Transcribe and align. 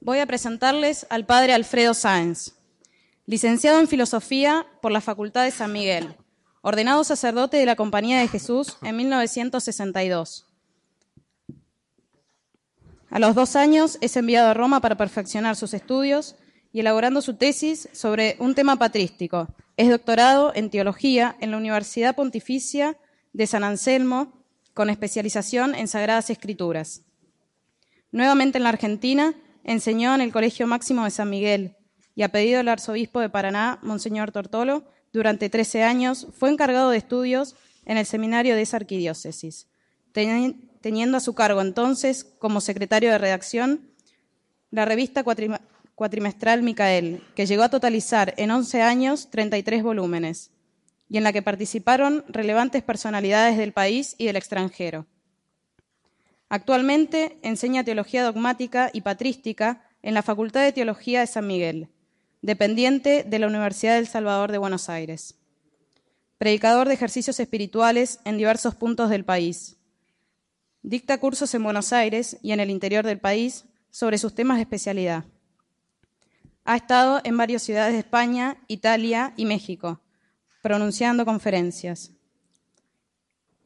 Voy 0.00 0.18
a 0.18 0.26
presentarles 0.26 1.06
al 1.10 1.26
padre 1.26 1.52
Alfredo 1.52 1.92
Sáenz, 1.92 2.54
licenciado 3.26 3.78
en 3.78 3.88
Filosofía 3.88 4.66
por 4.80 4.92
la 4.92 5.00
Facultad 5.00 5.44
de 5.44 5.50
San 5.50 5.72
Miguel, 5.72 6.16
ordenado 6.62 7.04
sacerdote 7.04 7.58
de 7.58 7.66
la 7.66 7.76
Compañía 7.76 8.20
de 8.20 8.28
Jesús 8.28 8.78
en 8.82 8.96
1962. 8.96 10.46
A 13.10 13.18
los 13.18 13.34
dos 13.34 13.56
años 13.56 13.98
es 14.00 14.16
enviado 14.16 14.48
a 14.48 14.54
Roma 14.54 14.80
para 14.80 14.96
perfeccionar 14.96 15.56
sus 15.56 15.74
estudios 15.74 16.36
y 16.72 16.80
elaborando 16.80 17.20
su 17.20 17.34
tesis 17.34 17.88
sobre 17.92 18.36
un 18.38 18.54
tema 18.54 18.76
patrístico. 18.76 19.48
Es 19.76 19.90
doctorado 19.90 20.52
en 20.54 20.70
teología 20.70 21.36
en 21.40 21.50
la 21.50 21.56
Universidad 21.56 22.14
Pontificia 22.14 22.96
de 23.32 23.46
San 23.46 23.64
Anselmo, 23.64 24.39
con 24.80 24.88
especialización 24.88 25.74
en 25.74 25.88
Sagradas 25.88 26.30
Escrituras. 26.30 27.02
Nuevamente 28.12 28.56
en 28.56 28.64
la 28.64 28.70
Argentina, 28.70 29.34
enseñó 29.62 30.14
en 30.14 30.22
el 30.22 30.32
Colegio 30.32 30.66
Máximo 30.66 31.04
de 31.04 31.10
San 31.10 31.28
Miguel 31.28 31.76
y 32.14 32.22
a 32.22 32.30
pedido 32.30 32.56
del 32.56 32.68
arzobispo 32.70 33.20
de 33.20 33.28
Paraná, 33.28 33.78
Monseñor 33.82 34.32
Tortolo, 34.32 34.84
durante 35.12 35.50
13 35.50 35.82
años 35.82 36.28
fue 36.32 36.48
encargado 36.48 36.88
de 36.88 36.96
estudios 36.96 37.56
en 37.84 37.98
el 37.98 38.06
seminario 38.06 38.54
de 38.54 38.62
esa 38.62 38.78
arquidiócesis, 38.78 39.68
teniendo 40.14 41.18
a 41.18 41.20
su 41.20 41.34
cargo 41.34 41.60
entonces, 41.60 42.24
como 42.24 42.62
secretario 42.62 43.10
de 43.10 43.18
redacción, 43.18 43.90
la 44.70 44.86
revista 44.86 45.24
cuatrimestral 45.94 46.62
Micael, 46.62 47.22
que 47.34 47.44
llegó 47.44 47.64
a 47.64 47.68
totalizar 47.68 48.32
en 48.38 48.50
11 48.50 48.80
años 48.80 49.28
33 49.28 49.82
volúmenes, 49.82 50.52
y 51.10 51.18
en 51.18 51.24
la 51.24 51.32
que 51.32 51.42
participaron 51.42 52.24
relevantes 52.28 52.84
personalidades 52.84 53.58
del 53.58 53.72
país 53.72 54.14
y 54.16 54.26
del 54.26 54.36
extranjero. 54.36 55.06
Actualmente 56.48 57.38
enseña 57.42 57.84
teología 57.84 58.24
dogmática 58.24 58.90
y 58.92 59.00
patrística 59.00 59.82
en 60.02 60.14
la 60.14 60.22
Facultad 60.22 60.62
de 60.62 60.72
Teología 60.72 61.20
de 61.20 61.26
San 61.26 61.46
Miguel, 61.48 61.88
dependiente 62.42 63.24
de 63.24 63.38
la 63.40 63.48
Universidad 63.48 63.96
del 63.96 64.06
Salvador 64.06 64.52
de 64.52 64.58
Buenos 64.58 64.88
Aires. 64.88 65.36
Predicador 66.38 66.88
de 66.88 66.94
ejercicios 66.94 67.38
espirituales 67.40 68.20
en 68.24 68.38
diversos 68.38 68.76
puntos 68.76 69.10
del 69.10 69.24
país. 69.24 69.76
Dicta 70.82 71.18
cursos 71.18 71.52
en 71.54 71.64
Buenos 71.64 71.92
Aires 71.92 72.38
y 72.40 72.52
en 72.52 72.60
el 72.60 72.70
interior 72.70 73.04
del 73.04 73.18
país 73.18 73.64
sobre 73.90 74.16
sus 74.16 74.34
temas 74.34 74.56
de 74.56 74.62
especialidad. 74.62 75.24
Ha 76.64 76.76
estado 76.76 77.20
en 77.24 77.36
varias 77.36 77.62
ciudades 77.62 77.94
de 77.94 77.98
España, 77.98 78.58
Italia 78.68 79.34
y 79.36 79.44
México, 79.44 80.00
pronunciando 80.62 81.24
conferencias. 81.24 82.12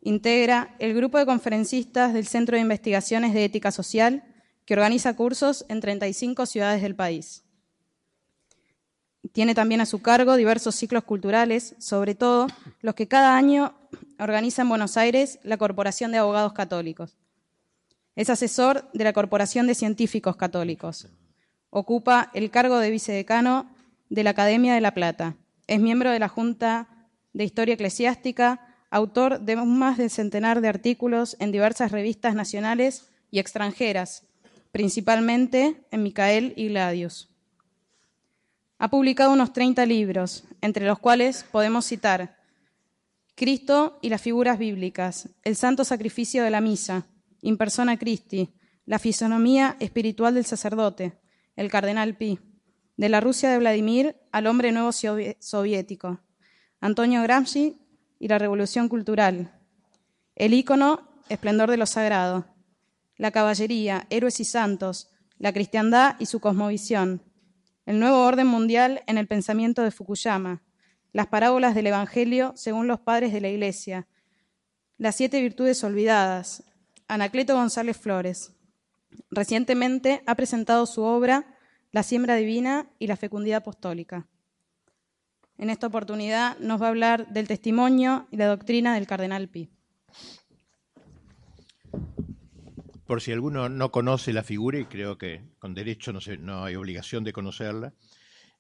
Integra 0.01 0.75
el 0.79 0.95
grupo 0.95 1.19
de 1.19 1.27
conferencistas 1.27 2.13
del 2.13 2.27
Centro 2.27 2.57
de 2.57 2.63
Investigaciones 2.63 3.33
de 3.33 3.45
Ética 3.45 3.71
Social, 3.71 4.25
que 4.65 4.75
organiza 4.75 5.17
cursos 5.17 5.65
en 5.69 5.81
35 5.81 6.47
ciudades 6.47 6.83
del 6.83 6.95
país. 6.95 7.43
Tiene 9.33 9.55
también 9.55 9.81
a 9.81 9.87
su 9.87 10.03
cargo 10.03 10.37
diversos 10.37 10.75
ciclos 10.75 11.05
culturales, 11.05 11.75
sobre 11.79 12.15
todo 12.15 12.47
los 12.81 12.95
que 12.95 13.09
cada 13.09 13.37
año 13.37 13.75
organiza 14.19 14.63
en 14.63 14.69
Buenos 14.69 14.97
Aires 14.97 15.39
la 15.43 15.57
Corporación 15.57 16.13
de 16.13 16.19
Abogados 16.19 16.53
Católicos. 16.53 17.17
Es 18.15 18.31
asesor 18.31 18.91
de 18.93 19.05
la 19.05 19.13
Corporación 19.13 19.67
de 19.67 19.75
Científicos 19.75 20.37
Católicos, 20.37 21.09
Ocupa 21.77 22.31
el 22.35 22.53
cargo 22.53 22.79
de 22.79 22.89
vicedecano 22.89 23.69
de 24.09 24.23
la 24.23 24.31
Academia 24.31 24.75
de 24.75 24.81
La 24.81 24.95
Plata. 24.95 25.35
Es 25.67 25.81
miembro 25.81 26.11
de 26.11 26.19
la 26.19 26.29
Junta 26.29 26.89
de 27.33 27.45
Historia 27.45 27.75
Eclesiástica, 27.75 28.61
autor 28.91 29.41
de 29.41 29.57
más 29.57 29.97
de 29.97 30.11
centenar 30.11 30.61
de 30.61 30.69
artículos 30.69 31.37
en 31.41 31.53
diversas 31.53 31.91
revistas 31.91 32.35
nacionales 32.35 33.09
y 33.31 33.39
extranjeras, 33.39 34.25
principalmente 34.73 35.85
en 35.91 36.03
Micael 36.03 36.53
y 36.57 36.69
Gladius. 36.69 37.31
Ha 38.79 38.89
publicado 38.89 39.33
unos 39.33 39.53
30 39.53 39.87
libros, 39.87 40.45
entre 40.61 40.85
los 40.85 40.99
cuales 40.99 41.45
podemos 41.51 41.87
citar 41.87 42.37
Cristo 43.35 43.99
y 44.03 44.11
las 44.11 44.21
figuras 44.21 44.59
bíblicas, 44.59 45.31
El 45.43 45.57
Santo 45.57 45.85
Sacrificio 45.85 46.45
de 46.45 46.51
la 46.51 46.61
Misa, 46.61 47.07
In 47.41 47.57
Persona 47.57 47.99
Christi, 47.99 48.51
La 48.85 48.99
Fisonomía 48.99 49.77
Espiritual 49.81 50.35
del 50.35 50.45
Sacerdote, 50.45 51.19
el 51.57 51.71
cardenal 51.71 52.17
Pi, 52.17 52.39
de 52.97 53.09
la 53.09 53.21
Rusia 53.21 53.51
de 53.51 53.59
Vladimir 53.59 54.17
al 54.33 54.47
hombre 54.47 54.73
nuevo 54.73 54.91
soviético, 54.93 56.21
Antonio 56.81 57.23
Gramsci 57.23 57.79
y 58.19 58.29
la 58.29 58.39
revolución 58.39 58.89
cultural, 58.89 59.53
el 60.37 60.55
ícono 60.55 61.09
esplendor 61.29 61.71
de 61.71 61.77
lo 61.77 61.87
sagrado, 61.87 62.47
la 63.17 63.31
caballería, 63.31 64.07
héroes 64.11 64.41
y 64.41 64.45
santos, 64.45 65.09
la 65.39 65.53
cristiandad 65.53 66.17
y 66.19 66.27
su 66.27 66.41
cosmovisión, 66.41 67.23
el 67.87 67.99
nuevo 67.99 68.25
orden 68.25 68.47
mundial 68.47 69.03
en 69.07 69.19
el 69.19 69.27
pensamiento 69.27 69.83
de 69.83 69.91
Fukuyama, 69.91 70.63
las 71.13 71.27
parábolas 71.29 71.75
del 71.75 71.87
Evangelio 71.87 72.53
según 72.57 72.87
los 72.87 73.01
padres 73.01 73.33
de 73.33 73.41
la 73.41 73.49
Iglesia, 73.49 74.09
las 74.97 75.17
siete 75.17 75.41
virtudes 75.41 75.83
olvidadas, 75.85 76.65
Anacleto 77.09 77.55
González 77.55 77.97
Flores, 77.97 78.55
Recientemente 79.31 80.23
ha 80.27 80.35
presentado 80.35 80.87
su 80.87 81.03
obra 81.03 81.54
La 81.95 82.03
siembra 82.03 82.35
divina 82.35 82.91
y 82.99 83.07
la 83.07 83.17
fecundidad 83.17 83.59
apostólica. 83.59 84.27
En 85.59 85.71
esta 85.71 85.87
oportunidad 85.87 86.59
nos 86.59 86.83
va 86.83 86.87
a 86.87 86.89
hablar 86.89 87.29
del 87.29 87.47
testimonio 87.47 88.27
y 88.33 88.37
la 88.37 88.49
doctrina 88.49 88.97
del 88.97 89.07
cardenal 89.07 89.49
Pi. 89.49 89.71
Por 93.07 93.21
si 93.21 93.31
alguno 93.31 93.69
no 93.69 93.93
conoce 93.93 94.33
la 94.33 94.43
figura, 94.43 94.81
y 94.81 94.87
creo 94.87 95.19
que 95.19 95.43
con 95.61 95.73
derecho 95.73 96.13
no, 96.13 96.65
hay 96.65 96.75
obligación 96.75 97.23
de 97.23 97.33
conocerla, 97.33 97.95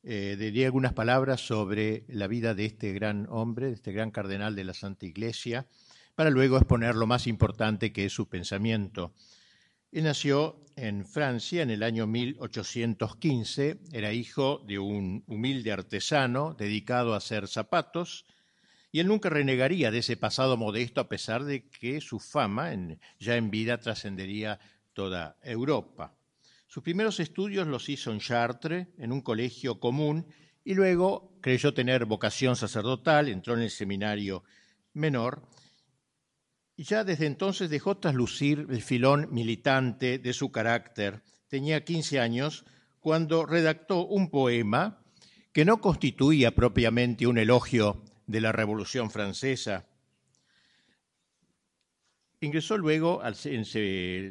eh, 0.04 0.36
diría 0.38 0.66
algunas 0.66 0.92
palabras 0.92 1.40
sobre 1.40 2.04
la 2.06 2.28
vida 2.28 2.54
de 2.54 2.66
este 2.66 2.92
gran 2.92 3.26
hombre, 3.30 3.66
de 3.66 3.72
este 3.72 3.90
gran 3.90 4.12
cardenal 4.12 4.54
de 4.54 4.62
la 4.62 4.74
Santa 4.74 5.06
Iglesia, 5.06 5.66
para 6.14 6.30
luego 6.30 6.56
exponer 6.56 6.94
lo 6.94 7.08
más 7.08 7.26
importante 7.26 7.92
que 7.92 8.04
es 8.04 8.12
su 8.12 8.28
pensamiento 8.28 9.12
él 9.94 10.02
nació 10.02 10.56
en 10.74 11.06
Francia 11.06 11.62
en 11.62 11.70
el 11.70 11.84
año 11.84 12.08
1815, 12.08 13.78
era 13.92 14.12
hijo 14.12 14.60
de 14.66 14.80
un 14.80 15.22
humilde 15.28 15.70
artesano 15.70 16.52
dedicado 16.54 17.14
a 17.14 17.18
hacer 17.18 17.46
zapatos, 17.46 18.26
y 18.90 18.98
él 18.98 19.06
nunca 19.06 19.30
renegaría 19.30 19.92
de 19.92 19.98
ese 19.98 20.16
pasado 20.16 20.56
modesto 20.56 21.00
a 21.00 21.08
pesar 21.08 21.44
de 21.44 21.68
que 21.68 22.00
su 22.00 22.18
fama 22.18 22.72
ya 23.20 23.36
en 23.36 23.52
vida 23.52 23.78
trascendería 23.78 24.58
toda 24.94 25.36
Europa. 25.44 26.12
Sus 26.66 26.82
primeros 26.82 27.20
estudios 27.20 27.68
los 27.68 27.88
hizo 27.88 28.10
en 28.10 28.18
Chartres, 28.18 28.88
en 28.98 29.12
un 29.12 29.20
colegio 29.20 29.78
común, 29.78 30.26
y 30.64 30.74
luego 30.74 31.38
creyó 31.40 31.72
tener 31.72 32.04
vocación 32.04 32.56
sacerdotal, 32.56 33.28
entró 33.28 33.54
en 33.54 33.62
el 33.62 33.70
seminario 33.70 34.42
menor 34.92 35.53
y 36.76 36.84
ya 36.84 37.04
desde 37.04 37.26
entonces 37.26 37.70
dejó 37.70 37.96
traslucir 37.96 38.66
el 38.70 38.82
filón 38.82 39.28
militante 39.30 40.18
de 40.18 40.32
su 40.32 40.50
carácter. 40.50 41.22
Tenía 41.48 41.84
15 41.84 42.20
años 42.20 42.64
cuando 43.00 43.46
redactó 43.46 44.06
un 44.06 44.30
poema 44.30 45.00
que 45.52 45.64
no 45.64 45.80
constituía 45.80 46.54
propiamente 46.54 47.26
un 47.26 47.38
elogio 47.38 48.02
de 48.26 48.40
la 48.40 48.50
Revolución 48.50 49.10
Francesa, 49.10 49.86
Ingresó 52.44 52.76
luego, 52.76 53.22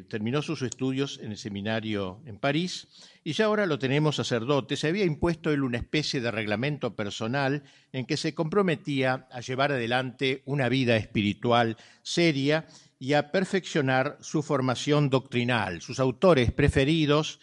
terminó 0.08 0.40
sus 0.40 0.62
estudios 0.62 1.18
en 1.22 1.32
el 1.32 1.36
seminario 1.36 2.20
en 2.26 2.38
París 2.38 2.86
y 3.24 3.32
ya 3.32 3.46
ahora 3.46 3.66
lo 3.66 3.78
tenemos 3.78 4.16
sacerdote. 4.16 4.76
Se 4.76 4.88
había 4.88 5.04
impuesto 5.04 5.50
él 5.50 5.64
una 5.64 5.78
especie 5.78 6.20
de 6.20 6.30
reglamento 6.30 6.94
personal 6.94 7.64
en 7.92 8.06
que 8.06 8.16
se 8.16 8.32
comprometía 8.32 9.26
a 9.32 9.40
llevar 9.40 9.72
adelante 9.72 10.42
una 10.44 10.68
vida 10.68 10.96
espiritual 10.96 11.76
seria 12.02 12.66
y 13.00 13.14
a 13.14 13.32
perfeccionar 13.32 14.16
su 14.20 14.42
formación 14.42 15.10
doctrinal. 15.10 15.82
Sus 15.82 15.98
autores 15.98 16.52
preferidos 16.52 17.40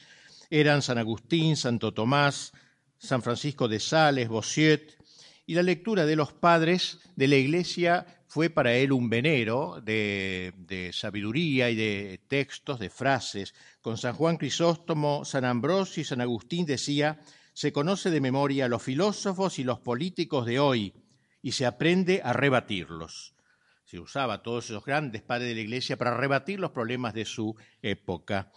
eran 0.49 0.81
San 0.81 0.97
Agustín, 0.97 1.57
Santo 1.57 1.93
Tomás, 1.93 2.53
San 2.97 3.21
Francisco 3.21 3.67
de 3.67 3.79
Sales, 3.79 4.29
Bossuet, 4.29 4.97
y 5.45 5.53
la 5.53 5.63
lectura 5.63 6.05
de 6.05 6.15
los 6.15 6.31
padres 6.31 6.99
de 7.17 7.27
la 7.27 7.35
Iglesia 7.35 8.05
fue 8.31 8.49
para 8.49 8.73
él 8.75 8.93
un 8.93 9.09
venero 9.09 9.81
de, 9.83 10.89
sabiduría 10.93 11.69
y 11.69 11.75
de 11.75 12.21
textos, 12.29 12.79
de 12.79 12.89
frases. 12.89 13.53
Con 13.81 13.97
San 13.97 14.15
Juan 14.15 14.37
Crisóstomo, 14.37 15.25
San 15.25 15.43
Ambrosio 15.43 15.99
y 15.99 16.05
San 16.05 16.21
Agustín 16.21 16.65
decía, 16.65 17.19
se 17.51 17.73
conoce 17.73 18.09
de 18.09 18.21
memoria 18.21 18.65
a 18.65 18.69
los 18.69 18.81
filósofos 18.81 19.59
y 19.59 19.65
los 19.65 19.81
políticos 19.81 20.45
de 20.45 20.61
hoy 20.61 20.93
y 21.41 21.51
se 21.51 21.65
aprende 21.65 22.21
a 22.23 22.31
rebatirlos. 22.31 23.35
Se 23.83 23.99
usaba 23.99 24.35
a 24.35 24.43
todos 24.43 24.69
esos 24.69 24.85
grandes 24.85 25.23
padres 25.23 25.49
de 25.49 25.55
la 25.55 25.61
Iglesia 25.61 25.97
para 25.97 26.15
rebatir 26.15 26.61
los 26.61 26.71
problemas 26.71 27.13
de 27.13 27.25
su 27.25 27.53
época. 27.81 28.49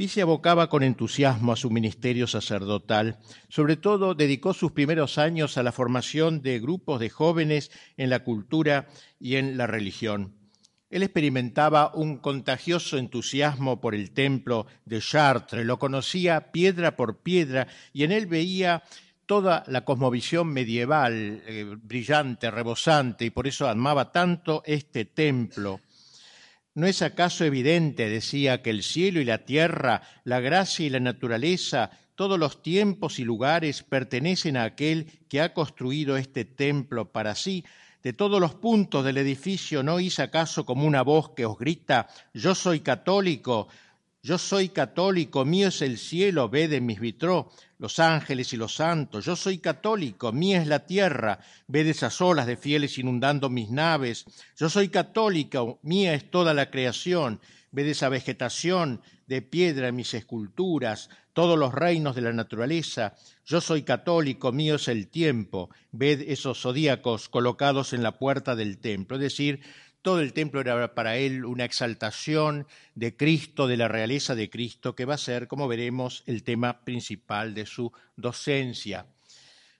Pi 0.00 0.08
se 0.08 0.22
abocaba 0.22 0.70
con 0.70 0.82
entusiasmo 0.82 1.52
a 1.52 1.56
su 1.56 1.68
ministerio 1.68 2.26
sacerdotal. 2.26 3.18
Sobre 3.50 3.76
todo 3.76 4.14
dedicó 4.14 4.54
sus 4.54 4.72
primeros 4.72 5.18
años 5.18 5.58
a 5.58 5.62
la 5.62 5.72
formación 5.72 6.40
de 6.40 6.58
grupos 6.58 7.00
de 7.00 7.10
jóvenes 7.10 7.70
en 7.98 8.08
la 8.08 8.24
cultura 8.24 8.88
y 9.18 9.36
en 9.36 9.58
la 9.58 9.66
religión. 9.66 10.32
Él 10.88 11.02
experimentaba 11.02 11.92
un 11.94 12.16
contagioso 12.16 12.96
entusiasmo 12.96 13.82
por 13.82 13.94
el 13.94 14.12
templo 14.12 14.64
de 14.86 15.02
Chartres, 15.02 15.66
lo 15.66 15.78
conocía 15.78 16.50
piedra 16.50 16.96
por 16.96 17.18
piedra 17.18 17.66
y 17.92 18.04
en 18.04 18.12
él 18.12 18.24
veía 18.24 18.82
toda 19.26 19.64
la 19.66 19.84
cosmovisión 19.84 20.48
medieval, 20.48 21.42
eh, 21.46 21.76
brillante, 21.78 22.50
rebosante, 22.50 23.26
y 23.26 23.30
por 23.30 23.46
eso 23.46 23.68
amaba 23.68 24.12
tanto 24.12 24.62
este 24.64 25.04
templo. 25.04 25.78
¿No 26.74 26.86
es 26.86 27.02
acaso 27.02 27.44
evidente, 27.44 28.08
decía, 28.08 28.62
que 28.62 28.70
el 28.70 28.84
cielo 28.84 29.20
y 29.20 29.24
la 29.24 29.44
tierra, 29.44 30.02
la 30.22 30.38
gracia 30.38 30.86
y 30.86 30.90
la 30.90 31.00
naturaleza, 31.00 31.90
todos 32.14 32.38
los 32.38 32.62
tiempos 32.62 33.18
y 33.18 33.24
lugares 33.24 33.82
pertenecen 33.82 34.56
a 34.56 34.62
aquel 34.62 35.06
que 35.28 35.40
ha 35.40 35.52
construido 35.52 36.16
este 36.16 36.44
templo 36.44 37.10
para 37.10 37.34
sí? 37.34 37.64
De 38.04 38.12
todos 38.12 38.40
los 38.40 38.54
puntos 38.54 39.04
del 39.04 39.18
edificio, 39.18 39.82
¿no 39.82 39.94
oís 39.94 40.20
acaso 40.20 40.64
como 40.64 40.86
una 40.86 41.02
voz 41.02 41.30
que 41.34 41.44
os 41.44 41.58
grita, 41.58 42.06
yo 42.32 42.54
soy 42.54 42.80
católico, 42.80 43.66
yo 44.22 44.36
soy 44.36 44.68
católico, 44.68 45.46
mío 45.46 45.68
es 45.68 45.80
el 45.80 45.96
cielo, 45.96 46.50
ved 46.50 46.74
en 46.74 46.84
mis 46.84 47.00
vitró, 47.00 47.50
los 47.78 47.98
ángeles 47.98 48.52
y 48.52 48.58
los 48.58 48.74
santos. 48.74 49.24
Yo 49.24 49.34
soy 49.34 49.58
católico, 49.58 50.30
mía 50.30 50.60
es 50.60 50.66
la 50.66 50.84
tierra, 50.84 51.40
ved 51.66 51.86
esas 51.86 52.20
olas 52.20 52.46
de 52.46 52.58
fieles 52.58 52.98
inundando 52.98 53.48
mis 53.48 53.70
naves. 53.70 54.26
Yo 54.58 54.68
soy 54.68 54.90
católico, 54.90 55.78
mía 55.82 56.12
es 56.12 56.30
toda 56.30 56.52
la 56.52 56.70
creación, 56.70 57.40
ved 57.72 57.86
esa 57.86 58.10
vegetación 58.10 59.00
de 59.26 59.40
piedra 59.40 59.88
en 59.88 59.96
mis 59.96 60.12
esculturas, 60.12 61.08
todos 61.32 61.58
los 61.58 61.72
reinos 61.72 62.14
de 62.14 62.20
la 62.20 62.32
naturaleza. 62.34 63.14
Yo 63.46 63.62
soy 63.62 63.84
católico, 63.84 64.52
mío 64.52 64.74
es 64.74 64.88
el 64.88 65.08
tiempo, 65.08 65.70
ved 65.92 66.28
esos 66.28 66.60
zodíacos 66.60 67.30
colocados 67.30 67.94
en 67.94 68.02
la 68.02 68.18
puerta 68.18 68.54
del 68.54 68.78
templo. 68.78 69.16
Es 69.16 69.22
decir, 69.22 69.60
todo 70.02 70.20
el 70.20 70.32
templo 70.32 70.60
era 70.60 70.94
para 70.94 71.16
él 71.16 71.44
una 71.44 71.64
exaltación 71.64 72.66
de 72.94 73.16
Cristo, 73.16 73.66
de 73.66 73.76
la 73.76 73.88
realeza 73.88 74.34
de 74.34 74.48
Cristo, 74.48 74.94
que 74.94 75.04
va 75.04 75.14
a 75.14 75.18
ser, 75.18 75.46
como 75.46 75.68
veremos, 75.68 76.22
el 76.26 76.42
tema 76.42 76.84
principal 76.84 77.54
de 77.54 77.66
su 77.66 77.92
docencia. 78.16 79.06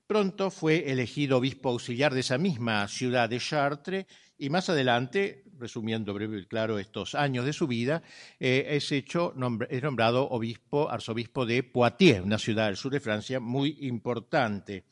Pronto 0.07 0.51
fue 0.51 0.91
elegido 0.91 1.39
obispo 1.39 1.71
auxiliar 1.71 2.13
de 2.13 2.21
esa 2.21 2.37
misma 2.37 2.87
ciudad 2.89 3.29
de 3.29 3.39
Chartres 3.39 4.07
y 4.37 4.51
más 4.51 4.69
adelante, 4.69 5.45
resumiendo 5.59 6.13
breve 6.13 6.41
y 6.41 6.47
claro 6.47 6.79
estos 6.79 7.15
años 7.15 7.45
de 7.45 7.53
su 7.53 7.67
vida, 7.67 8.03
eh, 8.41 8.67
es 8.71 8.93
nombrado 9.37 10.29
obispo, 10.29 10.91
arzobispo 10.91 11.47
de 11.47 11.63
Poitiers, 11.63 12.25
una 12.25 12.39
ciudad 12.39 12.67
del 12.67 12.77
sur 12.77 12.93
de 12.93 13.01
Francia 13.01 13.39
muy 13.39 13.77
importante. 13.83 14.85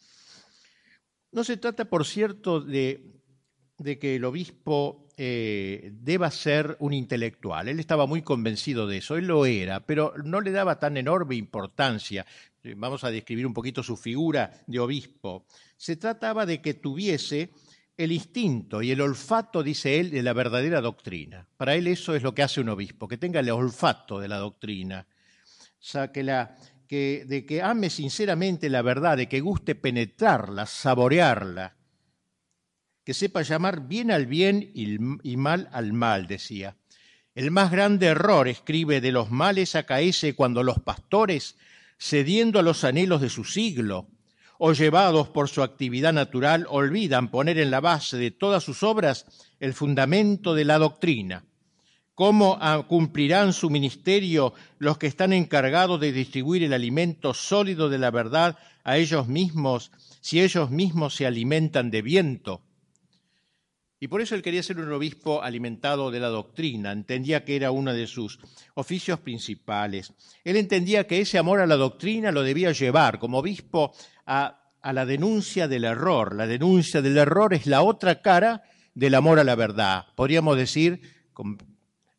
No 1.32 1.44
se 1.44 1.56
trata, 1.56 1.86
por 1.86 2.06
cierto, 2.06 2.60
de 2.60 3.02
que 3.98 4.16
el 4.16 4.24
obispo 4.24 5.07
eh, 5.20 5.90
deba 5.94 6.30
ser 6.30 6.76
un 6.78 6.92
intelectual. 6.92 7.66
Él 7.66 7.80
estaba 7.80 8.06
muy 8.06 8.22
convencido 8.22 8.86
de 8.86 8.98
eso, 8.98 9.16
él 9.16 9.26
lo 9.26 9.46
era, 9.46 9.80
pero 9.80 10.14
no 10.24 10.40
le 10.40 10.52
daba 10.52 10.78
tan 10.78 10.96
enorme 10.96 11.34
importancia. 11.34 12.24
Eh, 12.62 12.74
vamos 12.76 13.02
a 13.02 13.10
describir 13.10 13.44
un 13.44 13.52
poquito 13.52 13.82
su 13.82 13.96
figura 13.96 14.52
de 14.68 14.78
obispo. 14.78 15.44
Se 15.76 15.96
trataba 15.96 16.46
de 16.46 16.62
que 16.62 16.74
tuviese 16.74 17.50
el 17.96 18.12
instinto 18.12 18.80
y 18.80 18.92
el 18.92 19.00
olfato, 19.00 19.64
dice 19.64 19.98
él, 19.98 20.12
de 20.12 20.22
la 20.22 20.34
verdadera 20.34 20.80
doctrina. 20.80 21.48
Para 21.56 21.74
él 21.74 21.88
eso 21.88 22.14
es 22.14 22.22
lo 22.22 22.32
que 22.32 22.44
hace 22.44 22.60
un 22.60 22.68
obispo, 22.68 23.08
que 23.08 23.18
tenga 23.18 23.40
el 23.40 23.50
olfato 23.50 24.20
de 24.20 24.28
la 24.28 24.36
doctrina. 24.36 25.04
O 25.10 25.74
sea, 25.80 26.12
que 26.12 26.22
de 27.26 27.44
que 27.44 27.60
ame 27.60 27.90
sinceramente 27.90 28.70
la 28.70 28.82
verdad, 28.82 29.16
de 29.16 29.28
que 29.28 29.40
guste 29.40 29.74
penetrarla, 29.74 30.64
saborearla, 30.64 31.74
que 33.08 33.14
sepa 33.14 33.40
llamar 33.40 33.88
bien 33.88 34.10
al 34.10 34.26
bien 34.26 34.70
y 34.74 35.36
mal 35.38 35.70
al 35.72 35.94
mal, 35.94 36.26
decía. 36.26 36.76
El 37.34 37.50
más 37.50 37.70
grande 37.70 38.08
error, 38.08 38.48
escribe, 38.48 39.00
de 39.00 39.12
los 39.12 39.30
males 39.30 39.76
acaece 39.76 40.34
cuando 40.34 40.62
los 40.62 40.80
pastores, 40.80 41.56
cediendo 41.98 42.58
a 42.58 42.62
los 42.62 42.84
anhelos 42.84 43.22
de 43.22 43.30
su 43.30 43.44
siglo, 43.44 44.08
o 44.58 44.74
llevados 44.74 45.30
por 45.30 45.48
su 45.48 45.62
actividad 45.62 46.12
natural, 46.12 46.66
olvidan 46.68 47.30
poner 47.30 47.56
en 47.58 47.70
la 47.70 47.80
base 47.80 48.18
de 48.18 48.30
todas 48.30 48.62
sus 48.62 48.82
obras 48.82 49.24
el 49.58 49.72
fundamento 49.72 50.54
de 50.54 50.66
la 50.66 50.76
doctrina. 50.76 51.46
¿Cómo 52.14 52.58
cumplirán 52.88 53.54
su 53.54 53.70
ministerio 53.70 54.52
los 54.78 54.98
que 54.98 55.06
están 55.06 55.32
encargados 55.32 55.98
de 55.98 56.12
distribuir 56.12 56.62
el 56.62 56.74
alimento 56.74 57.32
sólido 57.32 57.88
de 57.88 57.96
la 57.96 58.10
verdad 58.10 58.58
a 58.84 58.98
ellos 58.98 59.28
mismos 59.28 59.92
si 60.20 60.42
ellos 60.42 60.70
mismos 60.70 61.14
se 61.14 61.24
alimentan 61.24 61.90
de 61.90 62.02
viento? 62.02 62.67
Y 64.00 64.08
por 64.08 64.20
eso 64.20 64.36
él 64.36 64.42
quería 64.42 64.62
ser 64.62 64.78
un 64.78 64.92
obispo 64.92 65.42
alimentado 65.42 66.10
de 66.10 66.20
la 66.20 66.28
doctrina, 66.28 66.92
entendía 66.92 67.44
que 67.44 67.56
era 67.56 67.72
uno 67.72 67.92
de 67.92 68.06
sus 68.06 68.38
oficios 68.74 69.18
principales. 69.20 70.12
Él 70.44 70.56
entendía 70.56 71.06
que 71.06 71.20
ese 71.20 71.36
amor 71.36 71.60
a 71.60 71.66
la 71.66 71.76
doctrina 71.76 72.30
lo 72.30 72.42
debía 72.42 72.70
llevar 72.70 73.18
como 73.18 73.38
obispo 73.38 73.92
a, 74.24 74.54
la 74.84 75.04
denuncia 75.04 75.66
del 75.66 75.84
error. 75.84 76.36
La 76.36 76.46
denuncia 76.46 77.02
del 77.02 77.18
error 77.18 77.52
es 77.54 77.66
la 77.66 77.82
otra 77.82 78.22
cara 78.22 78.62
del 78.94 79.14
amor 79.16 79.40
a 79.40 79.44
la 79.44 79.56
verdad. 79.56 80.06
Podríamos 80.14 80.56
decir, 80.56 81.02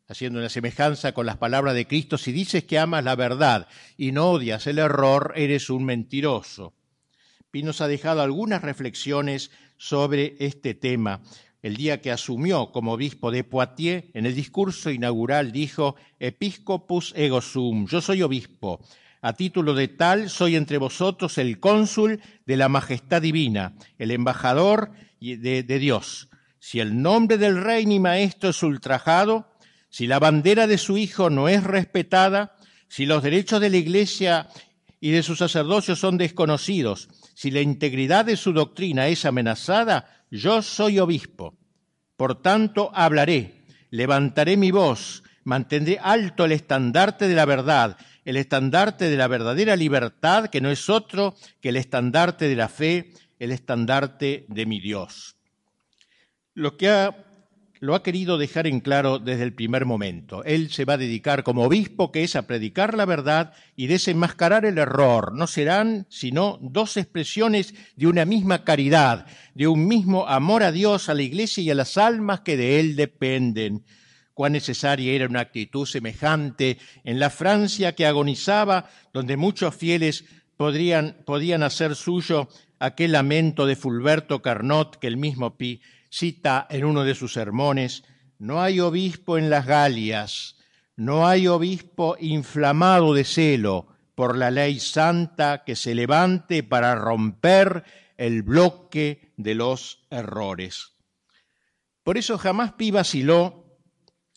haciendo 0.06 0.38
una 0.38 0.50
semejanza 0.50 1.12
con 1.12 1.24
las 1.24 1.38
palabras 1.38 1.74
de 1.74 1.86
Cristo, 1.86 2.18
si 2.18 2.30
dices 2.30 2.64
que 2.64 2.78
amas 2.78 3.04
la 3.04 3.16
verdad 3.16 3.66
y 3.96 4.12
no 4.12 4.30
odias 4.30 4.66
el 4.66 4.78
error, 4.78 5.32
eres 5.34 5.70
un 5.70 5.84
mentiroso. 5.86 6.74
Y 7.52 7.62
nos 7.62 7.80
ha 7.80 7.88
dejado 7.88 8.20
algunas 8.20 8.62
reflexiones 8.62 9.50
sobre 9.78 10.36
este 10.38 10.74
tema 10.74 11.22
el 11.62 11.76
día 11.76 12.00
que 12.00 12.10
asumió 12.10 12.72
como 12.72 12.92
obispo 12.92 13.30
de 13.30 13.44
Poitiers, 13.44 14.04
en 14.14 14.26
el 14.26 14.34
discurso 14.34 14.90
inaugural 14.90 15.52
dijo, 15.52 15.96
Episcopus 16.18 17.12
ego 17.16 17.40
sum, 17.40 17.86
yo 17.86 18.00
soy 18.00 18.22
obispo. 18.22 18.80
A 19.22 19.34
título 19.34 19.74
de 19.74 19.88
tal, 19.88 20.30
soy 20.30 20.56
entre 20.56 20.78
vosotros 20.78 21.36
el 21.36 21.60
cónsul 21.60 22.22
de 22.46 22.56
la 22.56 22.70
majestad 22.70 23.20
divina, 23.20 23.74
el 23.98 24.10
embajador 24.12 24.92
de, 25.20 25.78
Dios. 25.78 26.28
Si 26.58 26.80
el 26.80 27.02
nombre 27.02 27.36
del 27.36 27.62
rey 27.62 27.84
ni 27.84 28.00
maestro 28.00 28.50
es 28.50 28.62
ultrajado, 28.62 29.52
si 29.90 30.06
la 30.06 30.18
bandera 30.18 30.66
de 30.66 30.78
su 30.78 30.96
hijo 30.96 31.28
no 31.28 31.48
es 31.48 31.64
respetada, 31.64 32.56
si 32.88 33.04
los 33.04 33.22
derechos 33.22 33.60
de 33.60 33.68
la 33.68 33.76
Iglesia 33.76 34.48
y 35.00 35.10
de 35.10 35.22
su 35.22 35.36
sacerdocio 35.36 35.96
son 35.96 36.16
desconocidos, 36.16 37.08
si 37.34 37.50
la 37.50 37.60
integridad 37.60 38.24
de 38.24 38.36
su 38.36 38.54
doctrina 38.54 39.08
es 39.08 39.26
amenazada, 39.26 40.19
yo 40.30 40.62
soy 40.62 40.98
obispo. 40.98 41.56
Por 42.16 42.40
tanto, 42.42 42.90
hablaré, 42.94 43.64
levantaré 43.90 44.56
mi 44.56 44.70
voz, 44.70 45.22
mantendré 45.44 45.98
alto 46.00 46.44
el 46.44 46.52
estandarte 46.52 47.28
de 47.28 47.34
la 47.34 47.44
verdad, 47.44 47.96
el 48.24 48.36
estandarte 48.36 49.08
de 49.08 49.16
la 49.16 49.26
verdadera 49.26 49.76
libertad, 49.76 50.48
que 50.48 50.60
no 50.60 50.70
es 50.70 50.88
otro 50.88 51.34
que 51.60 51.70
el 51.70 51.76
estandarte 51.76 52.48
de 52.48 52.56
la 52.56 52.68
fe, 52.68 53.12
el 53.38 53.52
estandarte 53.52 54.44
de 54.48 54.66
mi 54.66 54.80
Dios. 54.80 55.36
Lo 56.54 56.76
que 56.76 56.90
ha 56.90 57.29
lo 57.80 57.94
ha 57.94 58.02
querido 58.02 58.36
dejar 58.36 58.66
en 58.66 58.80
claro 58.80 59.18
desde 59.18 59.42
el 59.42 59.54
primer 59.54 59.86
momento. 59.86 60.44
Él 60.44 60.70
se 60.70 60.84
va 60.84 60.94
a 60.94 60.98
dedicar 60.98 61.42
como 61.42 61.64
obispo, 61.64 62.12
que 62.12 62.22
es 62.22 62.36
a 62.36 62.46
predicar 62.46 62.94
la 62.94 63.06
verdad 63.06 63.54
y 63.74 63.86
desenmascarar 63.86 64.66
el 64.66 64.76
error. 64.76 65.32
No 65.34 65.46
serán 65.46 66.06
sino 66.10 66.58
dos 66.60 66.98
expresiones 66.98 67.74
de 67.96 68.06
una 68.06 68.26
misma 68.26 68.64
caridad, 68.64 69.26
de 69.54 69.66
un 69.66 69.88
mismo 69.88 70.28
amor 70.28 70.62
a 70.62 70.72
Dios, 70.72 71.08
a 71.08 71.14
la 71.14 71.22
Iglesia 71.22 71.62
y 71.62 71.70
a 71.70 71.74
las 71.74 71.96
almas 71.96 72.40
que 72.40 72.58
de 72.58 72.80
Él 72.80 72.96
dependen. 72.96 73.82
Cuán 74.34 74.52
necesaria 74.52 75.12
era 75.12 75.26
una 75.26 75.40
actitud 75.40 75.86
semejante 75.86 76.76
en 77.02 77.18
la 77.18 77.30
Francia 77.30 77.94
que 77.94 78.06
agonizaba, 78.06 78.90
donde 79.14 79.38
muchos 79.38 79.74
fieles 79.74 80.26
podrían, 80.58 81.16
podían 81.24 81.62
hacer 81.62 81.96
suyo 81.96 82.48
aquel 82.78 83.12
lamento 83.12 83.64
de 83.64 83.76
Fulberto 83.76 84.42
Carnot 84.42 84.98
que 84.98 85.06
el 85.06 85.16
mismo 85.16 85.56
Pi 85.56 85.80
cita 86.10 86.66
en 86.68 86.84
uno 86.84 87.04
de 87.04 87.14
sus 87.14 87.32
sermones, 87.32 88.04
no 88.38 88.60
hay 88.60 88.80
obispo 88.80 89.38
en 89.38 89.48
las 89.48 89.66
Galias, 89.66 90.56
no 90.96 91.26
hay 91.26 91.46
obispo 91.46 92.16
inflamado 92.20 93.14
de 93.14 93.24
celo 93.24 93.88
por 94.14 94.36
la 94.36 94.50
ley 94.50 94.80
santa 94.80 95.64
que 95.64 95.76
se 95.76 95.94
levante 95.94 96.62
para 96.62 96.94
romper 96.94 97.84
el 98.18 98.42
bloque 98.42 99.32
de 99.38 99.54
los 99.54 100.06
errores. 100.10 100.96
Por 102.02 102.18
eso 102.18 102.36
jamás 102.36 102.72
Pi 102.72 102.90
vaciló 102.90 103.78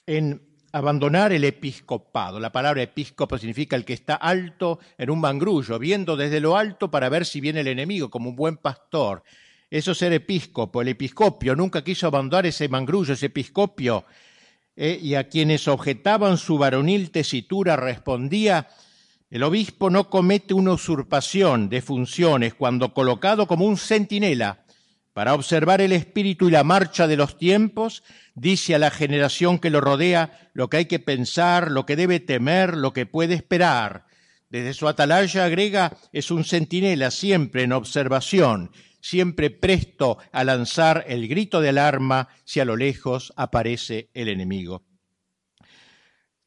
en 0.06 0.54
abandonar 0.72 1.34
el 1.34 1.44
episcopado. 1.44 2.40
La 2.40 2.52
palabra 2.52 2.82
episcopo 2.82 3.38
significa 3.38 3.76
el 3.76 3.86
que 3.86 3.94
está 3.94 4.16
alto 4.16 4.80
en 4.98 5.10
un 5.10 5.20
mangrullo, 5.20 5.80
viendo 5.80 6.16
desde 6.16 6.40
lo 6.40 6.58
alto 6.58 6.90
para 6.90 7.10
ver 7.10 7.26
si 7.26 7.42
viene 7.42 7.62
el 7.62 7.68
enemigo, 7.68 8.10
como 8.10 8.30
un 8.30 8.36
buen 8.36 8.58
pastor. 8.58 9.24
Eso 9.74 9.94
es 9.94 9.98
ser 9.98 10.14
episcopo. 10.14 10.84
El 10.84 10.90
episcopio 10.90 11.56
nunca 11.56 11.84
quiso 11.84 12.06
abandonar 12.06 12.46
ese 12.46 12.70
mangrullo, 12.70 13.16
ese 13.16 13.26
episcopio. 13.26 14.06
Eh, 14.76 15.00
y 15.02 15.16
a 15.16 15.28
quienes 15.28 15.68
objetaban 15.68 16.38
su 16.38 16.60
varonil 16.60 17.10
tesitura 17.10 17.76
respondía, 17.76 18.68
el 19.32 19.42
obispo 19.42 19.90
no 19.90 20.12
comete 20.12 20.54
una 20.54 20.74
usurpación 20.74 21.70
de 21.70 21.82
funciones 21.82 22.54
cuando 22.54 22.94
colocado 22.94 23.48
como 23.48 23.66
un 23.66 23.78
centinela 23.78 24.64
para 25.12 25.34
observar 25.34 25.82
el 25.82 25.94
espíritu 25.94 26.50
y 26.50 26.52
la 26.52 26.64
marcha 26.64 27.08
de 27.08 27.18
los 27.18 27.40
tiempos, 27.40 28.04
dice 28.36 28.76
a 28.76 28.80
la 28.80 28.92
generación 28.92 29.58
que 29.58 29.72
lo 29.72 29.82
rodea 29.82 30.52
lo 30.54 30.70
que 30.70 30.78
hay 30.78 30.86
que 30.86 31.00
pensar, 31.00 31.72
lo 31.72 31.88
que 31.88 31.96
debe 31.96 32.20
temer, 32.20 32.78
lo 32.78 32.94
que 32.94 33.08
puede 33.08 33.34
esperar. 33.34 34.06
Desde 34.52 34.76
su 34.76 34.88
atalaya 34.88 35.46
agrega, 35.46 35.98
es 36.12 36.30
un 36.30 36.46
centinela 36.46 37.10
siempre 37.10 37.64
en 37.64 37.74
observación, 37.74 38.70
siempre 39.04 39.50
presto 39.50 40.18
a 40.32 40.46
lanzar 40.46 41.04
el 41.10 41.28
grito 41.28 41.60
de 41.60 41.70
alarma 41.70 42.30
si 42.46 42.62
a 42.62 42.66
lo 42.66 42.78
lejos 42.78 43.34
aparece 43.36 44.10
el 44.14 44.30
enemigo. 44.30 44.82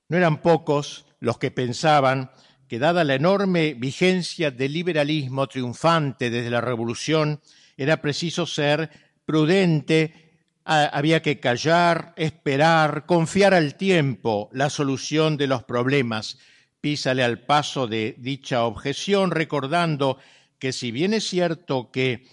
No 0.09 0.17
eran 0.17 0.41
pocos 0.41 1.05
los 1.21 1.37
que 1.37 1.51
pensaban 1.51 2.31
que 2.67 2.79
dada 2.79 3.05
la 3.05 3.15
enorme 3.15 3.75
vigencia 3.75 4.51
del 4.51 4.73
liberalismo 4.73 5.47
triunfante 5.49 6.31
desde 6.31 6.49
la 6.49 6.63
revolución, 6.63 7.43
era 7.77 8.01
preciso 8.01 8.47
ser 8.47 8.91
prudente, 9.27 10.33
había 10.65 11.21
que 11.21 11.39
callar, 11.39 12.15
esperar, 12.17 13.05
confiar 13.05 13.53
al 13.53 13.75
tiempo 13.77 14.49
la 14.53 14.71
solución 14.71 15.37
de 15.37 15.47
los 15.47 15.63
problemas. 15.65 16.39
Písale 16.81 17.23
al 17.23 17.41
paso 17.41 17.87
de 17.87 18.15
dicha 18.19 18.65
objeción, 18.65 19.31
recordando 19.31 20.19
que 20.59 20.73
si 20.73 20.91
bien 20.91 21.13
es 21.13 21.29
cierto 21.29 21.91
que 21.93 22.25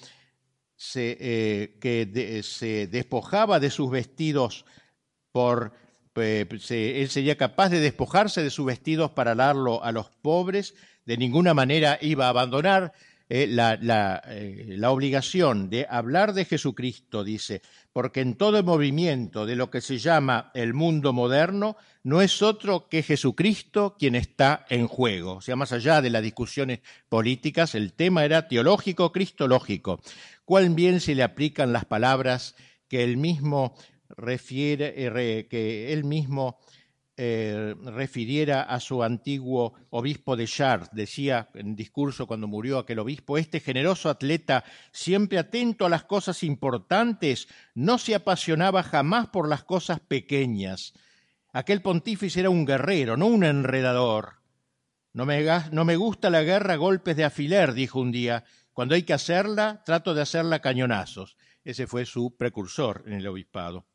se, 0.83 1.17
eh, 1.17 1.77
que 1.79 2.41
se 2.43 2.87
despojaba 2.87 3.61
de 3.61 3.69
sus 3.69 3.89
vestidos 3.89 4.65
por 5.31 5.71
eh, 6.15 6.45
él 6.99 7.09
sería 7.09 7.37
capaz 7.37 7.69
de 7.69 7.79
despojarse 7.79 8.43
de 8.43 8.49
sus 8.49 8.65
vestidos 8.65 9.11
para 9.11 9.33
darlo 9.33 9.81
a 9.81 9.93
los 9.93 10.09
pobres, 10.09 10.75
de 11.05 11.17
ninguna 11.17 11.53
manera 11.53 11.97
iba 12.01 12.25
a 12.25 12.29
abandonar 12.29 12.93
eh, 13.29 13.47
la, 13.47 13.73
eh, 14.27 14.75
la, 14.77 14.91
obligación 14.91 15.69
de 15.69 15.87
hablar 15.89 16.33
de 16.33 16.45
Jesucristo, 16.45 17.23
dice, 17.23 17.61
porque 17.93 18.19
en 18.19 18.35
todo 18.35 18.61
movimiento 18.61 19.45
de 19.45 19.55
lo 19.55 19.71
que 19.71 19.81
se 19.81 19.97
llama 19.97 20.51
el 20.53 20.73
mundo 20.73 21.13
moderno 21.13 21.77
no 22.03 22.21
es 22.21 22.41
otro 22.41 22.89
que 22.89 23.01
Jesucristo 23.01 23.95
quien 23.97 24.15
está 24.15 24.65
en 24.69 24.87
juego. 24.87 25.37
O 25.37 25.41
sea, 25.41 25.55
más 25.55 25.71
allá 25.71 26.01
de 26.01 26.09
las 26.09 26.21
discusiones 26.21 26.81
políticas, 27.07 27.75
el 27.75 27.93
tema 27.93 28.25
era 28.25 28.47
teológico, 28.47 29.11
cristológico. 29.11 30.01
¿Cuál 30.45 30.69
bien 30.69 30.99
se 30.99 31.15
le 31.15 31.23
aplican 31.23 31.73
las 31.73 31.85
palabras 31.85 32.55
que 32.87 33.03
el 33.03 33.17
mismo 33.17 33.75
refiere, 34.09 34.93
eh, 34.95 35.47
que 35.47 35.93
él 35.93 36.03
mismo 36.03 36.59
eh, 37.15 37.75
refiriera 37.83 38.63
a 38.63 38.79
su 38.79 39.03
antiguo 39.03 39.75
obispo 39.91 40.35
de 40.35 40.47
Chartres. 40.47 40.89
Decía 40.93 41.47
en 41.53 41.75
discurso 41.75 42.25
cuando 42.25 42.47
murió 42.47 42.79
aquel 42.79 42.97
obispo, 42.97 43.37
este 43.37 43.59
generoso 43.59 44.09
atleta, 44.09 44.63
siempre 44.91 45.37
atento 45.37 45.85
a 45.85 45.89
las 45.89 46.05
cosas 46.05 46.41
importantes, 46.41 47.47
no 47.75 47.99
se 47.99 48.15
apasionaba 48.15 48.81
jamás 48.81 49.27
por 49.27 49.47
las 49.47 49.63
cosas 49.63 49.99
pequeñas. 49.99 50.93
Aquel 51.51 51.83
pontífice 51.83 52.39
era 52.39 52.49
un 52.49 52.65
guerrero, 52.65 53.15
no 53.15 53.27
un 53.27 53.43
enredador. 53.43 54.41
No 55.13 55.27
me, 55.27 55.45
no 55.71 55.85
me 55.85 55.95
gusta 55.95 56.31
la 56.31 56.41
guerra 56.41 56.77
golpes 56.77 57.15
de 57.15 57.25
afiler, 57.25 57.75
dijo 57.75 57.99
un 57.99 58.11
día. 58.11 58.43
Cuando 58.73 58.95
hay 58.95 59.03
que 59.03 59.13
hacerla, 59.13 59.83
trato 59.85 60.13
de 60.13 60.21
hacerla 60.21 60.59
cañonazos. 60.59 61.37
Ese 61.63 61.87
fue 61.87 62.05
su 62.05 62.35
precursor 62.35 63.03
en 63.05 63.13
el 63.13 63.27
obispado. 63.27 63.85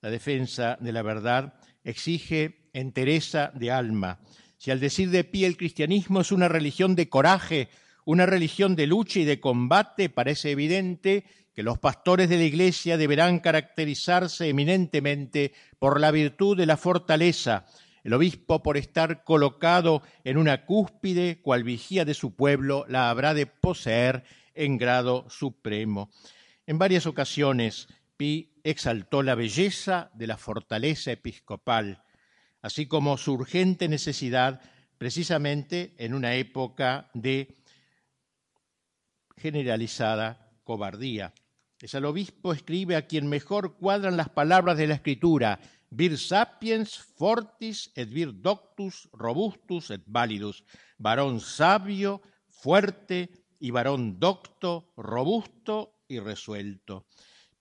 La 0.00 0.10
defensa 0.10 0.76
de 0.80 0.92
la 0.92 1.02
verdad 1.02 1.54
exige 1.82 2.68
entereza 2.74 3.50
de 3.54 3.70
alma. 3.70 4.20
Si 4.58 4.70
al 4.70 4.80
decir 4.80 5.10
de 5.10 5.24
pie 5.24 5.46
el 5.46 5.56
cristianismo 5.56 6.20
es 6.20 6.32
una 6.32 6.48
religión 6.48 6.94
de 6.94 7.08
coraje, 7.08 7.70
una 8.04 8.26
religión 8.26 8.76
de 8.76 8.86
lucha 8.86 9.20
y 9.20 9.24
de 9.24 9.40
combate, 9.40 10.10
parece 10.10 10.50
evidente 10.50 11.24
que 11.54 11.62
los 11.62 11.78
pastores 11.78 12.28
de 12.28 12.36
la 12.36 12.44
Iglesia 12.44 12.96
deberán 12.96 13.38
caracterizarse 13.38 14.48
eminentemente 14.48 15.52
por 15.78 16.00
la 16.00 16.10
virtud 16.10 16.56
de 16.56 16.66
la 16.66 16.76
fortaleza, 16.76 17.64
el 18.04 18.12
obispo 18.12 18.62
por 18.62 18.76
estar 18.76 19.24
colocado 19.24 20.02
en 20.22 20.36
una 20.36 20.66
cúspide, 20.66 21.40
cual 21.40 21.64
vigía 21.64 22.04
de 22.04 22.14
su 22.14 22.36
pueblo, 22.36 22.84
la 22.88 23.10
habrá 23.10 23.32
de 23.32 23.46
poseer 23.46 24.24
en 24.54 24.76
grado 24.76 25.28
supremo. 25.30 26.10
En 26.66 26.78
varias 26.78 27.06
ocasiones 27.06 27.88
Pi 28.16 28.60
exaltó 28.62 29.22
la 29.22 29.34
belleza 29.34 30.10
de 30.14 30.26
la 30.26 30.36
fortaleza 30.36 31.12
episcopal, 31.12 32.04
así 32.62 32.86
como 32.86 33.16
su 33.16 33.32
urgente 33.32 33.88
necesidad 33.88 34.60
precisamente 34.98 35.94
en 35.98 36.14
una 36.14 36.34
época 36.34 37.10
de 37.14 37.56
generalizada 39.36 40.52
cobardía. 40.62 41.32
Es 41.80 41.94
al 41.94 42.04
obispo 42.04 42.52
escribe 42.52 42.96
a 42.96 43.06
quien 43.06 43.28
mejor 43.28 43.76
cuadran 43.76 44.16
las 44.16 44.28
palabras 44.28 44.78
de 44.78 44.86
la 44.86 44.94
escritura, 44.94 45.58
vir 45.94 46.16
sapiens 46.18 46.96
fortis 47.18 47.86
et 47.94 48.10
vir 48.10 48.32
doctus 48.32 49.04
robustus 49.14 49.90
et 49.94 50.02
validus, 50.06 50.64
varón 50.98 51.40
sabio, 51.40 52.20
fuerte 52.50 53.30
y 53.60 53.70
varón 53.70 54.18
docto, 54.18 54.92
robusto 54.96 56.00
y 56.08 56.18
resuelto. 56.18 57.06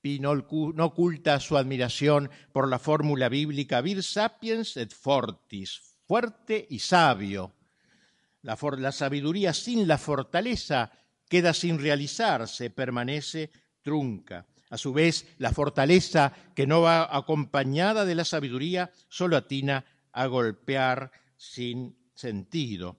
Pi 0.01 0.19
no, 0.19 0.31
oculta 0.31 1.39
su 1.39 1.57
admiración 1.57 2.29
por 2.51 2.67
la 2.67 2.79
fórmula 2.79 3.29
bíblica 3.29 3.79
vir 3.81 4.03
sapiens 4.03 4.75
et 4.77 4.91
fortis, 4.91 5.79
fuerte 6.07 6.65
y 6.69 6.79
sabio. 6.79 7.53
La, 8.41 8.57
la 8.77 8.91
sabiduría 8.91 9.53
sin 9.53 9.87
la 9.87 9.97
fortaleza 9.97 10.91
queda 11.29 11.53
sin 11.53 11.79
realizarse, 11.79 12.69
permanece 12.69 13.49
trunca. 13.81 14.45
A 14.73 14.77
su 14.79 14.91
vez, 14.91 15.27
la 15.37 15.53
fortaleza 15.53 16.33
que 16.55 16.65
no 16.65 16.81
va 16.81 17.15
acompañada 17.15 18.05
de 18.05 18.15
la 18.15 18.25
sabiduría 18.25 18.91
solo 19.07 19.37
atina 19.37 19.85
a 20.11 20.25
golpear 20.25 21.11
sin 21.37 21.95
sentido. 22.15 22.97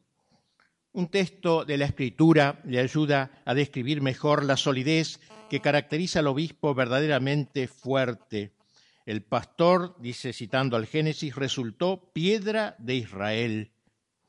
Un 0.92 1.08
texto 1.08 1.64
de 1.64 1.76
la 1.76 1.86
Escritura 1.86 2.60
le 2.64 2.78
ayuda 2.78 3.42
a 3.44 3.54
describir 3.54 4.02
mejor 4.02 4.44
la 4.44 4.56
solidez 4.56 5.18
que 5.50 5.58
caracteriza 5.58 6.20
al 6.20 6.28
obispo 6.28 6.76
verdaderamente 6.76 7.66
fuerte. 7.66 8.52
El 9.04 9.24
pastor, 9.24 9.96
dice 9.98 10.32
citando 10.32 10.76
al 10.76 10.86
Génesis, 10.86 11.34
resultó 11.34 12.12
piedra 12.12 12.76
de 12.78 12.94
Israel. 12.94 13.72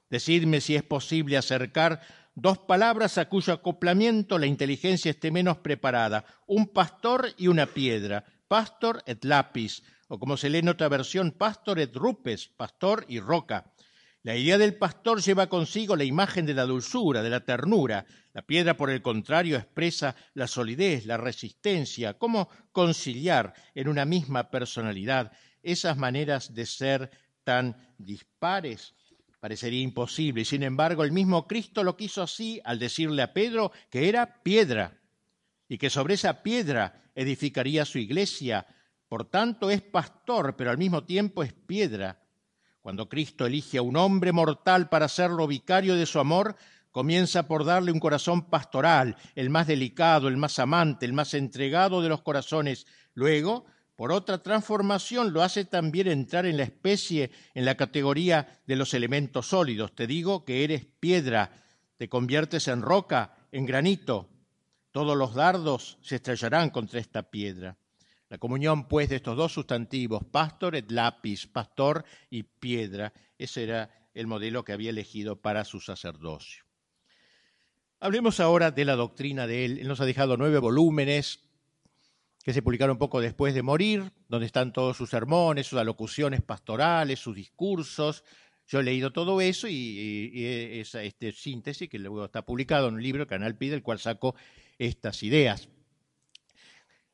Decidme 0.09 0.61
si 0.61 0.75
es 0.75 0.81
posible 0.81 1.37
acercar 1.37 2.01
dos 2.35 2.59
palabras 2.59 3.17
a 3.17 3.29
cuyo 3.29 3.53
acoplamiento 3.53 4.37
la 4.37 4.45
inteligencia 4.45 5.11
esté 5.11 5.31
menos 5.31 5.57
preparada, 5.57 6.25
un 6.45 6.67
pastor 6.67 7.33
y 7.37 7.47
una 7.47 7.65
piedra, 7.65 8.25
pastor 8.47 9.01
et 9.07 9.23
lápiz, 9.23 9.81
o 10.07 10.19
como 10.19 10.37
se 10.37 10.49
lee 10.49 10.59
en 10.59 10.69
otra 10.69 10.89
versión, 10.89 11.31
pastor 11.31 11.79
et 11.79 11.95
rupes, 11.95 12.47
pastor 12.47 13.05
y 13.07 13.19
roca. 13.19 13.73
La 14.21 14.35
idea 14.35 14.57
del 14.57 14.75
pastor 14.75 15.21
lleva 15.21 15.47
consigo 15.47 15.95
la 15.95 16.03
imagen 16.03 16.45
de 16.45 16.55
la 16.55 16.65
dulzura, 16.65 17.21
de 17.21 17.29
la 17.29 17.45
ternura. 17.45 18.07
La 18.33 18.41
piedra, 18.41 18.75
por 18.75 18.89
el 18.89 19.03
contrario, 19.03 19.55
expresa 19.55 20.15
la 20.33 20.47
solidez, 20.47 21.05
la 21.05 21.17
resistencia. 21.17 22.17
¿Cómo 22.17 22.49
conciliar 22.71 23.53
en 23.75 23.87
una 23.87 24.03
misma 24.03 24.49
personalidad 24.49 25.31
esas 25.61 25.95
maneras 25.97 26.55
de 26.55 26.65
ser 26.65 27.11
tan 27.43 27.93
dispares? 27.99 28.95
Parecería 29.45 29.83
imposible. 29.83 30.41
Y 30.41 30.45
sin 30.45 30.63
embargo, 30.63 31.03
el 31.03 31.11
mismo 31.11 31.45
Cristo 31.45 31.83
lo 31.83 31.95
quiso 31.95 32.23
así 32.23 32.59
al 32.65 32.79
decirle 32.79 33.21
a 33.21 33.31
Pedro 33.31 33.71
que 33.91 34.09
era 34.09 34.41
piedra 34.41 34.99
y 35.69 35.77
que 35.77 35.91
sobre 35.91 36.15
esa 36.15 36.41
piedra 36.41 37.11
edificaría 37.13 37.85
su 37.85 37.99
iglesia. 37.99 38.65
Por 39.07 39.29
tanto, 39.29 39.69
es 39.69 39.83
pastor, 39.83 40.55
pero 40.55 40.71
al 40.71 40.79
mismo 40.79 41.03
tiempo 41.03 41.43
es 41.43 41.53
piedra 41.53 42.23
cuando 42.81 43.07
Cristo 43.07 43.45
elige 43.45 43.77
a 43.77 43.83
un 43.83 43.97
hombre 43.97 44.31
mortal 44.31 44.89
para 44.89 45.07
serlo 45.07 45.45
vicario 45.45 45.93
de 45.93 46.07
su 46.07 46.19
amor, 46.19 46.55
comienza 46.89 47.47
por 47.47 47.65
darle 47.65 47.91
un 47.91 47.99
corazón 47.99 48.49
pastoral, 48.49 49.15
el 49.35 49.51
más 49.51 49.67
delicado, 49.67 50.27
el 50.27 50.37
más 50.37 50.57
amante, 50.57 51.05
el 51.05 51.13
más 51.13 51.35
entregado 51.35 52.01
de 52.01 52.09
los 52.09 52.23
corazones. 52.23 52.87
Luego, 53.13 53.67
por 53.95 54.11
otra 54.11 54.43
transformación, 54.43 55.31
lo 55.31 55.41
hace 55.41 55.63
también 55.63 56.07
entrar 56.07 56.45
en 56.45 56.57
la 56.57 56.63
especie, 56.63 57.31
en 57.53 57.65
la 57.65 57.75
categoría 57.75 58.59
de 58.67 58.75
los 58.75 58.93
elementos 58.93 59.47
sólidos. 59.47 59.95
Te 59.95 60.05
digo 60.05 60.43
que 60.43 60.63
eres 60.63 60.85
piedra, 60.99 61.63
te 61.97 62.09
conviertes 62.09 62.67
en 62.67 62.81
roca, 62.81 63.37
en 63.51 63.65
granito. 63.65 64.29
Todos 64.91 65.17
los 65.17 65.33
dardos 65.33 65.97
se 66.01 66.15
estrellarán 66.15 66.71
contra 66.71 66.99
esta 66.99 67.23
piedra. 67.23 67.77
La 68.27 68.37
comunión, 68.37 68.87
pues, 68.87 69.07
de 69.07 69.17
estos 69.17 69.37
dos 69.37 69.53
sustantivos, 69.53 70.23
pastor 70.25 70.75
et 70.75 70.91
lápiz, 70.91 71.47
pastor 71.47 72.03
y 72.29 72.43
piedra, 72.43 73.13
ese 73.37 73.63
era 73.63 74.09
el 74.13 74.27
modelo 74.27 74.65
que 74.65 74.73
había 74.73 74.89
elegido 74.89 75.41
para 75.41 75.63
su 75.63 75.79
sacerdocio. 75.79 76.65
Hablemos 77.99 78.39
ahora 78.39 78.71
de 78.71 78.83
la 78.83 78.95
doctrina 78.95 79.47
de 79.47 79.65
él. 79.65 79.79
Él 79.79 79.87
nos 79.87 80.01
ha 80.01 80.05
dejado 80.05 80.37
nueve 80.37 80.59
volúmenes 80.59 81.44
que 82.45 82.53
se 82.53 82.61
publicaron 82.61 82.99
poco 82.99 83.21
después 83.21 83.55
de 83.55 83.63
morir, 83.63 84.13
donde 84.29 84.45
están 84.45 84.71
todos 84.71 84.95
sus 84.95 85.09
sermones, 85.09 85.65
sus 85.65 85.79
alocuciones 85.79 86.43
pastorales, 86.43 87.17
sus 87.17 87.35
discursos. 87.35 88.23
Yo 88.67 88.81
he 88.81 88.83
leído 88.83 89.11
todo 89.11 89.41
eso 89.41 89.67
y, 89.67 90.45
esa 90.79 91.01
este 91.01 91.31
síntesis 91.31 91.89
que 91.89 91.97
luego 91.97 92.25
está 92.25 92.45
publicado 92.45 92.87
en 92.87 92.93
un 92.93 93.01
libro, 93.01 93.25
Canal 93.25 93.57
Pi, 93.57 93.69
del 93.69 93.81
cual 93.81 93.97
saco 93.97 94.35
estas 94.77 95.23
ideas. 95.23 95.69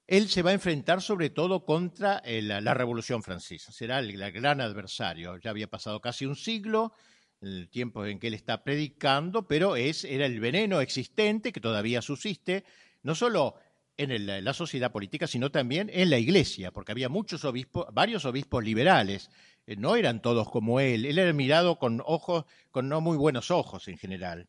él 0.05 0.27
se 0.27 0.41
va 0.41 0.49
a 0.49 0.53
enfrentar 0.53 1.01
sobre 1.01 1.29
todo 1.29 1.63
contra 1.63 2.21
eh, 2.25 2.41
la, 2.41 2.73
Revolución 2.73 3.23
Francesa. 3.23 3.71
Será 3.71 3.99
el, 3.99 4.11
gran 4.33 4.59
adversario. 4.59 5.37
Ya 5.37 5.51
había 5.51 5.69
pasado 5.69 6.01
casi 6.01 6.25
un 6.25 6.35
siglo, 6.35 6.91
el 7.39 7.69
tiempo 7.69 8.05
en 8.05 8.19
que 8.19 8.27
él 8.27 8.33
está 8.33 8.65
predicando, 8.65 9.47
pero 9.47 9.77
es, 9.77 10.03
era 10.03 10.25
el 10.25 10.41
veneno 10.41 10.81
existente 10.81 11.53
que 11.53 11.61
todavía 11.61 12.01
subsiste, 12.01 12.65
no 13.03 13.15
solo 13.15 13.55
en 13.97 14.43
la 14.43 14.53
sociedad 14.53 14.91
política, 14.91 15.27
sino 15.27 15.51
también 15.51 15.89
en 15.93 16.09
la 16.09 16.17
iglesia, 16.17 16.71
porque 16.71 16.91
había 16.91 17.09
muchos 17.09 17.45
obispos, 17.45 17.85
varios 17.93 18.25
obispos 18.25 18.63
liberales, 18.63 19.29
eh, 19.67 19.75
no 19.75 19.95
eran 19.95 20.21
todos 20.21 20.49
como 20.49 20.79
él, 20.79 21.05
él 21.05 21.19
era 21.19 21.33
mirado 21.33 21.77
con 21.77 22.01
ojos, 22.05 22.45
con 22.71 22.89
no 22.89 23.01
muy 23.01 23.17
buenos 23.17 23.51
ojos 23.51 23.87
en 23.87 23.97
general. 23.97 24.47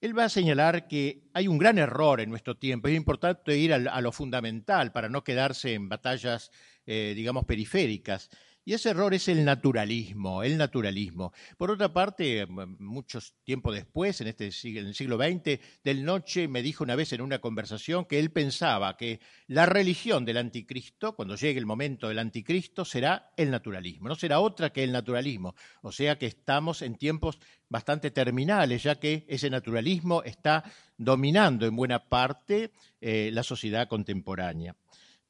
Él 0.00 0.16
va 0.16 0.24
a 0.24 0.28
señalar 0.28 0.88
que 0.88 1.22
hay 1.32 1.48
un 1.48 1.58
gran 1.58 1.78
error 1.78 2.20
en 2.20 2.28
nuestro 2.28 2.56
tiempo. 2.56 2.88
Es 2.88 2.94
importante 2.94 3.56
ir 3.56 3.72
a 3.72 4.00
lo 4.00 4.12
fundamental 4.12 4.92
para 4.92 5.08
no 5.08 5.24
quedarse 5.24 5.72
en 5.72 5.88
batallas, 5.88 6.50
eh, 6.84 7.14
digamos, 7.16 7.46
periféricas. 7.46 8.28
Y 8.68 8.74
ese 8.74 8.90
error 8.90 9.14
es 9.14 9.28
el 9.28 9.44
naturalismo, 9.44 10.42
el 10.42 10.58
naturalismo. 10.58 11.32
Por 11.56 11.70
otra 11.70 11.92
parte, 11.92 12.48
muchos 12.48 13.36
tiempo 13.44 13.70
después, 13.70 14.20
en, 14.20 14.26
este 14.26 14.50
siglo, 14.50 14.80
en 14.80 14.88
el 14.88 14.94
siglo 14.96 15.16
XX, 15.18 15.60
Del 15.84 16.04
Noche 16.04 16.48
me 16.48 16.62
dijo 16.62 16.82
una 16.82 16.96
vez 16.96 17.12
en 17.12 17.20
una 17.20 17.38
conversación 17.38 18.06
que 18.06 18.18
él 18.18 18.32
pensaba 18.32 18.96
que 18.96 19.20
la 19.46 19.66
religión 19.66 20.24
del 20.24 20.38
anticristo, 20.38 21.14
cuando 21.14 21.36
llegue 21.36 21.60
el 21.60 21.64
momento 21.64 22.08
del 22.08 22.18
anticristo, 22.18 22.84
será 22.84 23.30
el 23.36 23.52
naturalismo, 23.52 24.08
no 24.08 24.16
será 24.16 24.40
otra 24.40 24.70
que 24.70 24.82
el 24.82 24.90
naturalismo. 24.90 25.54
O 25.82 25.92
sea 25.92 26.18
que 26.18 26.26
estamos 26.26 26.82
en 26.82 26.96
tiempos 26.96 27.38
bastante 27.68 28.10
terminales, 28.10 28.82
ya 28.82 28.98
que 28.98 29.24
ese 29.28 29.48
naturalismo 29.48 30.24
está 30.24 30.64
dominando 30.96 31.66
en 31.66 31.76
buena 31.76 32.08
parte 32.08 32.72
eh, 33.00 33.30
la 33.32 33.44
sociedad 33.44 33.86
contemporánea. 33.86 34.74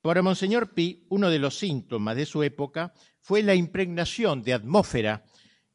Para 0.06 0.22
Monseñor 0.22 0.72
Pi, 0.72 1.04
uno 1.08 1.30
de 1.30 1.40
los 1.40 1.58
síntomas 1.58 2.14
de 2.14 2.26
su 2.26 2.44
época 2.44 2.94
fue 3.20 3.42
la 3.42 3.56
impregnación 3.56 4.40
de 4.44 4.54
atmósfera 4.54 5.24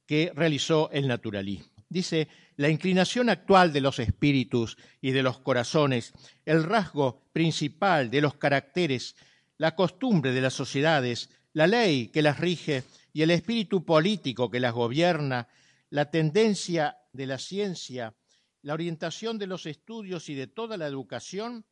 que 0.05 0.31
realizó 0.33 0.89
el 0.93 1.09
naturalismo. 1.09 1.65
Dice, 1.89 2.29
la 2.55 2.69
inclinación 2.69 3.27
actual 3.27 3.73
de 3.73 3.81
los 3.81 3.99
espíritus 3.99 4.77
y 5.01 5.11
de 5.11 5.21
los 5.21 5.39
corazones, 5.39 6.13
el 6.45 6.63
rasgo 6.63 7.25
principal 7.33 8.09
de 8.09 8.21
los 8.21 8.35
caracteres, 8.35 9.17
la 9.57 9.75
costumbre 9.75 10.31
de 10.31 10.39
las 10.39 10.53
sociedades, 10.53 11.29
la 11.51 11.67
ley 11.67 12.07
que 12.07 12.21
las 12.21 12.39
rige 12.39 12.85
y 13.11 13.23
el 13.23 13.31
espíritu 13.31 13.83
político 13.83 14.49
que 14.49 14.61
las 14.61 14.73
gobierna, 14.73 15.49
la 15.89 16.09
tendencia 16.09 16.95
de 17.11 17.25
la 17.25 17.37
ciencia, 17.37 18.15
la 18.61 18.75
orientación 18.75 19.37
de 19.37 19.47
los 19.47 19.65
estudios 19.65 20.29
y 20.29 20.35
de 20.35 20.47
toda 20.47 20.77
la 20.77 20.87
educación, 20.87 21.65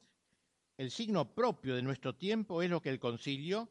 el 0.79 0.91
signo 0.91 1.35
propio 1.35 1.75
de 1.75 1.81
nuestro 1.81 2.15
tiempo 2.15 2.61
es 2.61 2.69
lo 2.69 2.81
que 2.81 2.89
el 2.89 3.01
concilio 3.01 3.69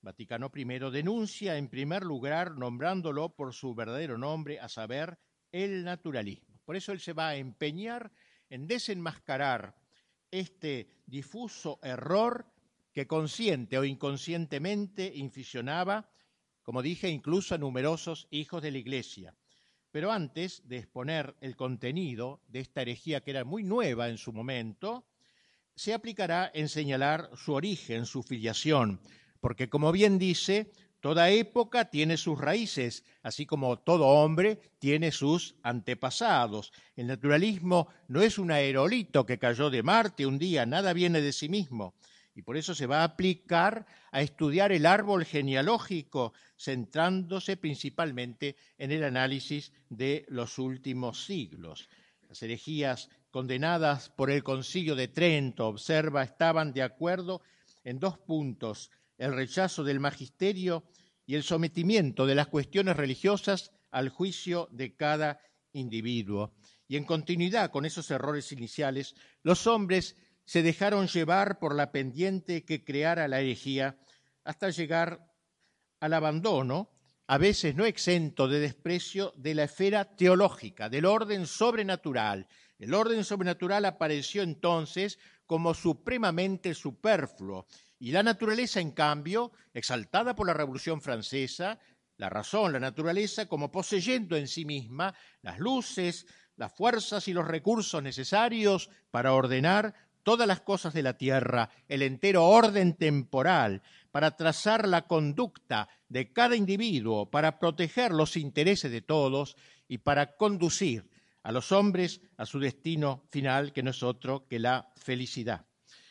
Vaticano 0.00 0.50
I 0.52 0.64
denuncia 0.90 1.56
en 1.56 1.68
primer 1.68 2.02
lugar 2.02 2.56
nombrándolo 2.56 3.36
por 3.36 3.54
su 3.54 3.76
verdadero 3.76 4.18
nombre, 4.18 4.58
a 4.58 4.68
saber, 4.68 5.20
el 5.52 5.84
naturalismo. 5.84 6.60
Por 6.64 6.74
eso 6.74 6.90
él 6.90 6.98
se 6.98 7.12
va 7.12 7.28
a 7.28 7.36
empeñar 7.36 8.10
en 8.50 8.66
desenmascarar 8.66 9.76
este 10.32 11.02
difuso 11.06 11.78
error 11.80 12.52
que 12.92 13.06
consciente 13.06 13.78
o 13.78 13.84
inconscientemente 13.84 15.12
inficionaba, 15.14 16.10
como 16.64 16.82
dije, 16.82 17.08
incluso 17.08 17.54
a 17.54 17.58
numerosos 17.58 18.26
hijos 18.32 18.62
de 18.62 18.72
la 18.72 18.78
Iglesia. 18.78 19.36
Pero 19.92 20.10
antes 20.10 20.66
de 20.66 20.78
exponer 20.78 21.36
el 21.40 21.54
contenido 21.54 22.42
de 22.48 22.58
esta 22.58 22.82
herejía 22.82 23.20
que 23.20 23.30
era 23.30 23.44
muy 23.44 23.62
nueva 23.62 24.08
en 24.08 24.18
su 24.18 24.32
momento, 24.32 25.07
se 25.78 25.94
aplicará 25.94 26.50
en 26.54 26.68
señalar 26.68 27.30
su 27.36 27.52
origen, 27.52 28.04
su 28.04 28.24
filiación, 28.24 29.00
porque 29.40 29.68
como 29.68 29.92
bien 29.92 30.18
dice, 30.18 30.72
toda 30.98 31.30
época 31.30 31.88
tiene 31.88 32.16
sus 32.16 32.40
raíces, 32.40 33.04
así 33.22 33.46
como 33.46 33.78
todo 33.78 34.08
hombre 34.08 34.58
tiene 34.80 35.12
sus 35.12 35.54
antepasados. 35.62 36.72
El 36.96 37.06
naturalismo 37.06 37.86
no 38.08 38.22
es 38.22 38.40
un 38.40 38.50
aerolito 38.50 39.24
que 39.24 39.38
cayó 39.38 39.70
de 39.70 39.84
Marte 39.84 40.26
un 40.26 40.38
día, 40.38 40.66
nada 40.66 40.92
viene 40.92 41.20
de 41.20 41.32
sí 41.32 41.48
mismo. 41.48 41.94
Y 42.34 42.42
por 42.42 42.56
eso 42.56 42.74
se 42.74 42.86
va 42.86 43.02
a 43.02 43.04
aplicar 43.04 43.86
a 44.10 44.20
estudiar 44.20 44.72
el 44.72 44.84
árbol 44.84 45.24
genealógico, 45.24 46.32
centrándose 46.56 47.56
principalmente 47.56 48.56
en 48.78 48.90
el 48.90 49.04
análisis 49.04 49.72
de 49.88 50.26
los 50.28 50.58
últimos 50.58 51.24
siglos. 51.24 51.88
Las 52.28 52.42
herejías 52.42 53.08
condenadas 53.30 54.10
por 54.10 54.30
el 54.30 54.42
concilio 54.42 54.94
de 54.94 55.08
Trento, 55.08 55.66
observa, 55.66 56.22
estaban 56.22 56.72
de 56.72 56.82
acuerdo 56.82 57.42
en 57.84 57.98
dos 57.98 58.18
puntos 58.18 58.90
el 59.16 59.34
rechazo 59.34 59.84
del 59.84 60.00
magisterio 60.00 60.84
y 61.26 61.34
el 61.34 61.42
sometimiento 61.42 62.26
de 62.26 62.34
las 62.34 62.46
cuestiones 62.46 62.96
religiosas 62.96 63.72
al 63.90 64.08
juicio 64.08 64.68
de 64.70 64.94
cada 64.94 65.40
individuo. 65.72 66.54
Y 66.86 66.96
en 66.96 67.04
continuidad 67.04 67.70
con 67.70 67.84
esos 67.84 68.10
errores 68.10 68.50
iniciales, 68.52 69.14
los 69.42 69.66
hombres 69.66 70.16
se 70.44 70.62
dejaron 70.62 71.06
llevar 71.06 71.58
por 71.58 71.74
la 71.74 71.92
pendiente 71.92 72.64
que 72.64 72.82
creara 72.82 73.28
la 73.28 73.40
herejía 73.40 73.98
hasta 74.44 74.70
llegar 74.70 75.30
al 76.00 76.14
abandono, 76.14 76.90
a 77.26 77.36
veces 77.36 77.74
no 77.74 77.84
exento 77.84 78.48
de 78.48 78.60
desprecio, 78.60 79.34
de 79.36 79.54
la 79.54 79.64
esfera 79.64 80.16
teológica, 80.16 80.88
del 80.88 81.04
orden 81.04 81.46
sobrenatural. 81.46 82.48
El 82.78 82.94
orden 82.94 83.24
sobrenatural 83.24 83.84
apareció 83.84 84.42
entonces 84.42 85.18
como 85.46 85.74
supremamente 85.74 86.74
superfluo 86.74 87.66
y 87.98 88.12
la 88.12 88.22
naturaleza, 88.22 88.80
en 88.80 88.92
cambio, 88.92 89.52
exaltada 89.74 90.36
por 90.36 90.46
la 90.46 90.54
Revolución 90.54 91.00
Francesa, 91.00 91.80
la 92.16 92.28
razón, 92.28 92.72
la 92.72 92.80
naturaleza, 92.80 93.46
como 93.46 93.72
poseyendo 93.72 94.36
en 94.36 94.46
sí 94.46 94.64
misma 94.64 95.14
las 95.42 95.58
luces, 95.58 96.26
las 96.56 96.72
fuerzas 96.72 97.26
y 97.28 97.32
los 97.32 97.46
recursos 97.46 98.02
necesarios 98.02 98.90
para 99.10 99.32
ordenar 99.32 99.94
todas 100.22 100.46
las 100.46 100.60
cosas 100.60 100.92
de 100.94 101.02
la 101.02 101.16
tierra, 101.16 101.70
el 101.88 102.02
entero 102.02 102.44
orden 102.44 102.94
temporal, 102.94 103.82
para 104.10 104.36
trazar 104.36 104.86
la 104.86 105.06
conducta 105.06 105.88
de 106.08 106.32
cada 106.32 106.54
individuo, 106.54 107.30
para 107.30 107.58
proteger 107.58 108.12
los 108.12 108.36
intereses 108.36 108.90
de 108.90 109.00
todos 109.00 109.56
y 109.88 109.98
para 109.98 110.36
conducir 110.36 111.08
a 111.48 111.50
los 111.50 111.72
hombres 111.72 112.20
a 112.36 112.44
su 112.44 112.60
destino 112.60 113.24
final, 113.30 113.72
que 113.72 113.82
no 113.82 113.88
es 113.92 114.02
otro 114.02 114.46
que 114.46 114.58
la 114.58 114.92
felicidad. 114.96 115.64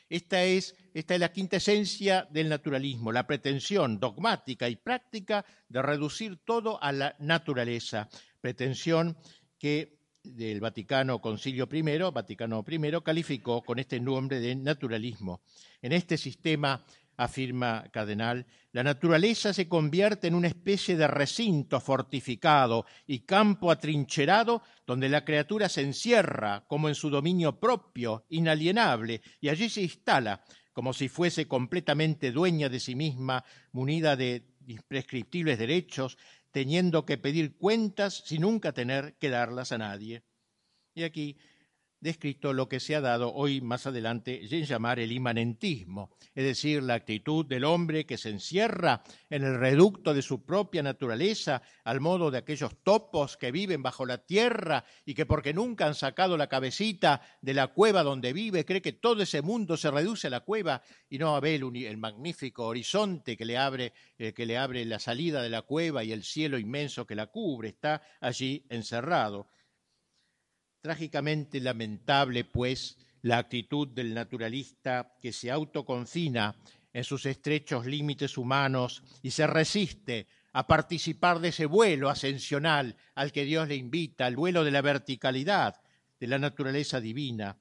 Esta 0.09 0.43
es, 0.43 0.75
esta 0.95 1.13
es 1.13 1.19
la 1.19 1.31
quinta 1.31 1.57
esencia 1.57 2.27
del 2.31 2.49
naturalismo, 2.49 3.11
la 3.11 3.27
pretensión 3.27 3.99
dogmática 3.99 4.67
y 4.67 4.77
práctica 4.77 5.45
de 5.69 5.83
reducir 5.83 6.39
todo 6.43 6.81
a 6.81 6.91
la 6.91 7.15
naturaleza, 7.19 8.09
pretensión 8.41 9.15
que 9.59 9.99
el 10.23 10.59
Vaticano 10.59 11.21
Concilio 11.21 11.69
I, 11.71 11.83
Vaticano 12.11 12.65
I, 12.67 13.01
calificó 13.03 13.61
con 13.61 13.77
este 13.77 13.99
nombre 13.99 14.39
de 14.39 14.55
naturalismo. 14.55 15.41
En 15.83 15.91
este 15.91 16.17
sistema 16.17 16.83
afirma 17.17 17.89
Cardenal, 17.91 18.45
la 18.71 18.83
naturaleza 18.83 19.51
se 19.51 19.67
convierte 19.67 20.27
en 20.27 20.35
una 20.35 20.47
especie 20.47 20.95
de 20.95 21.07
recinto 21.07 21.79
fortificado 21.79 22.85
y 23.07 23.19
campo 23.19 23.71
atrincherado 23.71 24.61
donde 24.85 25.09
la 25.09 25.25
criatura 25.25 25.67
se 25.67 25.81
encierra 25.81 26.63
como 26.67 26.87
en 26.87 26.95
su 26.95 27.09
dominio 27.09 27.59
propio, 27.59 28.25
inalienable, 28.29 29.21
y 29.41 29.49
allí 29.49 29.67
se 29.67 29.81
instala 29.81 30.43
como 30.73 30.93
si 30.93 31.09
fuese 31.09 31.47
completamente 31.47 32.31
dueña 32.31 32.69
de 32.69 32.79
sí 32.79 32.93
misma, 32.93 33.43
munida 33.71 34.15
de 34.15 34.45
imprescriptibles 34.67 35.57
derechos, 35.57 36.19
teniendo 36.51 37.03
que 37.03 37.17
pedir 37.17 37.57
cuentas 37.57 38.23
sin 38.25 38.41
nunca 38.41 38.73
tener 38.73 39.15
que 39.17 39.31
darlas 39.31 39.71
a 39.71 39.79
nadie. 39.79 40.21
Y 40.93 41.03
aquí 41.03 41.37
descrito 41.99 42.53
lo 42.53 42.69
que 42.69 42.79
se 42.79 42.95
ha 42.95 43.01
dado 43.01 43.33
hoy 43.33 43.61
más 43.61 43.87
adelante 43.87 44.41
en 44.43 44.65
llamar 44.65 44.99
el 44.99 45.11
imanentismo, 45.11 46.11
es 46.35 46.43
decir, 46.43 46.83
la 46.83 46.95
actitud 46.95 47.45
del 47.45 47.63
hombre 47.63 48.05
que 48.05 48.17
se 48.17 48.29
encierra 48.29 49.03
en 49.29 49.43
el 49.43 49.59
reducto 49.59 50.13
de 50.13 50.21
su 50.21 50.45
propia 50.45 50.83
naturaleza, 50.83 51.61
al 51.83 51.99
modo 51.99 52.31
de 52.31 52.39
aquellos 52.39 52.75
topos 52.83 53.37
que 53.37 53.51
viven 53.51 53.81
bajo 53.81 54.05
la 54.05 54.19
tierra 54.19 54.85
y 55.05 55.13
que 55.13 55.25
porque 55.25 55.53
nunca 55.53 55.87
han 55.87 55.95
sacado 55.95 56.37
la 56.37 56.47
cabecita 56.47 57.21
de 57.41 57.53
la 57.53 57.67
cueva 57.67 58.03
donde 58.03 58.33
vive, 58.33 58.65
cree 58.65 58.81
que 58.81 58.93
todo 58.93 59.23
ese 59.23 59.41
mundo 59.41 59.77
se 59.77 59.91
reduce 59.91 60.27
a 60.27 60.31
la 60.31 60.41
cueva 60.41 60.81
y 61.09 61.17
no 61.17 61.39
ve 61.41 61.55
el, 61.55 61.75
el 61.85 61.97
magnífico 61.97 62.65
horizonte 62.65 63.35
que 63.37 63.45
le 63.45 63.57
abre 63.57 63.93
eh, 64.17 64.33
que 64.33 64.45
le 64.45 64.57
abre 64.57 64.83
la 64.85 64.99
salida 64.99 65.41
de 65.41 65.49
la 65.49 65.61
cueva 65.61 66.03
y 66.03 66.11
el 66.11 66.23
cielo 66.23 66.57
inmenso 66.57 67.05
que 67.05 67.15
la 67.15 67.27
cubre, 67.27 67.69
está 67.69 68.01
allí 68.19 68.65
encerrado. 68.69 69.47
Trágicamente 70.81 71.59
lamentable, 71.59 72.45
pues, 72.45 72.97
la 73.21 73.39
actitud 73.39 73.87
del 73.87 74.13
naturalista 74.13 75.13
que 75.21 75.33
se 75.33 75.51
autoconfina 75.51 76.55
en 76.93 77.03
sus 77.03 77.25
estrechos 77.25 77.85
límites 77.85 78.37
humanos 78.37 79.03
y 79.21 79.31
se 79.31 79.45
resiste 79.47 80.27
a 80.53 80.65
participar 80.65 81.39
de 81.39 81.49
ese 81.49 81.65
vuelo 81.65 82.09
ascensional 82.09 82.95
al 83.15 83.31
que 83.31 83.45
Dios 83.45 83.67
le 83.67 83.75
invita, 83.75 84.27
el 84.27 84.35
vuelo 84.35 84.63
de 84.63 84.71
la 84.71 84.81
verticalidad, 84.81 85.79
de 86.19 86.27
la 86.27 86.39
naturaleza 86.39 86.99
divina. 86.99 87.57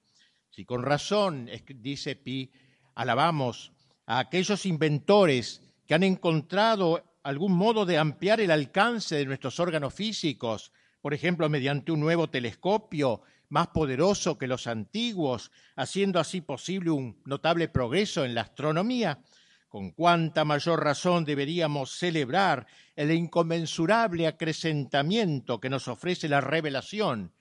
Si 0.51 0.65
con 0.65 0.83
razón, 0.83 1.51
dice 1.75 2.17
Pi, 2.17 2.51
alabamos 2.95 3.73
a 4.07 4.21
aquellos 4.21 4.65
inventores 4.65 5.61
que 5.87 5.95
han 5.95 6.03
encontrado 6.03 7.19
algún 7.23 7.53
modo 7.53 7.85
de 7.85 7.99
ampliar 7.99 8.41
el 8.41 8.51
alcance 8.51 9.17
de 9.17 9.27
nuestros 9.27 9.61
órganos 9.61 9.93
físicos, 9.93 10.73
por 11.07 11.15
ejemplo, 11.15 11.49
mediante 11.49 11.93
un 11.93 12.01
nuevo 12.01 12.29
telescopio 12.29 13.23
más 13.49 13.69
poderoso 13.69 14.39
que 14.39 14.49
los 14.49 14.67
antiguos, 14.67 15.53
haciendo 15.77 16.19
así 16.19 16.41
posible 16.41 16.91
un 16.91 17.23
notable 17.25 17.69
progreso 17.69 18.25
en 18.25 18.35
la 18.35 18.41
astronomía, 18.41 19.21
con 19.69 19.93
cuánta 19.93 20.45
mayor 20.45 20.83
razón 20.83 21.25
deberíamos 21.25 21.93
celebrar 21.93 22.67
el 22.97 23.13
inconmensurable 23.13 24.27
acrecentamiento 24.27 25.61
que 25.61 25.71
nos 25.71 25.87
ofrece 25.87 26.29
la 26.29 26.41
revelación, 26.41 27.33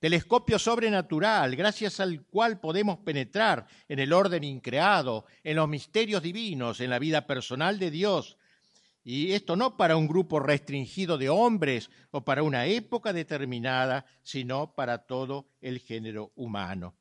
telescopio 0.00 0.58
sobrenatural, 0.58 1.56
gracias 1.56 2.00
al 2.00 2.26
cual 2.26 2.60
podemos 2.60 2.98
penetrar 2.98 3.66
en 3.88 4.00
el 4.00 4.12
orden 4.12 4.44
increado, 4.44 5.24
en 5.42 5.56
los 5.56 5.66
misterios 5.66 6.22
divinos, 6.22 6.78
en 6.80 6.90
la 6.90 6.98
vida 6.98 7.26
personal 7.26 7.78
de 7.78 7.90
Dios, 7.90 8.36
y 9.04 9.32
esto 9.32 9.54
no 9.54 9.76
para 9.76 9.98
un 9.98 10.08
grupo 10.08 10.40
restringido 10.40 11.18
de 11.18 11.28
hombres 11.28 11.90
o 12.10 12.24
para 12.24 12.42
una 12.42 12.64
época 12.66 13.12
determinada, 13.12 14.06
sino 14.22 14.74
para 14.74 15.06
todo 15.06 15.46
el 15.60 15.78
género 15.78 16.32
humano. 16.34 16.94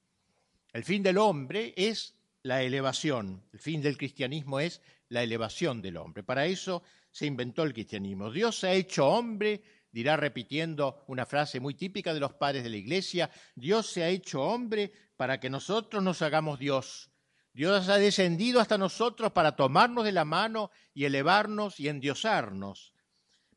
El 0.73 0.83
fin 0.83 1.01
del 1.01 1.17
hombre 1.17 1.73
es 1.77 2.15
la 2.41 2.61
elevación, 2.61 3.41
el 3.53 3.59
fin 3.59 3.81
del 3.81 3.97
cristianismo 3.97 4.59
es 4.59 4.81
la 5.07 5.23
elevación 5.23 5.81
del 5.81 5.95
hombre. 5.95 6.23
Para 6.23 6.45
eso 6.45 6.83
se 7.09 7.25
inventó 7.25 7.63
el 7.63 7.73
cristianismo. 7.73 8.31
Dios 8.31 8.59
se 8.59 8.67
ha 8.67 8.73
hecho 8.73 9.07
hombre, 9.07 9.63
dirá 9.89 10.17
repitiendo 10.17 11.05
una 11.07 11.25
frase 11.25 11.61
muy 11.61 11.75
típica 11.75 12.13
de 12.13 12.19
los 12.19 12.33
padres 12.33 12.63
de 12.63 12.69
la 12.69 12.77
iglesia, 12.77 13.29
Dios 13.55 13.87
se 13.87 14.03
ha 14.03 14.09
hecho 14.09 14.41
hombre 14.41 14.91
para 15.15 15.39
que 15.39 15.49
nosotros 15.49 16.03
nos 16.03 16.21
hagamos 16.21 16.59
Dios. 16.59 17.12
Dios 17.53 17.87
ha 17.87 17.97
descendido 17.97 18.59
hasta 18.59 18.79
nosotros 18.79 19.31
para 19.31 19.55
tomarnos 19.55 20.03
de 20.03 20.11
la 20.11 20.25
mano 20.25 20.71
y 20.93 21.05
elevarnos 21.05 21.79
y 21.79 21.87
endiosarnos, 21.87 22.93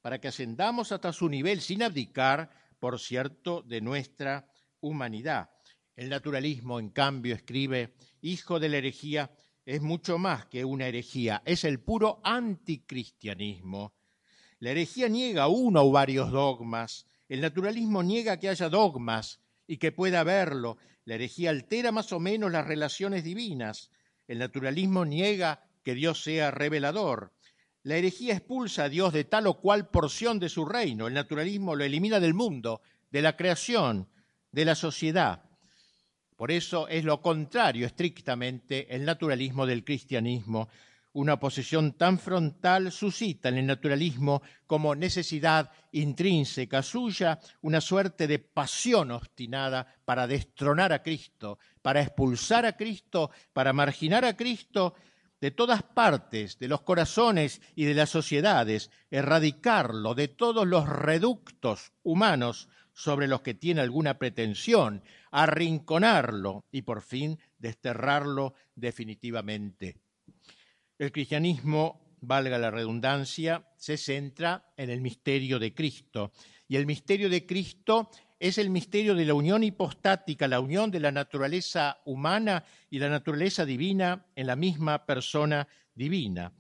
para 0.03 0.21
que 0.21 0.29
ascendamos 0.29 0.93
hasta 0.93 1.15
su 1.15 1.31
nivel 1.31 1.63
sin 1.63 1.83
abdicar, 1.83 2.51
por 2.79 3.01
cierto, 3.01 3.63
de 3.63 3.81
nuestra 3.81 4.51
humanidad. 4.81 5.51
El 5.97 6.11
naturalismo, 6.11 6.79
en 6.79 6.91
cambio, 6.91 7.35
escribe, 7.35 7.95
hijo 8.21 8.61
de 8.61 8.69
la 8.69 8.77
herejía, 8.77 9.31
es 9.65 9.81
mucho 9.81 10.19
más 10.19 10.45
que 10.45 10.65
una 10.67 10.87
herejía, 10.87 11.43
es 11.47 11.65
el 11.65 11.81
puro 11.81 12.21
anticristianismo. 12.23 13.95
La 14.59 14.71
herejía 14.73 15.09
niega 15.09 15.49
uno 15.49 15.83
o 15.83 15.91
varios 15.91 16.31
dogmas, 16.31 17.07
el 17.29 17.41
naturalismo 17.41 18.03
niega 18.03 18.39
que 18.39 18.51
haya 18.51 18.69
dogmas 18.69 19.41
y 19.67 19.79
que 19.79 19.91
pueda 19.91 20.21
haberlo, 20.21 20.77
la 21.07 21.15
herejía 21.15 21.51
altera 21.51 21.93
más 21.93 22.13
o 22.13 22.21
menos 22.21 22.53
las 22.53 22.67
relaciones 22.67 23.25
divinas. 23.25 23.91
El 24.27 24.41
naturalismo 24.41 25.05
niega 25.05 25.65
que 25.85 25.95
Dios 25.95 26.23
sea 26.23 26.51
revelador. 26.51 27.33
La 27.85 27.97
herejía 27.97 28.35
expulsa 28.35 28.85
a 28.85 28.89
Dios 28.89 29.13
de 29.13 29.23
tal 29.23 29.47
o 29.47 29.61
cual 29.61 29.89
porción 29.89 30.41
de 30.41 30.49
su 30.49 30.67
reino. 30.67 31.07
El 31.07 31.15
naturalismo 31.15 31.77
lo 31.77 31.85
elimina 31.85 32.19
del 32.19 32.35
mundo, 32.35 32.83
de 33.13 33.23
la 33.23 33.37
creación, 33.37 34.09
de 34.51 34.65
la 34.65 34.75
sociedad. 34.75 35.45
Por 36.35 36.51
eso 36.51 36.89
es 36.89 37.05
lo 37.05 37.23
contrario 37.23 37.87
estrictamente 37.87 38.93
el 38.93 39.05
naturalismo 39.05 39.65
del 39.65 39.85
cristianismo. 39.85 40.69
Una 41.17 41.41
posición 41.41 41.95
tan 41.95 42.19
frontal 42.19 42.93
suscita 42.93 43.49
en 43.49 43.57
el 43.57 43.67
naturalismo 43.67 44.43
como 44.67 44.95
necesidad 44.95 45.71
intrínseca 45.93 46.83
suya 46.83 47.41
una 47.63 47.81
suerte 47.81 48.27
de 48.27 48.39
pasión 48.39 49.11
obstinada 49.11 49.97
para 50.05 50.27
destronar 50.27 50.93
a 50.93 51.03
Cristo, 51.03 51.59
para 51.81 52.03
expulsar 52.03 52.67
a 52.67 52.77
Cristo, 52.77 53.31
para 53.55 53.73
marginar 53.73 54.27
a 54.27 54.37
Cristo 54.37 54.93
de 55.41 55.53
todas 55.53 55.83
partes, 55.83 56.59
de 56.59 56.69
los 56.69 56.83
corazones 56.83 57.63
y 57.75 57.87
de 57.87 57.95
las 57.95 58.11
sociedades, 58.11 58.91
erradicarlo 59.11 60.15
de 60.15 60.29
todos 60.29 60.67
los 60.67 60.87
reductos 60.87 61.95
humanos 62.03 62.69
sobre 62.93 63.27
los 63.27 63.41
que 63.41 63.55
tiene 63.55 63.81
alguna 63.81 64.19
pretensión, 64.19 65.03
arrinconarlo 65.31 66.67
y 66.71 66.83
por 66.83 67.01
fin 67.01 67.39
desterrarlo 67.59 68.53
definitivamente. 68.75 69.97
El 70.99 71.13
cristianismo, 71.13 72.17
valga 72.21 72.59
la 72.59 72.71
redundancia, 72.71 73.69
se 73.77 73.97
centra 73.97 74.73
en 74.77 74.89
el 74.89 75.01
misterio 75.01 75.59
de 75.59 75.75
Cristo. 75.75 76.33
Y 76.69 76.77
el 76.77 76.87
misterio 76.87 77.29
de 77.29 77.45
Cristo 77.45 78.11
es 78.39 78.59
el 78.59 78.71
misterio 78.71 79.15
de 79.15 79.25
la 79.25 79.35
unión 79.35 79.63
hipostática, 79.63 80.49
la 80.49 80.61
unión 80.61 80.91
de 80.91 81.01
la 81.01 81.13
naturaleza 81.13 81.99
humana 82.07 82.65
y 82.91 82.99
la 82.99 83.09
naturaleza 83.09 83.65
divina 83.65 84.27
en 84.35 84.47
la 84.47 84.57
misma 84.57 85.05
persona 85.05 85.69
divina. 85.95 86.53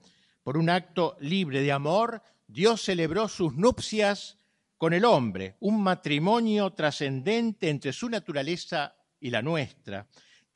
Por 0.42 0.56
un 0.56 0.70
acto 0.70 1.16
libre 1.20 1.62
de 1.62 1.72
amor, 1.72 2.22
Dios 2.46 2.82
celebró 2.82 3.28
sus 3.28 3.54
nupcias 3.56 4.38
con 4.76 4.92
el 4.92 5.04
hombre, 5.04 5.56
un 5.60 5.82
matrimonio 5.82 6.72
trascendente 6.72 7.70
entre 7.70 7.92
su 7.92 8.08
naturaleza 8.08 8.94
y 9.18 9.30
la 9.30 9.42
nuestra. 9.42 10.06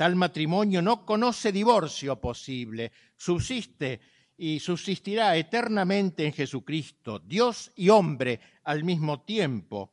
Tal 0.00 0.16
matrimonio 0.16 0.80
no 0.80 1.04
conoce 1.04 1.52
divorcio 1.52 2.18
posible, 2.18 2.90
subsiste 3.18 4.00
y 4.38 4.58
subsistirá 4.58 5.36
eternamente 5.36 6.24
en 6.24 6.32
Jesucristo, 6.32 7.18
Dios 7.18 7.70
y 7.76 7.90
hombre 7.90 8.40
al 8.64 8.82
mismo 8.82 9.20
tiempo. 9.20 9.90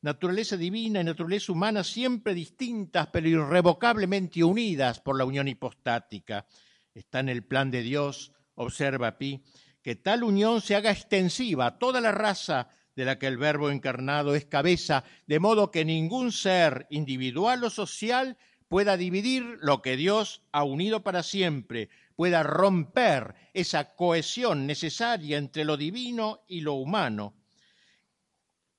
Naturaleza 0.00 0.56
divina 0.56 1.02
y 1.02 1.04
naturaleza 1.04 1.52
humana 1.52 1.84
siempre 1.84 2.32
distintas, 2.32 3.08
pero 3.08 3.28
irrevocablemente 3.28 4.42
unidas 4.42 4.98
por 5.00 5.18
la 5.18 5.26
unión 5.26 5.46
hipostática. 5.46 6.46
Está 6.94 7.20
en 7.20 7.28
el 7.28 7.44
plan 7.44 7.70
de 7.70 7.82
Dios, 7.82 8.32
observa 8.54 9.18
Pi, 9.18 9.42
que 9.82 9.94
tal 9.94 10.24
unión 10.24 10.62
se 10.62 10.74
haga 10.74 10.90
extensiva 10.90 11.66
a 11.66 11.78
toda 11.78 12.00
la 12.00 12.12
raza 12.12 12.70
de 12.96 13.04
la 13.04 13.18
que 13.18 13.26
el 13.26 13.36
Verbo 13.36 13.68
encarnado 13.68 14.34
es 14.34 14.46
cabeza, 14.46 15.04
de 15.26 15.38
modo 15.38 15.70
que 15.70 15.84
ningún 15.84 16.32
ser 16.32 16.86
individual 16.88 17.62
o 17.64 17.68
social 17.68 18.38
pueda 18.70 18.96
dividir 18.96 19.58
lo 19.62 19.82
que 19.82 19.96
Dios 19.96 20.42
ha 20.52 20.62
unido 20.62 21.02
para 21.02 21.24
siempre, 21.24 21.90
pueda 22.14 22.44
romper 22.44 23.34
esa 23.52 23.96
cohesión 23.96 24.64
necesaria 24.64 25.38
entre 25.38 25.64
lo 25.64 25.76
divino 25.76 26.44
y 26.46 26.60
lo 26.60 26.74
humano. 26.74 27.34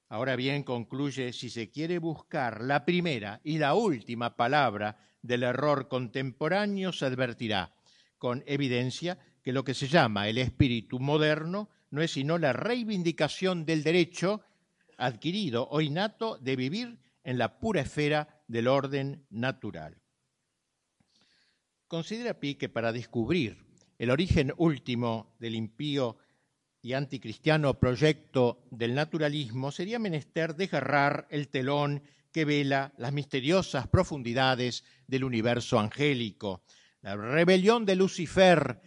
Ahora 0.08 0.38
bien, 0.38 0.64
concluye, 0.64 1.34
si 1.34 1.50
se 1.50 1.70
quiere 1.70 2.00
buscar 2.00 2.62
la 2.62 2.86
primera 2.86 3.42
y 3.44 3.58
la 3.58 3.74
última 3.74 4.38
palabra 4.38 4.98
del 5.22 5.44
error 5.44 5.90
contemporáneo, 5.90 6.94
se 6.94 7.08
advertirá 7.08 7.74
con 8.18 8.46
evidencia 8.48 9.20
que 9.44 9.52
lo 9.52 9.66
que 9.66 9.74
se 9.74 9.90
llama 9.90 10.30
el 10.30 10.38
espíritu 10.38 11.02
moderno 11.02 11.70
no 11.90 12.02
es 12.02 12.12
sino 12.12 12.38
la 12.38 12.54
reivindicación 12.54 13.66
del 13.66 13.84
derecho 13.84 14.42
adquirido 14.98 15.68
o 15.70 15.82
innato 15.82 16.38
de 16.38 16.56
vivir 16.56 16.98
en 17.26 17.38
la 17.38 17.60
pura 17.60 17.82
esfera 17.82 18.41
del 18.52 18.68
orden 18.68 19.26
natural. 19.30 19.96
Considera 21.88 22.40
Pi 22.40 22.56
que 22.56 22.68
para 22.68 22.92
descubrir 22.92 23.66
el 23.98 24.10
origen 24.10 24.54
último 24.58 25.36
del 25.40 25.56
impío 25.56 26.18
y 26.82 26.94
anticristiano 26.94 27.80
proyecto 27.80 28.68
del 28.70 28.94
naturalismo 28.94 29.72
sería 29.72 30.00
menester 30.00 30.56
desgarrar 30.56 31.28
el 31.30 31.48
telón 31.48 32.04
que 32.34 32.44
vela 32.44 32.94
las 32.98 33.14
misteriosas 33.14 33.88
profundidades 33.88 34.84
del 35.08 35.24
universo 35.24 35.80
angélico. 35.80 36.64
La 37.02 37.16
rebelión 37.16 37.86
de 37.86 37.96
Lucifer, 37.96 38.82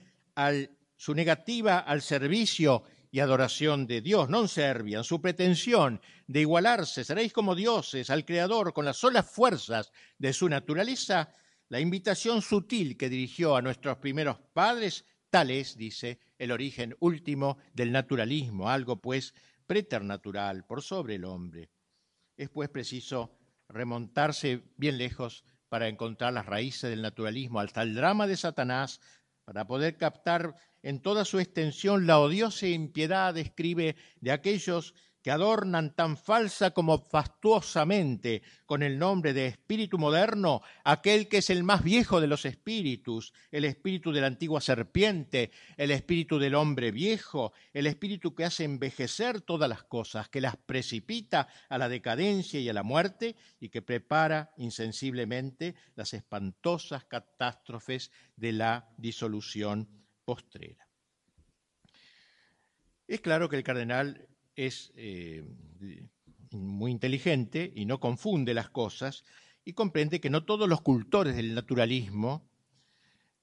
su 0.96 1.14
negativa 1.14 1.78
al 1.78 2.02
servicio 2.02 2.84
y 3.14 3.20
adoración 3.20 3.86
de 3.86 4.00
Dios, 4.00 4.26
non 4.26 4.50
servian, 4.50 5.06
su 5.06 5.22
pretensión 5.22 6.02
de 6.26 6.42
igualarse, 6.42 7.06
seréis 7.06 7.30
como 7.30 7.54
dioses 7.54 8.10
al 8.10 8.26
Creador 8.26 8.74
con 8.74 8.82
las 8.82 8.98
solas 8.98 9.30
fuerzas 9.30 9.94
de 10.18 10.34
su 10.34 10.50
naturaleza, 10.50 11.30
la 11.70 11.78
invitación 11.78 12.42
sutil 12.42 12.98
que 12.98 13.06
dirigió 13.08 13.54
a 13.54 13.62
nuestros 13.62 13.98
primeros 13.98 14.42
padres, 14.50 15.06
tal 15.30 15.54
es, 15.54 15.78
dice, 15.78 16.18
el 16.38 16.50
origen 16.50 16.96
último 16.98 17.58
del 17.72 17.92
naturalismo, 17.92 18.68
algo 18.68 19.00
pues 19.00 19.32
preternatural, 19.64 20.66
por 20.66 20.82
sobre 20.82 21.14
el 21.14 21.24
hombre. 21.24 21.70
Es 22.36 22.50
pues 22.50 22.68
preciso 22.68 23.38
remontarse 23.68 24.64
bien 24.76 24.98
lejos 24.98 25.44
para 25.68 25.86
encontrar 25.86 26.32
las 26.32 26.46
raíces 26.46 26.90
del 26.90 27.02
naturalismo, 27.02 27.60
hasta 27.60 27.82
el 27.82 27.94
drama 27.94 28.26
de 28.26 28.36
Satanás, 28.36 29.00
para 29.44 29.68
poder 29.68 29.96
captar 29.96 30.56
en 30.84 31.00
toda 31.00 31.24
su 31.24 31.40
extensión 31.40 32.06
la 32.06 32.20
odiosa 32.20 32.68
impiedad, 32.68 33.36
escribe, 33.38 33.96
de 34.20 34.32
aquellos 34.32 34.94
que 35.22 35.30
adornan 35.30 35.94
tan 35.96 36.18
falsa 36.18 36.72
como 36.72 36.98
fastuosamente 36.98 38.42
con 38.66 38.82
el 38.82 38.98
nombre 38.98 39.32
de 39.32 39.46
espíritu 39.46 39.96
moderno 39.96 40.60
aquel 40.84 41.28
que 41.28 41.38
es 41.38 41.48
el 41.48 41.64
más 41.64 41.82
viejo 41.82 42.20
de 42.20 42.26
los 42.26 42.44
espíritus, 42.44 43.32
el 43.50 43.64
espíritu 43.64 44.12
de 44.12 44.20
la 44.20 44.26
antigua 44.26 44.60
serpiente, 44.60 45.50
el 45.78 45.90
espíritu 45.90 46.38
del 46.38 46.54
hombre 46.54 46.90
viejo, 46.90 47.54
el 47.72 47.86
espíritu 47.86 48.34
que 48.34 48.44
hace 48.44 48.64
envejecer 48.64 49.40
todas 49.40 49.70
las 49.70 49.84
cosas, 49.84 50.28
que 50.28 50.42
las 50.42 50.58
precipita 50.58 51.48
a 51.70 51.78
la 51.78 51.88
decadencia 51.88 52.60
y 52.60 52.68
a 52.68 52.74
la 52.74 52.82
muerte 52.82 53.36
y 53.58 53.70
que 53.70 53.80
prepara 53.80 54.52
insensiblemente 54.58 55.76
las 55.96 56.12
espantosas 56.12 57.06
catástrofes 57.06 58.10
de 58.36 58.52
la 58.52 58.90
disolución 58.98 60.03
postrera. 60.24 60.88
Es 63.06 63.20
claro 63.20 63.48
que 63.48 63.56
el 63.56 63.62
cardenal 63.62 64.26
es 64.56 64.92
eh, 64.96 65.44
muy 66.50 66.90
inteligente 66.90 67.72
y 67.74 67.84
no 67.84 68.00
confunde 68.00 68.54
las 68.54 68.70
cosas 68.70 69.24
y 69.64 69.72
comprende 69.72 70.20
que 70.20 70.30
no 70.30 70.44
todos 70.44 70.68
los 70.68 70.80
cultores 70.80 71.36
del 71.36 71.54
naturalismo 71.54 72.48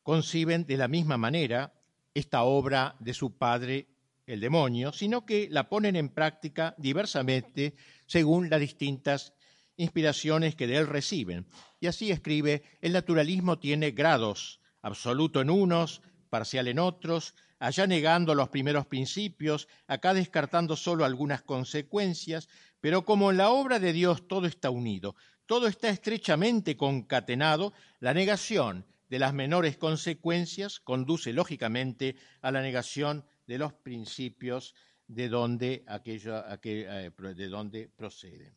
conciben 0.03 0.65
de 0.65 0.77
la 0.77 0.87
misma 0.87 1.17
manera 1.17 1.73
esta 2.13 2.43
obra 2.43 2.95
de 2.99 3.13
su 3.13 3.37
padre 3.37 3.87
el 4.25 4.39
demonio, 4.39 4.93
sino 4.93 5.25
que 5.25 5.47
la 5.49 5.69
ponen 5.69 5.95
en 5.95 6.09
práctica 6.09 6.75
diversamente 6.77 7.75
según 8.05 8.49
las 8.49 8.59
distintas 8.59 9.33
inspiraciones 9.77 10.55
que 10.55 10.67
de 10.67 10.77
él 10.77 10.87
reciben. 10.87 11.47
Y 11.79 11.87
así 11.87 12.11
escribe, 12.11 12.63
el 12.81 12.93
naturalismo 12.93 13.59
tiene 13.59 13.91
grados, 13.91 14.61
absoluto 14.81 15.41
en 15.41 15.49
unos, 15.49 16.01
parcial 16.31 16.69
en 16.69 16.79
otros, 16.79 17.35
allá 17.59 17.85
negando 17.85 18.33
los 18.33 18.49
primeros 18.49 18.87
principios, 18.87 19.67
acá 19.85 20.13
descartando 20.13 20.75
solo 20.75 21.03
algunas 21.05 21.43
consecuencias, 21.43 22.47
pero 22.79 23.03
como 23.05 23.29
en 23.29 23.37
la 23.37 23.49
obra 23.49 23.79
de 23.79 23.91
Dios 23.93 24.27
todo 24.27 24.47
está 24.47 24.69
unido, 24.69 25.15
todo 25.45 25.67
está 25.67 25.89
estrechamente 25.89 26.77
concatenado, 26.77 27.73
la 27.99 28.13
negación 28.13 28.85
de 29.09 29.19
las 29.19 29.33
menores 29.33 29.75
consecuencias 29.75 30.79
conduce 30.79 31.33
lógicamente 31.33 32.15
a 32.41 32.49
la 32.51 32.61
negación 32.61 33.25
de 33.45 33.57
los 33.57 33.73
principios 33.73 34.73
de 35.07 35.27
donde, 35.27 35.83
aquello, 35.87 36.45
eh, 36.63 37.11
de 37.35 37.47
donde 37.49 37.89
proceden. 37.89 38.55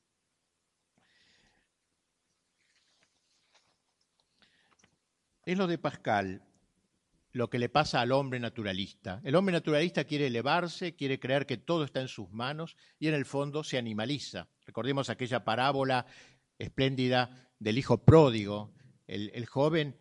Es 5.44 5.58
lo 5.58 5.66
de 5.66 5.76
Pascal 5.76 6.42
lo 7.34 7.50
que 7.50 7.58
le 7.58 7.68
pasa 7.68 8.00
al 8.00 8.12
hombre 8.12 8.38
naturalista. 8.38 9.20
El 9.24 9.34
hombre 9.34 9.52
naturalista 9.52 10.04
quiere 10.04 10.28
elevarse, 10.28 10.94
quiere 10.94 11.18
creer 11.18 11.46
que 11.46 11.56
todo 11.56 11.82
está 11.82 12.00
en 12.00 12.06
sus 12.06 12.30
manos 12.30 12.76
y 13.00 13.08
en 13.08 13.14
el 13.14 13.24
fondo 13.24 13.64
se 13.64 13.76
animaliza. 13.76 14.46
Recordemos 14.64 15.10
aquella 15.10 15.44
parábola 15.44 16.06
espléndida 16.60 17.50
del 17.58 17.76
hijo 17.76 18.04
pródigo. 18.04 18.72
El, 19.08 19.46
joven 19.46 19.96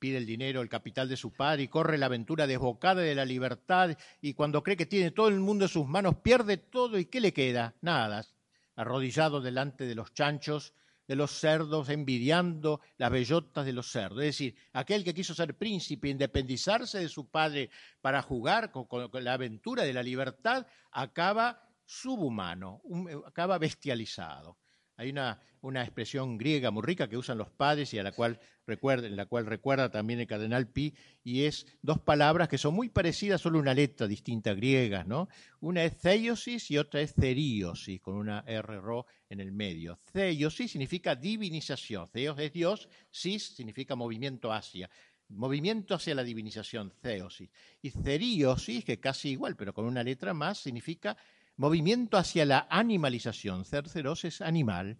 pide 0.00 0.16
el 0.16 0.26
dinero, 0.26 0.60
el 0.60 0.68
capital 0.68 1.08
de 1.08 1.16
su 1.16 1.32
padre 1.32 1.62
y 1.62 1.68
corre 1.68 1.98
la 1.98 2.06
aventura 2.06 2.48
desbocada 2.48 3.00
de 3.00 3.14
la 3.14 3.24
libertad 3.24 3.96
y 4.20 4.34
cuando 4.34 4.64
cree 4.64 4.76
que 4.76 4.86
tiene 4.86 5.12
todo 5.12 5.28
el 5.28 5.38
mundo 5.38 5.66
en 5.66 5.70
sus 5.70 5.86
manos 5.86 6.16
pierde 6.16 6.56
todo 6.56 6.98
y 6.98 7.04
¿qué 7.04 7.20
le 7.20 7.32
queda? 7.32 7.76
Nada. 7.80 8.26
Arrodillado 8.74 9.40
delante 9.40 9.84
de 9.84 9.94
los 9.94 10.12
chanchos, 10.14 10.74
de 11.10 11.16
los 11.16 11.32
cerdos, 11.32 11.88
envidiando 11.88 12.80
las 12.96 13.10
bellotas 13.10 13.66
de 13.66 13.72
los 13.72 13.90
cerdos. 13.90 14.20
Es 14.20 14.26
decir, 14.26 14.54
aquel 14.72 15.02
que 15.02 15.12
quiso 15.12 15.34
ser 15.34 15.58
príncipe, 15.58 16.08
independizarse 16.08 17.00
de 17.00 17.08
su 17.08 17.28
padre 17.28 17.68
para 18.00 18.22
jugar 18.22 18.70
con, 18.70 18.86
la 19.14 19.32
aventura 19.32 19.82
de 19.82 19.92
la 19.92 20.04
libertad, 20.04 20.68
acaba 20.92 21.68
subhumano, 21.84 22.80
acaba 23.26 23.58
bestializado. 23.58 24.56
Hay 25.00 25.08
una, 25.08 25.40
una, 25.62 25.82
expresión 25.82 26.36
griega 26.36 26.70
muy 26.70 26.82
rica 26.82 27.08
que 27.08 27.16
usan 27.16 27.38
los 27.38 27.48
padres 27.48 27.94
y 27.94 27.98
a 27.98 28.02
la 28.02 28.12
cual 28.12 28.38
recuerda, 28.66 29.06
en 29.06 29.16
la 29.16 29.24
cual 29.24 29.46
recuerda 29.46 29.90
también 29.90 30.20
el 30.20 30.26
cardenal 30.26 30.68
Pi, 30.68 30.94
y 31.24 31.44
es 31.44 31.66
dos 31.80 32.00
palabras 32.00 32.48
que 32.48 32.58
son 32.58 32.74
muy 32.74 32.90
parecidas, 32.90 33.40
solo 33.40 33.58
una 33.58 33.72
letra 33.72 34.06
distinta 34.06 34.52
griega, 34.52 35.04
¿no? 35.04 35.30
Una 35.60 35.84
es 35.84 35.96
theiosis 35.96 36.70
y 36.70 36.76
otra 36.76 37.00
es 37.00 37.14
theriosis, 37.14 37.98
con 38.02 38.16
una 38.16 38.44
R 38.46 38.78
ro 38.78 39.06
en 39.30 39.40
el 39.40 39.52
medio. 39.52 40.00
Theiosis 40.12 40.72
significa 40.72 41.16
divinización, 41.16 42.10
theos 42.12 42.38
es 42.38 42.52
Dios, 42.52 42.86
sis 43.10 43.54
significa 43.56 43.96
movimiento 43.96 44.52
hacia. 44.52 44.90
Movimiento 45.30 45.94
hacia 45.94 46.14
la 46.14 46.24
divinización, 46.24 46.92
theosis. 47.00 47.48
Y 47.80 47.90
theriosis, 47.90 48.84
que 48.84 49.00
casi 49.00 49.30
igual, 49.30 49.56
pero 49.56 49.72
con 49.72 49.86
una 49.86 50.02
letra 50.02 50.34
más, 50.34 50.58
significa 50.58 51.16
movimiento 51.60 52.16
hacia 52.16 52.46
la 52.46 52.66
animalización. 52.70 53.66
Cerceros 53.66 54.24
es 54.24 54.40
animal. 54.40 54.96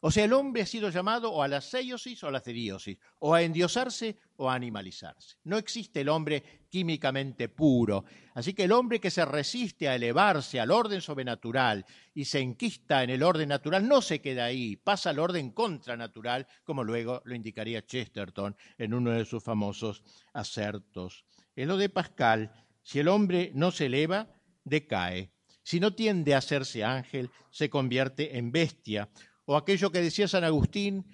O 0.00 0.10
sea, 0.10 0.24
el 0.24 0.32
hombre 0.32 0.62
ha 0.62 0.66
sido 0.66 0.90
llamado 0.90 1.30
o 1.30 1.40
a 1.40 1.46
la 1.46 1.60
seiosis 1.60 2.24
o 2.24 2.26
a 2.26 2.32
la 2.32 2.40
ceriosis, 2.40 2.98
o 3.20 3.32
a 3.32 3.42
endiosarse 3.42 4.16
o 4.34 4.50
a 4.50 4.54
animalizarse. 4.54 5.36
No 5.44 5.56
existe 5.56 6.00
el 6.00 6.08
hombre 6.08 6.42
químicamente 6.68 7.48
puro. 7.48 8.04
Así 8.34 8.54
que 8.54 8.64
el 8.64 8.72
hombre 8.72 8.98
que 8.98 9.12
se 9.12 9.24
resiste 9.24 9.88
a 9.88 9.94
elevarse 9.94 10.58
al 10.58 10.72
orden 10.72 11.00
sobrenatural 11.00 11.86
y 12.12 12.24
se 12.24 12.40
enquista 12.40 13.04
en 13.04 13.10
el 13.10 13.22
orden 13.22 13.50
natural 13.50 13.86
no 13.86 14.02
se 14.02 14.20
queda 14.20 14.46
ahí, 14.46 14.74
pasa 14.74 15.10
al 15.10 15.20
orden 15.20 15.50
contranatural, 15.52 16.48
como 16.64 16.82
luego 16.82 17.22
lo 17.24 17.36
indicaría 17.36 17.86
Chesterton 17.86 18.56
en 18.78 18.94
uno 18.94 19.12
de 19.12 19.24
sus 19.24 19.44
famosos 19.44 20.02
acertos. 20.32 21.24
En 21.54 21.68
lo 21.68 21.76
de 21.76 21.88
Pascal, 21.88 22.50
si 22.82 22.98
el 22.98 23.06
hombre 23.06 23.52
no 23.54 23.70
se 23.70 23.86
eleva, 23.86 24.26
decae. 24.64 25.30
Si 25.62 25.80
no 25.80 25.94
tiende 25.94 26.34
a 26.34 26.38
hacerse 26.38 26.84
ángel, 26.84 27.30
se 27.50 27.70
convierte 27.70 28.38
en 28.38 28.52
bestia. 28.52 29.08
O 29.44 29.56
aquello 29.56 29.90
que 29.90 30.00
decía 30.00 30.28
San 30.28 30.44
Agustín, 30.44 31.04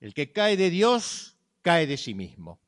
el 0.00 0.14
que 0.14 0.32
cae 0.32 0.56
de 0.56 0.70
Dios, 0.70 1.36
cae 1.62 1.86
de 1.86 1.96
sí 1.96 2.14
mismo. 2.14 2.60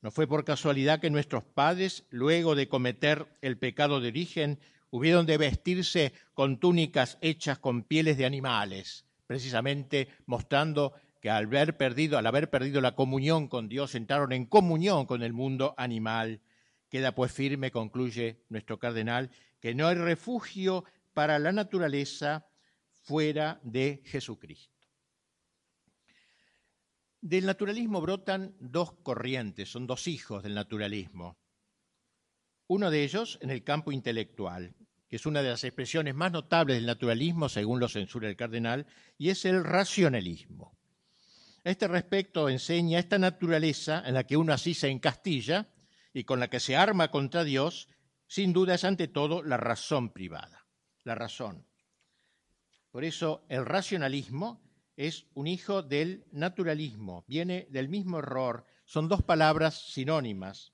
No 0.00 0.10
fue 0.10 0.26
por 0.26 0.44
casualidad 0.44 1.00
que 1.00 1.10
nuestros 1.10 1.44
padres, 1.44 2.04
luego 2.10 2.54
de 2.54 2.68
cometer 2.68 3.26
el 3.40 3.56
pecado 3.56 4.00
de 4.00 4.08
origen, 4.08 4.60
hubieron 4.90 5.24
de 5.26 5.38
vestirse 5.38 6.12
con 6.34 6.60
túnicas 6.60 7.18
hechas 7.20 7.58
con 7.58 7.82
pieles 7.82 8.18
de 8.18 8.26
animales, 8.26 9.06
precisamente 9.26 10.08
mostrando 10.26 10.92
que 11.20 11.30
al 11.30 11.46
haber 11.46 11.78
perdido, 11.78 12.18
al 12.18 12.26
haber 12.26 12.50
perdido 12.50 12.82
la 12.82 12.94
comunión 12.94 13.48
con 13.48 13.68
Dios, 13.68 13.94
entraron 13.94 14.32
en 14.32 14.44
comunión 14.44 15.06
con 15.06 15.22
el 15.22 15.32
mundo 15.32 15.74
animal 15.78 16.42
Queda 16.88 17.14
pues 17.14 17.32
firme, 17.32 17.70
concluye 17.70 18.44
nuestro 18.48 18.78
cardenal, 18.78 19.30
que 19.60 19.74
no 19.74 19.88
hay 19.88 19.96
refugio 19.96 20.84
para 21.12 21.38
la 21.38 21.52
naturaleza 21.52 22.46
fuera 23.02 23.60
de 23.62 24.02
Jesucristo. 24.04 24.74
Del 27.20 27.46
naturalismo 27.46 28.00
brotan 28.02 28.54
dos 28.60 28.92
corrientes, 29.02 29.70
son 29.70 29.86
dos 29.86 30.06
hijos 30.08 30.42
del 30.42 30.54
naturalismo. 30.54 31.38
Uno 32.66 32.90
de 32.90 33.02
ellos 33.02 33.38
en 33.40 33.50
el 33.50 33.64
campo 33.64 33.92
intelectual, 33.92 34.74
que 35.08 35.16
es 35.16 35.26
una 35.26 35.42
de 35.42 35.50
las 35.50 35.64
expresiones 35.64 36.14
más 36.14 36.32
notables 36.32 36.76
del 36.76 36.86
naturalismo, 36.86 37.48
según 37.48 37.80
lo 37.80 37.88
censura 37.88 38.28
el 38.28 38.36
cardenal, 38.36 38.86
y 39.16 39.30
es 39.30 39.44
el 39.44 39.64
racionalismo. 39.64 40.76
A 41.64 41.70
este 41.70 41.88
respecto 41.88 42.48
enseña 42.48 42.98
esta 42.98 43.18
naturaleza 43.18 44.02
en 44.04 44.14
la 44.14 44.24
que 44.24 44.36
uno 44.36 44.52
así 44.52 44.74
se 44.74 44.88
encastilla, 44.88 45.68
y 46.14 46.24
con 46.24 46.40
la 46.40 46.48
que 46.48 46.60
se 46.60 46.76
arma 46.76 47.10
contra 47.10 47.44
Dios, 47.44 47.88
sin 48.26 48.54
duda 48.54 48.74
es 48.74 48.84
ante 48.84 49.08
todo 49.08 49.42
la 49.42 49.58
razón 49.58 50.12
privada, 50.12 50.66
la 51.02 51.14
razón. 51.14 51.66
Por 52.90 53.04
eso 53.04 53.44
el 53.48 53.66
racionalismo 53.66 54.62
es 54.96 55.26
un 55.34 55.48
hijo 55.48 55.82
del 55.82 56.24
naturalismo, 56.30 57.24
viene 57.26 57.66
del 57.70 57.88
mismo 57.88 58.20
error, 58.20 58.64
son 58.86 59.08
dos 59.08 59.22
palabras 59.22 59.92
sinónimas. 59.92 60.72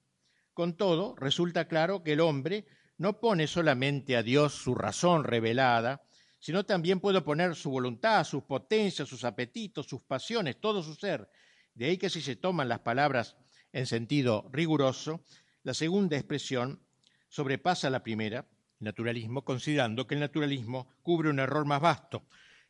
Con 0.53 0.77
todo, 0.77 1.17
resulta 1.17 1.67
claro 1.67 2.03
que 2.03 2.13
el 2.13 2.21
hombre 2.21 2.67
no 2.99 3.19
pone 3.19 3.47
solamente 3.47 4.17
a 4.17 4.23
Dios 4.23 4.53
su 4.53 4.75
razón 4.75 5.25
revelada, 5.25 6.03
sino 6.39 6.67
también 6.67 7.01
puede 7.01 7.23
poner 7.23 7.55
su 7.55 7.71
voluntad, 7.71 8.25
sus 8.25 8.43
potencias, 8.43 9.09
sus 9.09 9.25
apetitos, 9.25 9.87
sus 9.87 10.03
pasiones, 10.03 10.61
todo 10.61 10.83
su 10.83 10.95
ser. 10.95 11.31
De 11.75 11.87
ahí 11.87 11.97
que 11.97 12.11
si 12.11 12.21
se 12.21 12.37
toman 12.37 12.69
las 12.69 12.81
palabras 12.81 13.37
en 13.73 13.87
sentido 13.87 14.49
riguroso, 14.53 15.21
la 15.63 15.75
segunda 15.75 16.17
expresión 16.17 16.81
sobrepasa 17.29 17.91
la 17.91 18.03
primera, 18.03 18.47
naturalismo, 18.81 19.45
considerando 19.45 20.07
que 20.07 20.15
el 20.15 20.21
naturalismo 20.21 20.89
cubre 21.03 21.31
un 21.31 21.39
error 21.39 21.65
más 21.67 21.81
vasto, 21.81 22.25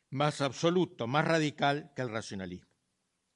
más 0.09 0.41
absoluto, 0.41 1.07
más 1.07 1.25
radical 1.25 1.91
que 1.95 2.01
el 2.01 2.09
racionalismo. 2.09 2.67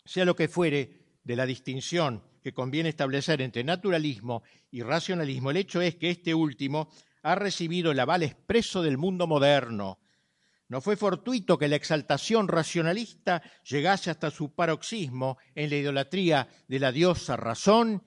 Sea 0.03 0.25
lo 0.25 0.35
que 0.35 0.47
fuere 0.47 1.05
de 1.23 1.35
la 1.35 1.45
distinción 1.45 2.21
que 2.43 2.53
conviene 2.53 2.89
establecer 2.89 3.41
entre 3.41 3.63
naturalismo 3.63 4.43
y 4.69 4.83
racionalismo, 4.83 5.51
el 5.51 5.57
hecho 5.57 5.81
es 5.81 5.95
que 5.95 6.11
este 6.11 6.35
último 6.35 6.89
ha 7.23 7.33
recibido 7.33 7.91
el 7.91 7.99
aval 7.99 8.21
expreso 8.21 8.83
del 8.83 8.99
mundo 8.99 9.25
moderno, 9.25 9.97
no 10.67 10.81
fue 10.81 10.95
fortuito 10.97 11.57
que 11.57 11.67
la 11.67 11.75
exaltación 11.75 12.47
racionalista 12.47 13.41
llegase 13.63 14.09
hasta 14.09 14.31
su 14.31 14.53
paroxismo 14.53 15.37
en 15.53 15.69
la 15.69 15.75
idolatría 15.75 16.47
de 16.67 16.79
la 16.79 16.91
diosa 16.91 17.37
razón 17.37 18.03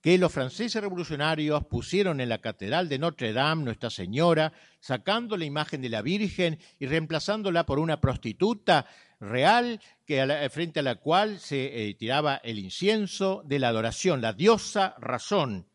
que 0.00 0.16
los 0.16 0.32
franceses 0.32 0.80
revolucionarios 0.80 1.66
pusieron 1.66 2.20
en 2.20 2.28
la 2.28 2.38
Catedral 2.38 2.88
de 2.88 2.98
Notre 2.98 3.32
Dame 3.32 3.64
Nuestra 3.64 3.90
Señora, 3.90 4.52
sacando 4.80 5.36
la 5.36 5.44
imagen 5.44 5.82
de 5.82 5.88
la 5.88 6.02
Virgen 6.02 6.58
y 6.78 6.86
reemplazándola 6.86 7.66
por 7.66 7.78
una 7.78 8.00
prostituta 8.00 8.86
real 9.20 9.80
que 10.06 10.48
frente 10.50 10.80
a 10.80 10.84
la 10.84 10.94
cual 10.94 11.40
se 11.40 11.88
eh, 11.88 11.94
tiraba 11.94 12.36
el 12.36 12.58
incienso 12.58 13.42
de 13.44 13.58
la 13.58 13.68
adoración, 13.68 14.22
la 14.22 14.32
diosa 14.32 14.94
razón. 14.98 15.67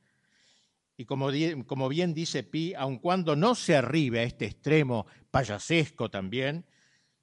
Y 0.95 1.05
como, 1.05 1.89
bien 1.89 2.13
dice 2.13 2.43
Pi, 2.43 2.73
aun 2.75 2.99
cuando 2.99 3.35
no 3.35 3.55
se 3.55 3.75
arribe 3.75 4.19
a 4.19 4.23
este 4.23 4.45
extremo 4.45 5.07
payasesco 5.31 6.11
también, 6.11 6.65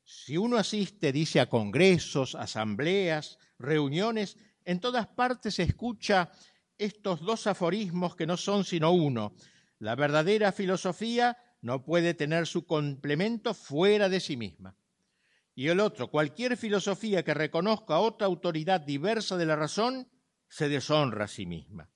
si 0.03 0.37
uno 0.37 0.57
asiste, 0.57 1.13
dice, 1.13 1.39
a 1.39 1.49
congresos, 1.49 2.35
asambleas, 2.35 3.39
reuniones, 3.59 4.37
en 4.65 4.81
todas 4.81 5.07
partes 5.07 5.55
se 5.55 5.63
escucha 5.63 6.33
estos 6.79 7.21
dos 7.21 7.47
aforismos 7.47 8.17
que 8.17 8.27
no 8.27 8.37
son 8.37 8.65
sino 8.65 8.91
uno. 8.91 9.35
La 9.79 9.95
verdadera 9.95 10.51
filosofía 10.51 11.37
no 11.63 11.85
puede 11.85 12.15
tener 12.15 12.47
su 12.47 12.67
complemento 12.67 13.55
fuera 13.55 14.09
de 14.09 14.19
sí 14.19 14.37
misma. 14.37 14.77
Y 15.55 15.69
el 15.69 15.79
otro, 15.79 16.11
cualquier 16.11 16.57
filosofía 16.57 17.23
que 17.23 17.35
reconozca 17.35 17.99
otra 17.99 18.27
autoridad 18.27 18.81
diversa 18.81 19.37
de 19.37 19.47
la 19.47 19.57
razón, 19.57 20.09
se 20.49 20.69
deshonra 20.69 21.27
a 21.27 21.29
sí 21.29 21.47
misma. 21.47 21.89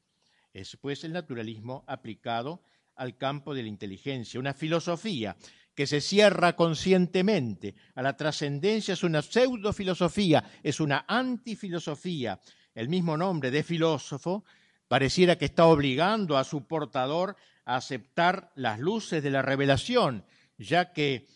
Es 0.55 0.79
pues 0.81 1.03
el 1.03 1.13
naturalismo 1.13 1.83
aplicado 1.89 2.63
al 2.95 3.17
campo 3.17 3.55
de 3.55 3.63
la 3.63 3.69
inteligencia, 3.69 4.39
una 4.39 4.55
filosofía 4.55 5.37
que 5.75 5.85
se 5.85 6.01
cierra 6.01 6.55
conscientemente 6.55 7.75
a 7.97 8.03
la 8.03 8.17
trascendencia 8.17 8.95
es 8.95 9.03
una 9.03 9.21
pseudofilosofía, 9.21 10.45
es 10.63 10.79
una 10.79 11.05
antifilosofía. 11.09 12.41
El 12.73 12.89
mismo 12.89 13.17
nombre 13.17 13.51
de 13.51 13.65
filósofo 13.65 14.45
pareciera 14.87 15.37
que 15.37 15.47
está 15.47 15.67
obligando 15.67 16.39
a 16.39 16.45
su 16.45 16.69
portador 16.69 17.35
a 17.65 17.75
aceptar 17.75 18.53
las 18.55 18.79
luces 18.79 19.25
de 19.25 19.31
la 19.33 19.43
revelación, 19.43 20.25
ya 20.57 20.93
que 20.93 21.27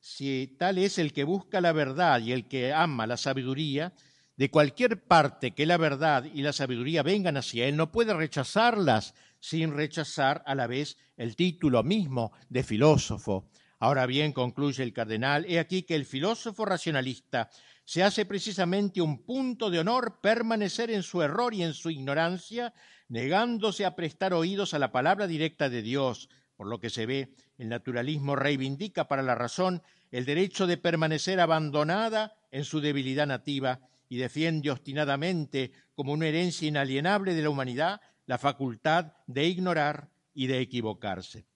si 0.00 0.56
tal 0.58 0.78
es 0.78 0.98
el 0.98 1.12
que 1.12 1.22
busca 1.22 1.60
la 1.60 1.70
verdad 1.70 2.20
y 2.20 2.32
el 2.32 2.48
que 2.48 2.72
ama 2.72 3.06
la 3.06 3.16
sabiduría, 3.16 3.92
de 4.36 4.50
cualquier 4.50 5.02
parte 5.02 5.52
que 5.52 5.66
la 5.66 5.76
verdad 5.76 6.24
y 6.24 6.42
la 6.42 6.52
sabiduría 6.52 7.02
vengan 7.02 7.36
hacia 7.36 7.66
él, 7.66 7.76
no 7.76 7.90
puede 7.90 8.12
rechazarlas 8.14 9.14
sin 9.40 9.74
rechazar 9.74 10.42
a 10.46 10.54
la 10.54 10.66
vez 10.66 10.98
el 11.16 11.36
título 11.36 11.82
mismo 11.82 12.32
de 12.48 12.62
filósofo. 12.62 13.48
Ahora 13.78 14.06
bien, 14.06 14.32
concluye 14.32 14.82
el 14.82 14.92
cardenal, 14.92 15.44
he 15.46 15.58
aquí 15.58 15.82
que 15.82 15.94
el 15.94 16.06
filósofo 16.06 16.64
racionalista 16.64 17.50
se 17.84 18.02
hace 18.02 18.26
precisamente 18.26 19.00
un 19.00 19.22
punto 19.22 19.70
de 19.70 19.78
honor 19.78 20.20
permanecer 20.20 20.90
en 20.90 21.02
su 21.02 21.22
error 21.22 21.54
y 21.54 21.62
en 21.62 21.72
su 21.72 21.90
ignorancia, 21.90 22.74
negándose 23.08 23.84
a 23.84 23.94
prestar 23.94 24.34
oídos 24.34 24.74
a 24.74 24.78
la 24.78 24.92
palabra 24.92 25.26
directa 25.26 25.68
de 25.68 25.82
Dios. 25.82 26.28
Por 26.56 26.66
lo 26.66 26.80
que 26.80 26.90
se 26.90 27.06
ve, 27.06 27.34
el 27.58 27.68
naturalismo 27.68 28.34
reivindica 28.34 29.08
para 29.08 29.22
la 29.22 29.34
razón 29.34 29.82
el 30.10 30.24
derecho 30.24 30.66
de 30.66 30.78
permanecer 30.78 31.38
abandonada 31.38 32.34
en 32.50 32.64
su 32.64 32.80
debilidad 32.80 33.26
nativa 33.26 33.80
y 34.08 34.16
defiende 34.18 34.70
obstinadamente, 34.70 35.72
como 35.94 36.12
una 36.12 36.28
herencia 36.28 36.68
inalienable 36.68 37.34
de 37.34 37.42
la 37.42 37.50
humanidad, 37.50 38.00
la 38.26 38.38
facultad 38.38 39.12
de 39.26 39.46
ignorar 39.46 40.10
y 40.34 40.46
de 40.46 40.60
equivocarse. 40.60 41.46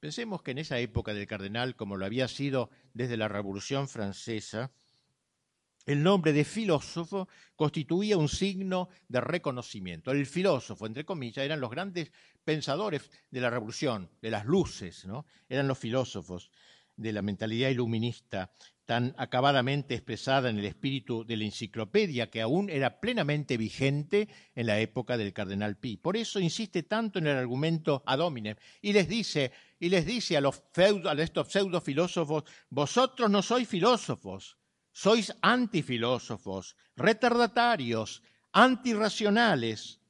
Pensemos 0.00 0.42
que 0.42 0.52
en 0.52 0.58
esa 0.58 0.78
época 0.78 1.12
del 1.12 1.26
cardenal, 1.26 1.74
como 1.74 1.96
lo 1.96 2.06
había 2.06 2.28
sido 2.28 2.70
desde 2.94 3.16
la 3.16 3.28
Revolución 3.28 3.88
Francesa, 3.88 4.70
el 5.86 6.02
nombre 6.02 6.34
de 6.34 6.44
filósofo 6.44 7.28
constituía 7.56 8.18
un 8.18 8.28
signo 8.28 8.90
de 9.08 9.22
reconocimiento. 9.22 10.10
El 10.10 10.26
filósofo, 10.26 10.86
entre 10.86 11.06
comillas, 11.06 11.44
eran 11.44 11.60
los 11.60 11.70
grandes 11.70 12.12
pensadores 12.44 13.10
de 13.30 13.40
la 13.40 13.48
revolución, 13.48 14.10
de 14.20 14.30
las 14.30 14.44
luces, 14.44 15.06
¿no? 15.06 15.24
Eran 15.48 15.66
los 15.66 15.78
filósofos 15.78 16.50
de 16.98 17.12
la 17.12 17.22
mentalidad 17.22 17.70
iluminista 17.70 18.52
tan 18.84 19.14
acabadamente 19.18 19.94
expresada 19.94 20.48
en 20.48 20.58
el 20.58 20.64
espíritu 20.64 21.22
de 21.22 21.36
la 21.36 21.44
enciclopedia, 21.44 22.30
que 22.30 22.40
aún 22.40 22.70
era 22.70 23.00
plenamente 23.00 23.58
vigente 23.58 24.28
en 24.54 24.66
la 24.66 24.80
época 24.80 25.18
del 25.18 25.34
cardenal 25.34 25.76
Pi. 25.76 25.98
Por 25.98 26.16
eso 26.16 26.40
insiste 26.40 26.82
tanto 26.84 27.18
en 27.18 27.26
el 27.26 27.36
argumento 27.36 28.02
ad 28.06 28.20
hominem 28.20 28.56
y 28.80 28.94
les 28.94 29.06
dice, 29.06 29.52
y 29.78 29.90
les 29.90 30.06
dice 30.06 30.38
a, 30.38 30.40
los 30.40 30.62
a 30.74 31.12
estos 31.18 31.52
pseudo 31.52 31.82
filósofos, 31.82 32.44
vosotros 32.70 33.30
no 33.30 33.42
sois 33.42 33.68
filósofos, 33.68 34.56
sois 34.90 35.36
antifilósofos, 35.42 36.74
retardatarios, 36.96 38.22
antirracionales. 38.52 40.00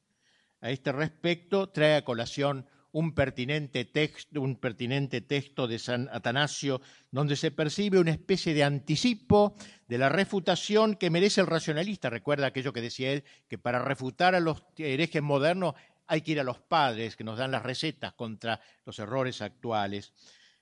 A 0.61 0.71
este 0.71 0.93
respecto 0.93 1.69
trae 1.71 1.97
a 1.97 2.05
colación 2.05 2.65
un 2.93 3.15
pertinente, 3.15 3.85
texto, 3.85 4.41
un 4.41 4.57
pertinente 4.57 5.21
texto 5.21 5.67
de 5.67 5.79
San 5.79 6.09
Atanasio, 6.13 6.81
donde 7.11 7.37
se 7.37 7.51
percibe 7.51 7.99
una 7.99 8.13
especie 8.13 8.55
de 8.55 8.65
anticipo 8.65 9.55
de 9.87 9.99
la 9.99 10.09
refutación 10.09 10.95
que 10.97 11.11
merece 11.11 11.41
el 11.41 11.47
racionalista. 11.47 12.11
Recuerda 12.11 12.47
aquello 12.47 12.73
que 12.73 12.81
decía 12.81 13.13
él, 13.13 13.25
que 13.49 13.59
para 13.59 13.81
refutar 13.81 14.35
a 14.35 14.41
los 14.41 14.63
herejes 14.77 15.23
modernos 15.23 15.75
hay 16.07 16.23
que 16.23 16.33
ir 16.33 16.41
a 16.41 16.45
los 16.45 16.59
padres 16.59 17.17
que 17.17 17.25
nos 17.25 17.39
dan 17.39 17.51
las 17.51 17.63
recetas 17.63 18.15
contra 18.15 18.61
los 18.85 18.99
errores 18.99 19.43
actuales. 19.43 20.13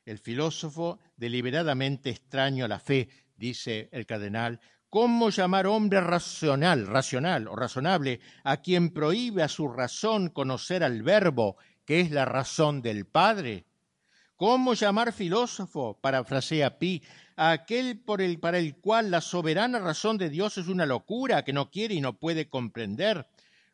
El 0.04 0.18
filósofo, 0.18 0.98
deliberadamente 1.16 2.10
extraño 2.10 2.64
a 2.64 2.68
la 2.68 2.80
fe, 2.80 3.08
dice 3.36 3.88
el 3.92 4.06
cardenal, 4.06 4.60
¿Cómo 4.88 5.30
llamar 5.30 5.66
hombre 5.66 6.00
racional, 6.00 6.86
racional 6.86 7.48
o 7.48 7.56
razonable 7.56 8.20
a 8.44 8.58
quien 8.58 8.90
prohíbe 8.90 9.42
a 9.42 9.48
su 9.48 9.68
razón 9.68 10.30
conocer 10.30 10.84
al 10.84 11.02
verbo, 11.02 11.56
que 11.86 12.00
es 12.00 12.10
la 12.10 12.26
razón 12.26 12.82
del 12.82 13.06
Padre? 13.06 13.64
¿Cómo 14.34 14.74
llamar 14.74 15.14
filósofo, 15.14 15.98
parafrasea 15.98 16.78
Pi, 16.78 17.02
a 17.36 17.52
aquel 17.52 17.98
por 17.98 18.20
el, 18.20 18.38
para 18.38 18.58
el 18.58 18.76
cual 18.76 19.10
la 19.10 19.22
soberana 19.22 19.78
razón 19.78 20.18
de 20.18 20.28
Dios 20.28 20.58
es 20.58 20.68
una 20.68 20.84
locura 20.84 21.42
que 21.42 21.54
no 21.54 21.70
quiere 21.70 21.94
y 21.94 22.02
no 22.02 22.18
puede 22.18 22.50
comprender? 22.50 23.26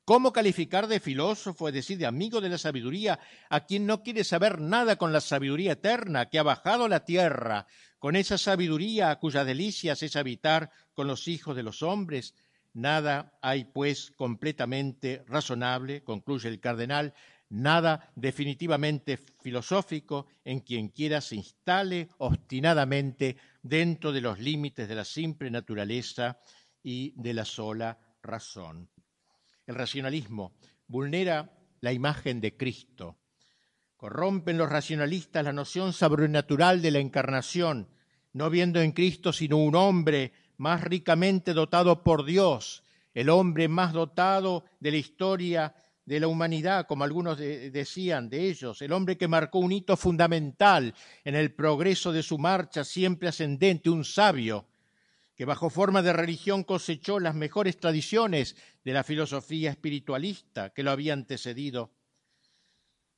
¿Cómo 0.05 0.33
calificar 0.33 0.89
de 0.89 1.01
filósofo, 1.01 1.69
es 1.69 1.75
decir, 1.75 1.97
de 1.97 2.07
amigo 2.07 2.41
de 2.41 2.49
la 2.49 2.59
sabiduría, 2.59 3.19
a 3.49 3.67
quien 3.67 3.87
no 3.87 4.03
quiere 4.03 4.25
saber 4.25 4.61
nada 4.61 4.97
con 4.97 5.13
la 5.13 5.21
sabiduría 5.21 5.73
eterna 5.73 6.29
que 6.29 6.39
ha 6.39 6.43
bajado 6.43 6.85
a 6.85 6.89
la 6.89 7.05
tierra, 7.05 7.67
con 7.99 8.15
esa 8.15 8.37
sabiduría 8.37 9.17
cuya 9.17 9.45
delicias 9.45 10.03
es 10.03 10.17
habitar 10.17 10.71
con 10.95 11.07
los 11.07 11.29
hijos 11.29 11.57
de 11.57 11.63
los 11.63 11.83
hombres? 11.83 12.35
Nada 12.75 13.39
hay, 13.43 13.65
pues, 13.65 14.13
completamente 14.17 15.23
razonable, 15.27 16.03
concluye 16.03 16.49
el 16.49 16.59
cardenal, 16.59 17.15
nada 17.53 18.11
definitivamente 18.17 19.17
filosófico 19.17 20.27
en 20.45 20.61
quien 20.61 20.89
quiera 20.89 21.21
se 21.21 21.37
instale 21.37 22.09
obstinadamente 22.19 23.37
dentro 23.63 24.11
de 24.11 24.23
los 24.23 24.39
límites 24.39 24.89
de 24.89 24.95
la 24.95 25.05
simple 25.05 25.51
naturaleza 25.51 26.39
y 26.83 27.13
de 27.15 27.35
la 27.35 27.45
sola 27.45 27.99
razón. 28.23 28.89
El 29.67 29.75
racionalismo 29.75 30.55
vulnera 30.87 31.53
la 31.81 31.93
imagen 31.93 32.41
de 32.41 32.57
Cristo. 32.57 33.19
Corrompen 33.97 34.57
los 34.57 34.71
racionalistas 34.71 35.45
la 35.45 35.53
noción 35.53 35.93
sobrenatural 35.93 36.81
de 36.81 36.91
la 36.91 36.99
encarnación, 37.01 37.89
no 38.33 38.49
viendo 38.49 38.81
en 38.81 38.93
Cristo 38.93 39.33
sino 39.33 39.59
un 39.59 39.77
hombre 39.77 40.33
más 40.57 40.83
ricamente 40.83 41.53
dotado 41.53 42.03
por 42.03 42.25
Dios, 42.25 42.83
el 43.13 43.29
hombre 43.29 43.69
más 43.69 43.93
dotado 43.93 44.65
de 44.81 44.91
la 44.91 44.97
historia 44.97 45.75
de 46.05 46.21
la 46.21 46.27
humanidad, 46.27 46.87
como 46.87 47.05
algunos 47.05 47.39
decían 47.39 48.29
de 48.29 48.49
ellos, 48.49 48.83
el 48.83 48.93
hombre 48.93 49.17
que 49.17 49.29
marcó 49.29 49.59
un 49.59 49.73
hito 49.73 49.97
fundamental 49.97 50.95
en 51.25 51.35
el 51.35 51.55
progreso 51.55 52.13
de 52.13 52.23
su 52.23 52.39
marcha 52.39 52.85
siempre 52.85 53.29
ascendente, 53.29 53.89
un 53.89 54.05
sabio, 54.05 54.67
que 55.37 55.45
bajo 55.45 55.71
forma 55.71 56.03
de 56.03 56.13
religión 56.13 56.65
cosechó 56.65 57.19
las 57.19 57.35
mejores 57.35 57.79
tradiciones 57.79 58.57
de 58.85 58.93
la 58.93 59.05
filosofía 59.05 59.71
espiritualista 59.71 60.71
que 60.71 60.83
lo 60.83 60.91
había 60.91 61.13
antecedido. 61.13 61.93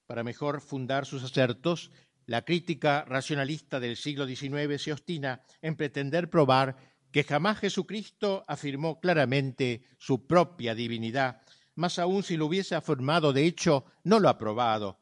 Para 0.07 0.23
mejor 0.23 0.61
fundar 0.61 1.07
sus 1.07 1.25
acertos, 1.25 1.91
la 2.27 2.45
crítica 2.45 3.05
racionalista 3.07 3.81
del 3.81 3.97
siglo 3.97 4.27
XIX 4.27 4.81
se 4.83 4.93
obstina 4.93 5.43
en 5.61 5.77
pretender 5.77 6.31
probar 6.31 6.77
que 7.11 7.25
jamás 7.25 7.59
Jesucristo 7.59 8.45
afirmó 8.49 9.01
claramente 9.01 9.85
su 9.99 10.27
propia 10.27 10.75
divinidad, 10.75 11.43
más 11.75 11.99
aún 11.99 12.23
si 12.23 12.37
lo 12.37 12.47
hubiese 12.47 12.75
afirmado, 12.75 13.33
de 13.33 13.47
hecho, 13.47 13.85
no 14.03 14.21
lo 14.21 14.29
ha 14.29 14.39
probado. 14.39 15.01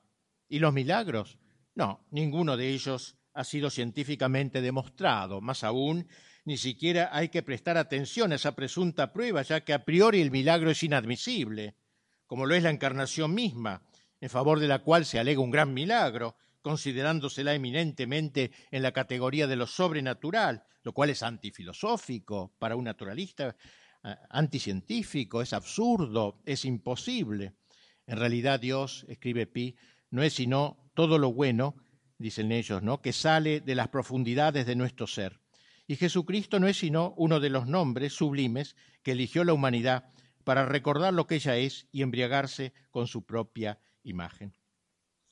¿Y 0.48 0.58
los 0.58 0.72
milagros? 0.72 1.38
No, 1.74 2.06
ninguno 2.10 2.56
de 2.56 2.70
ellos 2.70 3.16
ha 3.34 3.44
sido 3.44 3.70
científicamente 3.70 4.60
demostrado, 4.60 5.40
más 5.40 5.64
aún 5.64 6.08
ni 6.44 6.56
siquiera 6.56 7.10
hay 7.12 7.28
que 7.28 7.42
prestar 7.42 7.76
atención 7.76 8.32
a 8.32 8.34
esa 8.34 8.54
presunta 8.54 9.12
prueba, 9.12 9.42
ya 9.42 9.64
que 9.64 9.72
a 9.72 9.84
priori 9.84 10.20
el 10.20 10.30
milagro 10.30 10.70
es 10.70 10.82
inadmisible, 10.82 11.76
como 12.26 12.46
lo 12.46 12.54
es 12.54 12.62
la 12.62 12.70
encarnación 12.70 13.34
misma, 13.34 13.86
en 14.20 14.28
favor 14.28 14.58
de 14.58 14.68
la 14.68 14.80
cual 14.80 15.04
se 15.04 15.18
alega 15.18 15.40
un 15.40 15.50
gran 15.50 15.72
milagro, 15.72 16.36
considerándosela 16.60 17.54
eminentemente 17.54 18.52
en 18.70 18.82
la 18.82 18.92
categoría 18.92 19.46
de 19.46 19.56
lo 19.56 19.66
sobrenatural, 19.66 20.64
lo 20.82 20.92
cual 20.92 21.10
es 21.10 21.22
antifilosófico 21.22 22.54
para 22.58 22.76
un 22.76 22.84
naturalista, 22.84 23.56
anticientífico, 24.02 25.42
es 25.42 25.52
absurdo, 25.52 26.40
es 26.44 26.64
imposible. 26.64 27.54
En 28.06 28.18
realidad 28.18 28.60
Dios, 28.60 29.06
escribe 29.08 29.46
Pi, 29.46 29.76
no 30.10 30.22
es 30.22 30.34
sino 30.34 30.90
todo 30.94 31.18
lo 31.18 31.32
bueno, 31.32 31.76
dicen 32.18 32.52
ellos, 32.52 32.82
¿no? 32.82 33.00
que 33.00 33.12
sale 33.12 33.60
de 33.60 33.74
las 33.74 33.88
profundidades 33.88 34.66
de 34.66 34.76
nuestro 34.76 35.06
ser. 35.06 35.40
Y 35.86 35.96
Jesucristo 35.96 36.60
no 36.60 36.68
es 36.68 36.78
sino 36.78 37.14
uno 37.16 37.40
de 37.40 37.50
los 37.50 37.66
nombres 37.66 38.12
sublimes 38.12 38.76
que 39.02 39.12
eligió 39.12 39.44
la 39.44 39.52
humanidad 39.52 40.12
para 40.44 40.66
recordar 40.66 41.12
lo 41.12 41.26
que 41.26 41.36
ella 41.36 41.56
es 41.56 41.88
y 41.92 42.02
embriagarse 42.02 42.72
con 42.90 43.06
su 43.06 43.24
propia 43.24 43.78
imagen. 44.02 44.54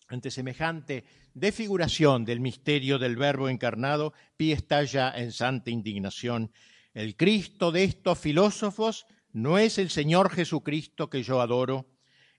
Ante 0.09 0.31
semejante 0.31 1.05
desfiguración 1.35 2.25
del 2.25 2.41
misterio 2.41 2.99
del 2.99 3.17
Verbo 3.17 3.49
encarnado, 3.49 4.13
Pi 4.37 4.53
estalla 4.53 5.13
en 5.17 5.31
santa 5.31 5.71
indignación. 5.71 6.53
El 6.93 7.17
Cristo 7.17 7.71
de 7.71 7.85
estos 7.85 8.19
filósofos 8.19 9.07
no 9.33 9.59
es 9.59 9.79
el 9.79 9.91
Señor 9.91 10.31
Jesucristo 10.31 11.09
que 11.09 11.23
yo 11.23 11.41
adoro, 11.41 11.87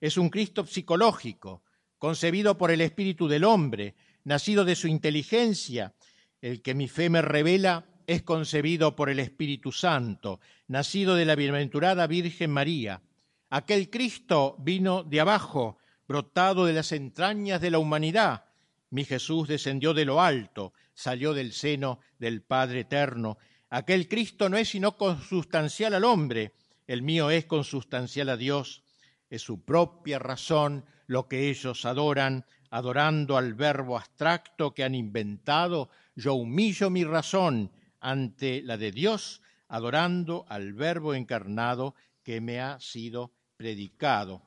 es 0.00 0.18
un 0.18 0.28
Cristo 0.28 0.66
psicológico, 0.66 1.62
concebido 1.98 2.58
por 2.58 2.70
el 2.70 2.80
Espíritu 2.80 3.28
del 3.28 3.44
hombre, 3.44 3.94
nacido 4.24 4.64
de 4.64 4.74
su 4.74 4.88
inteligencia. 4.88 5.94
El 6.40 6.60
que 6.60 6.74
mi 6.74 6.88
fe 6.88 7.08
me 7.08 7.22
revela 7.22 7.86
es 8.06 8.22
concebido 8.22 8.96
por 8.96 9.08
el 9.08 9.20
Espíritu 9.20 9.72
Santo, 9.72 10.40
nacido 10.66 11.14
de 11.14 11.24
la 11.24 11.36
bienaventurada 11.36 12.06
Virgen 12.06 12.50
María. 12.50 13.00
Aquel 13.48 13.90
Cristo 13.90 14.56
vino 14.58 15.02
de 15.04 15.20
abajo, 15.20 15.78
brotado 16.08 16.66
de 16.66 16.72
las 16.72 16.92
entrañas 16.92 17.60
de 17.60 17.70
la 17.70 17.78
humanidad. 17.78 18.44
Mi 18.90 19.04
Jesús 19.04 19.48
descendió 19.48 19.94
de 19.94 20.04
lo 20.04 20.20
alto, 20.20 20.74
salió 20.94 21.32
del 21.32 21.52
seno 21.52 22.00
del 22.18 22.42
Padre 22.42 22.80
eterno. 22.80 23.38
Aquel 23.74 24.06
Cristo 24.06 24.50
no 24.50 24.58
es 24.58 24.68
sino 24.68 24.98
consustancial 24.98 25.94
al 25.94 26.04
hombre, 26.04 26.52
el 26.86 27.00
mío 27.00 27.30
es 27.30 27.46
consustancial 27.46 28.28
a 28.28 28.36
Dios. 28.36 28.82
Es 29.30 29.40
su 29.40 29.64
propia 29.64 30.18
razón 30.18 30.84
lo 31.06 31.26
que 31.26 31.48
ellos 31.48 31.86
adoran, 31.86 32.44
adorando 32.68 33.38
al 33.38 33.54
verbo 33.54 33.96
abstracto 33.96 34.74
que 34.74 34.84
han 34.84 34.94
inventado. 34.94 35.88
Yo 36.14 36.34
humillo 36.34 36.90
mi 36.90 37.02
razón 37.02 37.72
ante 37.98 38.60
la 38.60 38.76
de 38.76 38.92
Dios, 38.92 39.40
adorando 39.68 40.44
al 40.50 40.74
verbo 40.74 41.14
encarnado 41.14 41.94
que 42.22 42.42
me 42.42 42.60
ha 42.60 42.78
sido 42.78 43.32
predicado. 43.56 44.42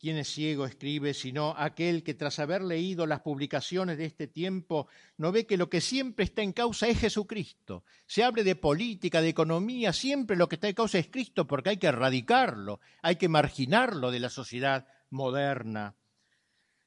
¿Quién 0.00 0.16
es 0.16 0.28
ciego, 0.28 0.64
escribe, 0.64 1.12
sino 1.12 1.54
aquel 1.58 2.04
que 2.04 2.14
tras 2.14 2.38
haber 2.38 2.62
leído 2.62 3.04
las 3.04 3.20
publicaciones 3.20 3.98
de 3.98 4.04
este 4.04 4.28
tiempo 4.28 4.86
no 5.16 5.32
ve 5.32 5.44
que 5.44 5.56
lo 5.56 5.68
que 5.68 5.80
siempre 5.80 6.24
está 6.24 6.42
en 6.42 6.52
causa 6.52 6.86
es 6.86 7.00
Jesucristo? 7.00 7.84
Se 8.06 8.22
hable 8.22 8.44
de 8.44 8.54
política, 8.54 9.20
de 9.20 9.30
economía, 9.30 9.92
siempre 9.92 10.36
lo 10.36 10.48
que 10.48 10.54
está 10.54 10.68
en 10.68 10.74
causa 10.74 10.98
es 10.98 11.08
Cristo 11.08 11.48
porque 11.48 11.70
hay 11.70 11.76
que 11.78 11.88
erradicarlo, 11.88 12.78
hay 13.02 13.16
que 13.16 13.28
marginarlo 13.28 14.12
de 14.12 14.20
la 14.20 14.30
sociedad 14.30 14.86
moderna. 15.10 15.96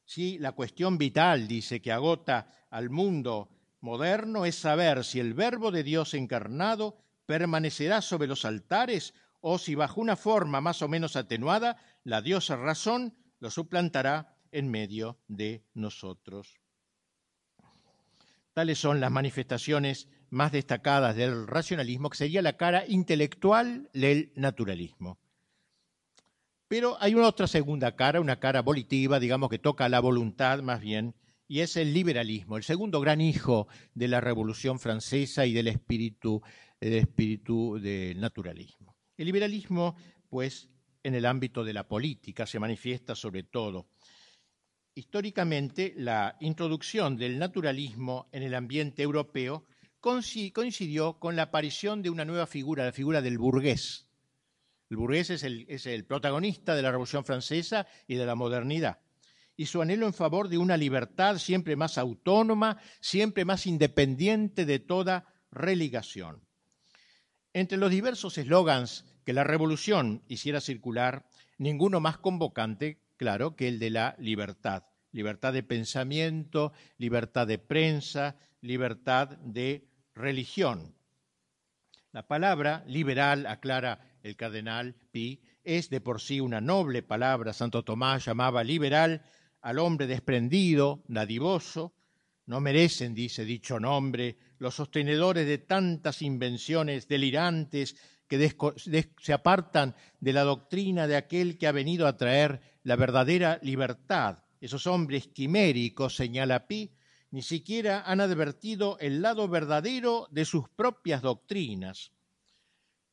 Sí, 0.05 0.37
la 0.39 0.53
cuestión 0.53 0.97
vital, 0.97 1.49
dice, 1.49 1.81
que 1.81 1.91
agota 1.91 2.49
al 2.69 2.89
mundo 2.89 3.49
moderno 3.81 4.45
es 4.45 4.55
saber 4.55 5.03
si 5.03 5.19
el 5.19 5.33
Verbo 5.33 5.71
de 5.71 5.83
Dios 5.83 6.13
encarnado 6.13 6.97
permanecerá 7.25 8.01
sobre 8.01 8.27
los 8.27 8.45
altares 8.45 9.13
o 9.41 9.57
si 9.57 9.75
bajo 9.75 9.99
una 9.99 10.15
forma 10.15 10.61
más 10.61 10.81
o 10.81 10.87
menos 10.87 11.15
atenuada, 11.15 11.77
la 12.03 12.21
diosa 12.21 12.55
razón 12.55 13.15
lo 13.39 13.49
suplantará 13.49 14.37
en 14.51 14.69
medio 14.69 15.19
de 15.27 15.65
nosotros. 15.73 16.59
Tales 18.53 18.77
son 18.79 18.99
las 18.99 19.11
manifestaciones 19.11 20.07
más 20.29 20.51
destacadas 20.51 21.15
del 21.15 21.47
racionalismo, 21.47 22.09
que 22.09 22.17
sería 22.17 22.41
la 22.41 22.57
cara 22.57 22.85
intelectual 22.87 23.89
del 23.93 24.31
naturalismo. 24.35 25.19
Pero 26.67 26.97
hay 27.01 27.15
una 27.15 27.27
otra 27.27 27.47
segunda 27.47 27.95
cara, 27.95 28.21
una 28.21 28.39
cara 28.39 28.61
volitiva, 28.61 29.19
digamos 29.19 29.49
que 29.49 29.59
toca 29.59 29.89
la 29.89 29.99
voluntad 29.99 30.61
más 30.61 30.79
bien, 30.79 31.15
y 31.47 31.59
es 31.59 31.75
el 31.75 31.93
liberalismo, 31.93 32.55
el 32.55 32.63
segundo 32.63 33.01
gran 33.01 33.19
hijo 33.19 33.67
de 33.93 34.07
la 34.07 34.21
Revolución 34.21 34.79
Francesa 34.79 35.45
y 35.45 35.51
del 35.51 35.67
espíritu, 35.67 36.41
del 36.79 36.93
espíritu 36.93 37.77
del 37.77 38.21
naturalismo. 38.21 38.90
El 39.21 39.27
liberalismo, 39.27 39.95
pues, 40.29 40.67
en 41.03 41.13
el 41.13 41.27
ámbito 41.27 41.63
de 41.63 41.73
la 41.73 41.87
política 41.87 42.47
se 42.47 42.57
manifiesta 42.57 43.13
sobre 43.13 43.43
todo. 43.43 43.87
Históricamente, 44.95 45.93
la 45.95 46.37
introducción 46.39 47.17
del 47.17 47.37
naturalismo 47.37 48.29
en 48.31 48.41
el 48.41 48.55
ambiente 48.55 49.03
europeo 49.03 49.67
coincidió 49.99 51.19
con 51.19 51.35
la 51.35 51.43
aparición 51.43 52.01
de 52.01 52.09
una 52.09 52.25
nueva 52.25 52.47
figura, 52.47 52.83
la 52.83 52.93
figura 52.93 53.21
del 53.21 53.37
burgués. 53.37 54.09
El 54.89 54.97
burgués 54.97 55.29
es 55.29 55.43
el, 55.85 56.05
protagonista 56.05 56.75
de 56.75 56.81
la 56.81 56.89
Revolución 56.89 57.23
Francesa 57.23 57.85
y 58.07 58.15
de 58.15 58.25
la 58.25 58.33
modernidad 58.33 59.01
y 59.55 59.67
su 59.67 59.83
anhelo 59.83 60.07
en 60.07 60.15
favor 60.15 60.47
de 60.47 60.57
una 60.57 60.77
libertad 60.77 61.37
siempre 61.37 61.75
más 61.75 61.99
autónoma, 61.99 62.81
siempre 63.01 63.45
más 63.45 63.67
independiente 63.67 64.65
de 64.65 64.79
toda 64.79 65.27
religación. 65.51 66.41
Entre 67.53 67.77
los 67.77 67.91
diversos 67.91 68.37
eslogans 68.39 69.05
que 69.31 69.35
la 69.35 69.45
revolución 69.45 70.23
hiciera 70.27 70.59
circular, 70.59 71.25
ninguno 71.57 72.01
más 72.01 72.17
convocante, 72.17 72.99
claro, 73.15 73.55
que 73.55 73.69
el 73.69 73.79
de 73.79 73.89
la 73.89 74.13
libertad. 74.19 74.83
Libertad 75.13 75.53
de 75.53 75.63
pensamiento, 75.63 76.73
libertad 76.97 77.47
de 77.47 77.57
prensa, 77.57 78.35
libertad 78.59 79.29
de 79.37 79.87
religión. 80.13 80.93
La 82.11 82.27
palabra 82.27 82.83
liberal, 82.87 83.45
aclara 83.45 84.01
el 84.21 84.35
cardenal 84.35 84.95
Pi, 85.13 85.41
es 85.63 85.89
de 85.89 86.01
por 86.01 86.19
sí 86.19 86.41
una 86.41 86.59
noble 86.59 87.01
palabra. 87.01 87.53
Santo 87.53 87.85
Tomás 87.85 88.25
llamaba 88.25 88.65
liberal 88.65 89.21
al 89.61 89.79
hombre 89.79 90.07
desprendido, 90.07 91.05
nadivoso. 91.07 91.93
No 92.47 92.59
merecen, 92.59 93.15
dice 93.15 93.45
dicho 93.45 93.79
nombre, 93.79 94.35
los 94.57 94.75
sostenedores 94.75 95.47
de 95.47 95.57
tantas 95.57 96.21
invenciones 96.21 97.07
delirantes 97.07 97.95
que 98.31 98.55
se 99.19 99.33
apartan 99.33 99.93
de 100.21 100.31
la 100.31 100.43
doctrina 100.43 101.05
de 101.05 101.17
aquel 101.17 101.57
que 101.57 101.67
ha 101.67 101.73
venido 101.73 102.07
a 102.07 102.15
traer 102.15 102.61
la 102.81 102.95
verdadera 102.95 103.59
libertad. 103.61 104.37
Esos 104.61 104.87
hombres 104.87 105.27
quiméricos, 105.27 106.15
señala 106.15 106.65
Pi, 106.65 106.93
ni 107.31 107.41
siquiera 107.41 108.03
han 108.05 108.21
advertido 108.21 108.97
el 109.01 109.21
lado 109.21 109.49
verdadero 109.49 110.29
de 110.31 110.45
sus 110.45 110.69
propias 110.69 111.21
doctrinas. 111.21 112.13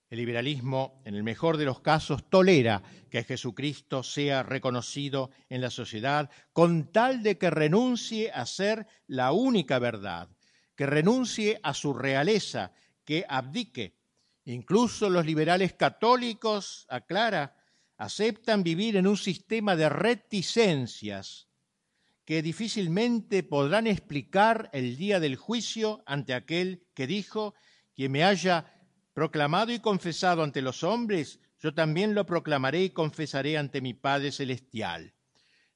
El 0.08 0.18
liberalismo, 0.18 1.02
en 1.04 1.16
el 1.16 1.24
mejor 1.24 1.56
de 1.56 1.64
los 1.64 1.80
casos, 1.80 2.30
tolera 2.30 2.84
que 3.10 3.24
Jesucristo 3.24 4.04
sea 4.04 4.44
reconocido 4.44 5.30
en 5.48 5.60
la 5.60 5.70
sociedad 5.70 6.30
con 6.52 6.92
tal 6.92 7.24
de 7.24 7.38
que 7.38 7.50
renuncie 7.50 8.30
a 8.30 8.46
ser 8.46 8.86
la 9.08 9.32
única 9.32 9.80
verdad, 9.80 10.28
que 10.76 10.86
renuncie 10.86 11.58
a 11.64 11.74
su 11.74 11.92
realeza, 11.92 12.70
que 13.04 13.24
abdique 13.28 13.97
Incluso 14.48 15.10
los 15.10 15.26
liberales 15.26 15.74
católicos, 15.74 16.86
aclara, 16.88 17.54
aceptan 17.98 18.62
vivir 18.62 18.96
en 18.96 19.06
un 19.06 19.18
sistema 19.18 19.76
de 19.76 19.90
reticencias 19.90 21.50
que 22.24 22.40
difícilmente 22.40 23.42
podrán 23.42 23.86
explicar 23.86 24.70
el 24.72 24.96
día 24.96 25.20
del 25.20 25.36
juicio 25.36 26.02
ante 26.06 26.32
aquel 26.32 26.86
que 26.94 27.06
dijo, 27.06 27.56
quien 27.94 28.12
me 28.12 28.24
haya 28.24 28.72
proclamado 29.12 29.70
y 29.70 29.80
confesado 29.80 30.42
ante 30.42 30.62
los 30.62 30.82
hombres, 30.82 31.40
yo 31.58 31.74
también 31.74 32.14
lo 32.14 32.24
proclamaré 32.24 32.84
y 32.84 32.90
confesaré 32.90 33.58
ante 33.58 33.82
mi 33.82 33.92
Padre 33.92 34.32
Celestial. 34.32 35.12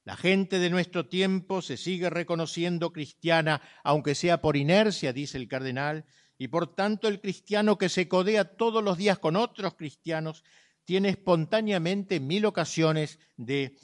La 0.03 0.17
gente 0.17 0.57
de 0.57 0.71
nuestro 0.71 1.07
tiempo 1.07 1.61
se 1.61 1.77
sigue 1.77 2.09
reconociendo 2.09 2.91
cristiana, 2.91 3.61
aunque 3.83 4.15
sea 4.15 4.41
por 4.41 4.57
inercia, 4.57 5.13
dice 5.13 5.37
el 5.37 5.47
cardenal, 5.47 6.05
y 6.37 6.47
por 6.47 6.75
tanto 6.75 7.07
el 7.07 7.21
cristiano 7.21 7.77
que 7.77 7.89
se 7.89 8.07
codea 8.07 8.43
todos 8.55 8.83
los 8.83 8.97
días 8.97 9.19
con 9.19 9.35
otros 9.35 9.75
cristianos 9.75 10.43
tiene 10.85 11.09
espontáneamente 11.09 12.19
mil 12.19 12.45
ocasiones 12.45 13.19
de, 13.37 13.77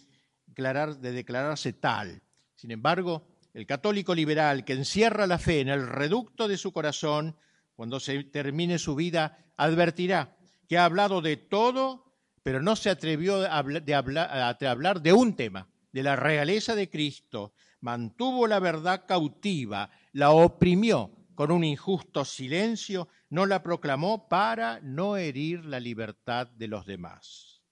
de 0.45 1.11
declararse 1.11 1.73
tal. 1.73 2.21
Sin 2.55 2.71
embargo, 2.71 3.27
el 3.53 3.65
católico 3.65 4.13
liberal 4.13 4.65
que 4.65 4.73
encierra 4.73 5.27
la 5.27 5.39
fe 5.39 5.61
en 5.61 5.69
el 5.69 5.87
reducto 5.87 6.47
de 6.47 6.57
su 6.57 6.71
corazón, 6.71 7.35
cuando 7.75 7.99
se 7.99 8.23
termine 8.25 8.77
su 8.77 8.95
vida, 8.95 9.37
advertirá 9.55 10.35
que 10.67 10.77
ha 10.77 10.85
hablado 10.85 11.21
de 11.21 11.37
todo, 11.37 12.13
pero 12.43 12.61
no 12.61 12.75
se 12.75 12.89
atrevió 12.89 13.43
a 13.45 13.57
hablar 13.59 15.01
de 15.01 15.13
un 15.13 15.35
tema, 15.35 15.67
de 15.91 16.03
la 16.03 16.15
realeza 16.15 16.75
de 16.75 16.89
Cristo, 16.89 17.53
mantuvo 17.81 18.45
la 18.47 18.59
verdad 18.59 19.05
cautiva, 19.07 19.89
la 20.13 20.31
oprimió, 20.31 21.11
con 21.39 21.51
un 21.51 21.63
injusto 21.63 22.25
silencio, 22.25 23.07
no 23.29 23.45
la 23.45 23.63
proclamó 23.63 24.27
para 24.27 24.81
no 24.81 25.15
herir 25.15 25.63
la 25.63 25.79
libertad 25.79 26.47
de 26.47 26.67
los 26.67 26.85
demás. 26.85 27.63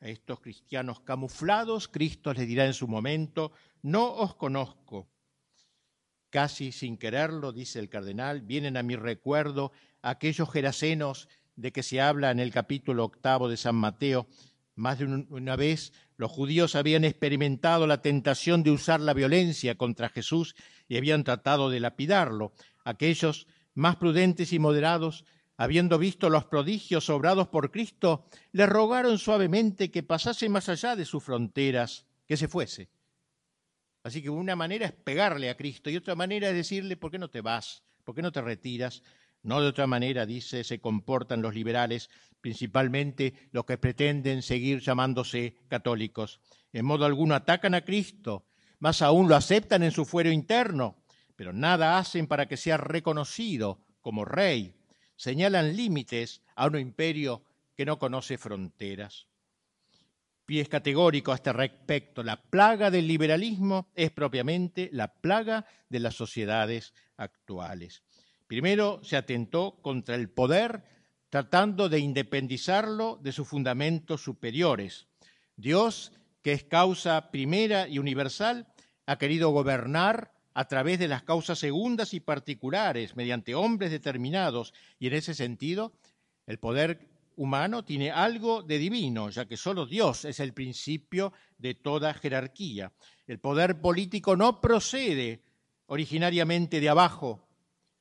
A 0.00 0.08
estos 0.08 0.40
cristianos 0.40 1.00
camuflados, 1.00 1.86
Cristo 1.86 2.32
les 2.32 2.48
dirá 2.48 2.64
en 2.64 2.72
su 2.72 2.88
momento, 2.88 3.52
no 3.82 4.10
os 4.10 4.36
conozco. 4.36 5.10
Casi 6.30 6.72
sin 6.72 6.96
quererlo, 6.96 7.52
dice 7.52 7.78
el 7.78 7.90
cardenal, 7.90 8.40
vienen 8.40 8.78
a 8.78 8.82
mi 8.82 8.96
recuerdo 8.96 9.70
aquellos 10.00 10.50
gerasenos 10.50 11.28
de 11.56 11.72
que 11.72 11.82
se 11.82 12.00
habla 12.00 12.30
en 12.30 12.40
el 12.40 12.50
capítulo 12.50 13.04
octavo 13.04 13.50
de 13.50 13.58
San 13.58 13.76
Mateo, 13.76 14.28
Más 14.76 14.98
de 14.98 15.04
una 15.04 15.56
vez 15.56 15.92
los 16.16 16.30
judíos 16.30 16.74
habían 16.74 17.04
experimentado 17.04 17.86
la 17.86 18.00
tentación 18.00 18.62
de 18.62 18.70
usar 18.70 19.00
la 19.00 19.12
violencia 19.12 19.74
contra 19.76 20.08
Jesús 20.08 20.54
y 20.88 20.96
habían 20.96 21.22
tratado 21.22 21.68
de 21.68 21.80
lapidarlo. 21.80 22.52
Aquellos 22.84 23.46
más 23.74 23.96
prudentes 23.96 24.52
y 24.52 24.58
moderados, 24.58 25.24
habiendo 25.56 25.98
visto 25.98 26.30
los 26.30 26.44
prodigios 26.44 27.10
obrados 27.10 27.48
por 27.48 27.70
Cristo, 27.70 28.26
le 28.52 28.66
rogaron 28.66 29.18
suavemente 29.18 29.90
que 29.90 30.02
pasase 30.02 30.48
más 30.48 30.68
allá 30.68 30.96
de 30.96 31.04
sus 31.04 31.22
fronteras, 31.22 32.06
que 32.26 32.36
se 32.36 32.48
fuese. 32.48 32.88
Así 34.02 34.22
que 34.22 34.30
una 34.30 34.56
manera 34.56 34.86
es 34.86 34.92
pegarle 34.92 35.50
a 35.50 35.56
Cristo 35.56 35.90
y 35.90 35.96
otra 35.96 36.14
manera 36.14 36.48
es 36.48 36.54
decirle, 36.54 36.96
¿por 36.96 37.10
qué 37.10 37.18
no 37.18 37.28
te 37.28 37.42
vas? 37.42 37.82
¿Por 38.04 38.14
qué 38.14 38.22
no 38.22 38.32
te 38.32 38.40
retiras? 38.40 39.02
No 39.42 39.60
de 39.60 39.68
otra 39.68 39.86
manera, 39.86 40.26
dice, 40.26 40.64
se 40.64 40.80
comportan 40.80 41.42
los 41.42 41.54
liberales, 41.54 42.10
principalmente 42.40 43.34
los 43.52 43.64
que 43.64 43.78
pretenden 43.78 44.42
seguir 44.42 44.80
llamándose 44.80 45.56
católicos. 45.68 46.40
En 46.72 46.84
modo 46.84 47.04
alguno 47.04 47.34
atacan 47.34 47.74
a 47.74 47.84
Cristo, 47.84 48.46
más 48.78 49.02
aún 49.02 49.28
lo 49.28 49.36
aceptan 49.36 49.82
en 49.82 49.92
su 49.92 50.04
fuero 50.04 50.30
interno, 50.30 50.99
pero 51.40 51.54
nada 51.54 51.96
hacen 51.96 52.26
para 52.26 52.46
que 52.46 52.58
sea 52.58 52.76
reconocido 52.76 53.80
como 54.02 54.26
rey. 54.26 54.74
Señalan 55.16 55.74
límites 55.74 56.42
a 56.54 56.66
un 56.66 56.78
imperio 56.78 57.42
que 57.74 57.86
no 57.86 57.98
conoce 57.98 58.36
fronteras. 58.36 59.26
Pies 60.44 60.68
categórico 60.68 61.32
a 61.32 61.36
este 61.36 61.54
respecto. 61.54 62.22
La 62.22 62.42
plaga 62.42 62.90
del 62.90 63.08
liberalismo 63.08 63.88
es 63.94 64.10
propiamente 64.10 64.90
la 64.92 65.14
plaga 65.14 65.64
de 65.88 66.00
las 66.00 66.14
sociedades 66.14 66.92
actuales. 67.16 68.02
Primero 68.46 69.00
se 69.02 69.16
atentó 69.16 69.80
contra 69.80 70.16
el 70.16 70.28
poder 70.28 70.84
tratando 71.30 71.88
de 71.88 72.00
independizarlo 72.00 73.18
de 73.22 73.32
sus 73.32 73.48
fundamentos 73.48 74.22
superiores. 74.22 75.06
Dios, 75.56 76.12
que 76.42 76.52
es 76.52 76.64
causa 76.64 77.30
primera 77.30 77.88
y 77.88 77.98
universal, 77.98 78.66
ha 79.06 79.16
querido 79.16 79.48
gobernar 79.48 80.38
a 80.52 80.64
través 80.66 80.98
de 80.98 81.08
las 81.08 81.22
causas 81.22 81.58
segundas 81.58 82.14
y 82.14 82.20
particulares, 82.20 83.16
mediante 83.16 83.54
hombres 83.54 83.90
determinados, 83.90 84.74
y 84.98 85.06
en 85.06 85.14
ese 85.14 85.34
sentido 85.34 85.92
el 86.46 86.58
poder 86.58 87.08
humano 87.36 87.84
tiene 87.84 88.10
algo 88.10 88.62
de 88.62 88.78
divino, 88.78 89.30
ya 89.30 89.46
que 89.46 89.56
solo 89.56 89.86
Dios 89.86 90.24
es 90.24 90.40
el 90.40 90.52
principio 90.52 91.32
de 91.58 91.74
toda 91.74 92.12
jerarquía. 92.14 92.92
El 93.26 93.38
poder 93.38 93.80
político 93.80 94.36
no 94.36 94.60
procede 94.60 95.42
originariamente 95.86 96.80
de 96.80 96.88
abajo, 96.88 97.48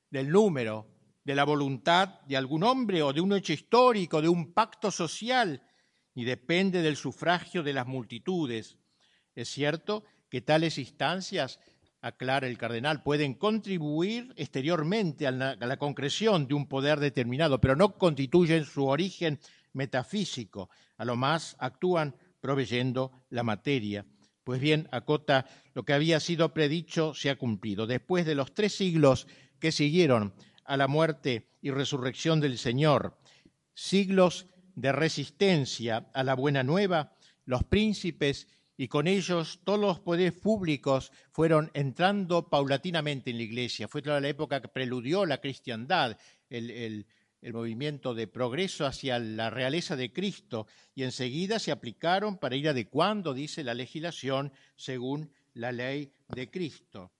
del 0.09 0.29
número, 0.29 0.87
de 1.23 1.35
la 1.35 1.43
voluntad 1.43 2.21
de 2.21 2.37
algún 2.37 2.63
hombre 2.63 3.03
o 3.03 3.13
de 3.13 3.21
un 3.21 3.33
hecho 3.33 3.53
histórico, 3.53 4.21
de 4.21 4.29
un 4.29 4.51
pacto 4.53 4.89
social, 4.89 5.61
ni 6.15 6.25
depende 6.25 6.81
del 6.81 6.95
sufragio 6.95 7.61
de 7.61 7.73
las 7.73 7.85
multitudes. 7.85 8.77
Es 9.35 9.49
cierto 9.49 10.03
que 10.29 10.41
tales 10.41 10.77
instancias, 10.77 11.59
aclara 12.01 12.47
el 12.47 12.57
cardenal, 12.57 13.03
pueden 13.03 13.33
contribuir 13.33 14.33
exteriormente 14.37 15.27
a 15.27 15.31
la, 15.31 15.77
concreción 15.77 16.47
de 16.47 16.53
un 16.53 16.67
poder 16.67 16.99
determinado, 16.99 17.59
pero 17.59 17.75
no 17.75 17.97
constituyen 17.97 18.65
su 18.65 18.85
origen 18.85 19.39
metafísico, 19.73 20.69
a 20.97 21.05
lo 21.05 21.15
más 21.15 21.55
actúan 21.59 22.15
proveyendo 22.39 23.25
la 23.29 23.43
materia. 23.43 24.05
Pues 24.43 24.61
bien, 24.61 24.87
acota, 24.91 25.45
lo 25.73 25.83
que 25.83 25.93
había 25.93 26.19
sido 26.19 26.53
predicho 26.53 27.13
se 27.13 27.29
ha 27.29 27.37
cumplido. 27.37 27.85
Después 27.85 28.25
de 28.25 28.35
los 28.35 28.53
tres 28.53 28.73
siglos 28.73 29.27
que 29.59 29.71
siguieron 29.71 30.33
a 30.63 30.77
la 30.77 30.87
muerte 30.87 31.49
y 31.61 31.71
resurrección 31.71 32.39
del 32.39 32.57
Señor, 32.57 33.17
siglos 33.73 34.47
de 34.75 34.91
resistencia 34.91 36.09
a 36.13 36.23
la 36.23 36.35
buena 36.35 36.63
nueva, 36.63 37.13
los 37.45 37.63
príncipes 37.63 38.47
y 38.79 38.87
con 38.87 39.07
ellos 39.07 39.59
todos 39.65 39.77
los 39.77 39.99
poderes 39.99 40.31
públicos 40.31 41.11
fueron 41.33 41.69
entrando 41.73 42.47
paulatinamente 42.47 43.29
en 43.29 43.35
la 43.35 43.43
iglesia. 43.43 43.89
Fue 43.89 44.01
toda 44.01 44.21
la 44.21 44.29
época 44.29 44.61
que 44.61 44.69
preludió 44.69 45.25
la 45.25 45.41
cristiandad, 45.41 46.17
el, 46.49 47.05
movimiento 47.41 48.13
de 48.13 48.27
progreso 48.27 48.85
hacia 48.85 49.19
la 49.19 49.49
realeza 49.49 49.97
de 49.97 50.13
Cristo, 50.13 50.65
y 50.95 51.03
enseguida 51.03 51.59
se 51.59 51.73
aplicaron 51.73 52.37
para 52.37 52.55
ir 52.55 52.69
adecuando, 52.69 53.33
dice 53.33 53.65
la 53.65 53.73
legislación, 53.73 54.53
según 54.77 55.29
la 55.53 55.73
ley 55.73 56.13
de 56.29 56.49
Cristo 56.49 57.11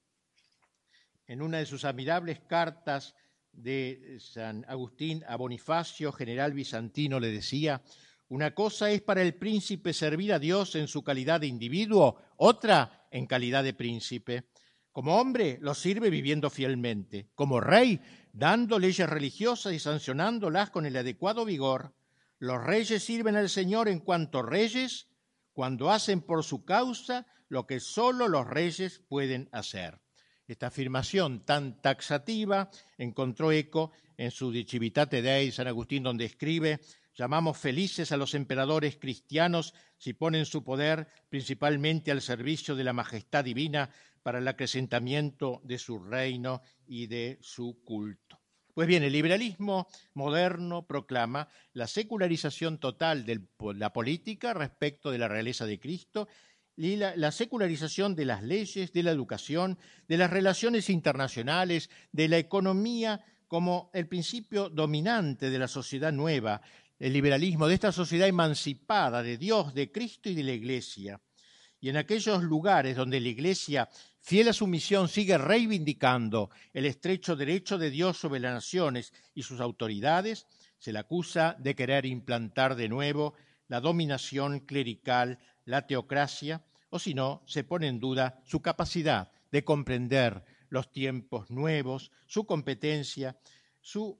en 1.27 1.41
una 1.41 1.57
de 1.57 1.65
sus 1.65 1.83
admirables 1.83 2.39
cartas 2.39 3.15
de 3.51 4.17
San 4.21 4.65
Agustín 4.69 5.25
a 5.27 5.35
Bonifacio, 5.35 6.13
general 6.13 6.53
bizantino, 6.53 7.19
le 7.19 7.31
decía, 7.31 7.83
una 8.29 8.53
cosa 8.53 8.91
es 8.91 9.01
para 9.01 9.23
el 9.23 9.33
príncipe 9.35 9.91
servir 9.91 10.33
a 10.33 10.39
Dios 10.39 10.75
en 10.75 10.87
su 10.87 11.03
calidad 11.03 11.41
de 11.41 11.47
individuo, 11.47 12.21
otra 12.37 13.07
en 13.11 13.25
calidad 13.25 13.63
de 13.63 13.73
príncipe. 13.73 14.49
Como 14.91 15.17
hombre 15.19 15.57
lo 15.61 15.73
sirve 15.73 16.11
viviendo 16.11 16.49
fielmente, 16.51 17.29
como 17.33 17.59
rey 17.59 17.99
dando 18.31 18.77
leyes 18.77 19.09
religiosas 19.09 19.73
y 19.73 19.79
sancionándolas 19.79 20.69
con 20.69 20.85
el 20.85 20.95
adecuado 20.95 21.43
vigor. 21.43 21.95
Los 22.37 22.63
reyes 22.63 23.03
sirven 23.03 23.35
al 23.35 23.49
Señor 23.49 23.89
en 23.89 23.99
cuanto 23.99 24.43
reyes 24.43 25.07
cuando 25.51 25.89
hacen 25.89 26.21
por 26.21 26.43
su 26.43 26.63
causa 26.63 27.25
lo 27.47 27.65
que 27.65 27.79
sólo 27.79 28.27
los 28.27 28.47
reyes 28.47 29.03
pueden 29.09 29.49
hacer. 29.51 29.99
Esta 30.47 30.67
afirmación 30.67 31.45
tan 31.45 31.81
taxativa 31.81 32.69
encontró 32.97 33.51
eco 33.51 33.91
en 34.17 34.31
su 34.31 34.51
Civitate 34.51 35.21
Dei 35.21 35.51
San 35.51 35.67
Agustín, 35.67 36.03
donde 36.03 36.25
escribe 36.25 36.79
Llamamos 37.19 37.57
felices 37.57 38.13
a 38.13 38.17
los 38.17 38.33
emperadores 38.33 38.95
cristianos 38.95 39.73
si 39.97 40.13
ponen 40.13 40.45
su 40.45 40.63
poder 40.63 41.09
principalmente 41.27 42.11
al 42.11 42.21
servicio 42.21 42.77
de 42.77 42.85
la 42.85 42.93
majestad 42.93 43.43
divina 43.43 43.89
para 44.23 44.39
el 44.39 44.47
acrecentamiento 44.47 45.59
de 45.65 45.79
su 45.79 45.99
reino 45.99 46.61
y 46.87 47.07
de 47.07 47.37
su 47.41 47.83
culto. 47.83 48.39
Pues 48.73 48.87
bien, 48.87 49.03
el 49.03 49.11
liberalismo 49.11 49.89
moderno 50.13 50.87
proclama 50.87 51.49
la 51.73 51.87
secularización 51.87 52.77
total 52.77 53.25
de 53.25 53.41
la 53.75 53.91
política 53.91 54.53
respecto 54.53 55.11
de 55.11 55.17
la 55.17 55.27
realeza 55.27 55.65
de 55.65 55.77
Cristo 55.77 56.29
y 56.77 56.95
la, 56.95 57.17
la, 57.17 57.33
secularización 57.33 58.15
de 58.15 58.23
las 58.23 58.43
leyes, 58.43 58.93
de 58.93 59.03
la 59.03 59.11
educación, 59.11 59.77
de 60.07 60.15
las 60.15 60.29
relaciones 60.29 60.89
internacionales, 60.89 61.89
de 62.13 62.29
la 62.29 62.37
economía 62.37 63.25
como 63.49 63.89
el 63.93 64.07
principio 64.07 64.69
dominante 64.69 65.49
de 65.49 65.59
la 65.59 65.67
sociedad 65.67 66.13
nueva, 66.13 66.61
el 66.99 67.13
liberalismo, 67.13 67.67
de 67.67 67.75
esta 67.75 67.91
sociedad 67.91 68.27
emancipada 68.27 69.23
de 69.23 69.37
Dios, 69.37 69.73
de 69.73 69.91
Cristo 69.91 70.29
y 70.29 70.35
de 70.35 70.43
la 70.43 70.51
Iglesia. 70.51 71.21
Y 71.79 71.87
en 71.87 71.95
aquellos 71.95 72.43
lugares 72.43 72.97
donde 72.97 73.21
la 73.21 73.29
Iglesia, 73.29 73.89
fiel 74.19 74.49
a 74.49 74.53
su 74.53 74.67
misión, 74.67 75.07
sigue 75.07 75.37
reivindicando 75.37 76.49
el 76.73 76.85
estrecho 76.85 77.37
derecho 77.37 77.77
de 77.77 77.89
Dios 77.89 78.17
sobre 78.17 78.41
las 78.41 78.53
naciones 78.53 79.13
y 79.33 79.43
sus 79.43 79.61
autoridades, 79.61 80.45
se 80.77 80.91
le 80.91 80.99
acusa 80.99 81.55
de 81.57 81.75
querer 81.75 82.05
implantar 82.05 82.75
de 82.75 82.89
nuevo 82.89 83.33
la 83.69 83.79
dominación 83.79 84.59
clerical, 84.59 85.39
la 85.63 85.87
teocracia, 85.87 86.65
o 86.89 86.99
si 86.99 87.13
no, 87.13 87.43
se 87.45 87.63
pone 87.63 87.87
en 87.87 87.99
duda 87.99 88.41
su 88.45 88.61
capacidad 88.61 89.31
de 89.51 89.63
comprender 89.63 90.43
los 90.69 90.91
tiempos 90.91 91.49
nuevos, 91.49 92.11
su 92.27 92.45
competencia, 92.45 93.37
su 93.79 94.19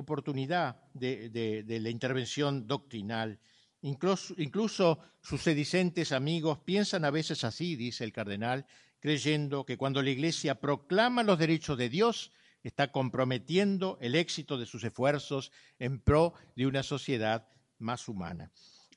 oportunidad 0.00 0.82
de, 0.94 1.64
la 1.66 1.90
intervención 1.90 2.66
doctrinal. 2.66 3.38
Incluso, 3.82 4.34
incluso, 4.36 4.98
sus 5.22 5.42
sedicentes 5.42 6.12
amigos 6.12 6.58
piensan 6.58 7.04
a 7.04 7.10
veces 7.10 7.44
así, 7.44 7.76
dice 7.76 8.04
el 8.04 8.12
cardenal, 8.12 8.66
creyendo 9.00 9.64
que 9.64 9.76
cuando 9.76 10.02
la 10.02 10.10
Iglesia 10.10 10.60
proclama 10.60 11.22
los 11.22 11.38
derechos 11.38 11.78
de 11.78 11.88
Dios, 11.88 12.32
está 12.62 12.92
comprometiendo 12.92 13.98
el 14.00 14.14
éxito 14.14 14.58
de 14.58 14.66
sus 14.66 14.84
esfuerzos 14.84 15.50
en 15.78 16.00
pro 16.00 16.34
de 16.56 16.66
una 16.66 16.82
sociedad 16.82 17.48
más 17.78 18.08
humana. 18.08 18.50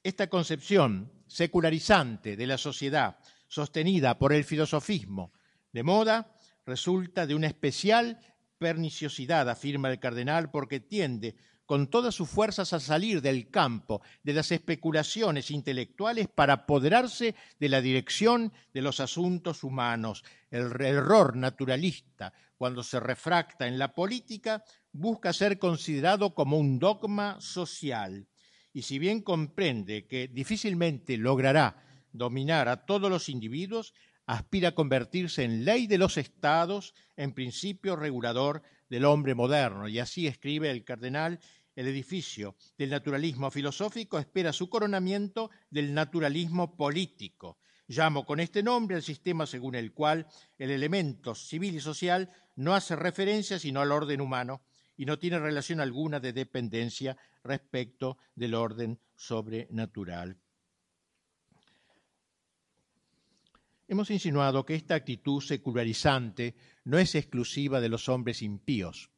Esta 0.03 0.27
concepción 0.27 1.11
secularizante 1.27 2.35
de 2.35 2.47
la 2.47 2.57
sociedad, 2.57 3.17
sostenida 3.47 4.17
por 4.17 4.33
el 4.33 4.43
filosofismo 4.43 5.31
de 5.71 5.83
moda, 5.83 6.35
resulta 6.65 7.25
de 7.25 7.35
una 7.35 7.47
especial 7.47 8.19
perniciosidad, 8.63 9.49
afirma 9.49 9.91
el 9.91 9.99
cardenal, 9.99 10.49
porque 10.49 10.79
tiende 10.79 11.35
con 11.65 11.87
todas 11.87 12.15
sus 12.15 12.29
fuerzas 12.29 12.71
a 12.71 12.79
salir 12.79 13.21
del 13.21 13.49
campo 13.49 14.01
de 14.23 14.31
las 14.31 14.53
especulaciones 14.53 15.51
intelectuales 15.51 16.29
para 16.33 16.53
apoderarse 16.53 17.35
de 17.59 17.69
la 17.69 17.81
dirección 17.81 18.53
de 18.73 18.81
los 18.81 19.01
asuntos 19.01 19.65
humanos. 19.65 20.23
El 20.49 20.71
error 20.81 21.35
naturalista, 21.35 22.31
cuando 22.57 22.83
se 22.83 23.01
refracta 23.01 23.67
en 23.67 23.77
la 23.77 23.93
política, 23.93 24.63
busca 24.93 25.33
ser 25.33 25.59
considerado 25.59 26.33
como 26.33 26.57
un 26.57 26.79
dogma 26.79 27.41
social 27.41 28.27
y 28.71 28.83
si 28.83 28.97
bien 28.97 29.21
comprende 29.21 30.07
que 30.07 30.29
difícilmente 30.29 31.17
logrará 31.17 31.83
dominar 32.13 32.69
a 32.69 32.85
todos 32.85 33.09
los 33.09 33.27
individuos, 33.27 33.93
aspira 34.25 34.69
a 34.69 34.75
convertirse 34.75 35.43
en 35.43 35.65
ley 35.65 35.87
de 35.87 35.97
los 35.97 36.17
estados, 36.17 36.93
en 37.15 37.33
principio 37.33 37.95
regulador 37.95 38.61
del 38.89 39.05
hombre 39.05 39.35
moderno. 39.35 39.87
Y 39.87 39.99
así 39.99 40.27
escribe 40.27 40.69
el 40.69 40.83
cardenal 40.83 41.39
el 41.75 41.87
edificio 41.87 42.55
del 42.77 42.91
naturalismo 42.91 43.49
filosófico 43.49 44.19
espera 44.19 44.53
su 44.53 44.69
coronamiento 44.69 45.49
del 45.71 45.93
naturalismo 45.93 46.75
político. 46.77 47.57
Llamo 47.87 48.25
con 48.25 48.39
este 48.39 48.63
nombre 48.63 48.95
al 48.95 49.03
sistema 49.03 49.45
según 49.45 49.75
el 49.75 49.91
cual 49.91 50.27
el 50.57 50.71
elemento 50.71 51.35
civil 51.35 51.75
y 51.75 51.79
social 51.79 52.31
no 52.55 52.75
hace 52.75 52.95
referencia 52.95 53.59
sino 53.59 53.81
al 53.81 53.91
orden 53.91 54.21
humano 54.21 54.61
y 54.95 55.05
no 55.05 55.17
tiene 55.17 55.39
relación 55.39 55.79
alguna 55.79 56.19
de 56.19 56.33
dependencia 56.33 57.17
respecto 57.43 58.17
del 58.35 58.53
orden 58.53 58.99
sobrenatural. 59.15 60.42
Hemos 63.93 64.09
insinuado 64.09 64.65
que 64.65 64.73
esta 64.73 64.95
actitud 64.95 65.39
secularizante 65.39 66.55
no 66.83 66.97
es 66.97 67.13
exclusiva 67.13 67.79
de 67.79 67.89
los 67.89 68.09
hombres 68.09 68.41
impíos. 68.41 69.11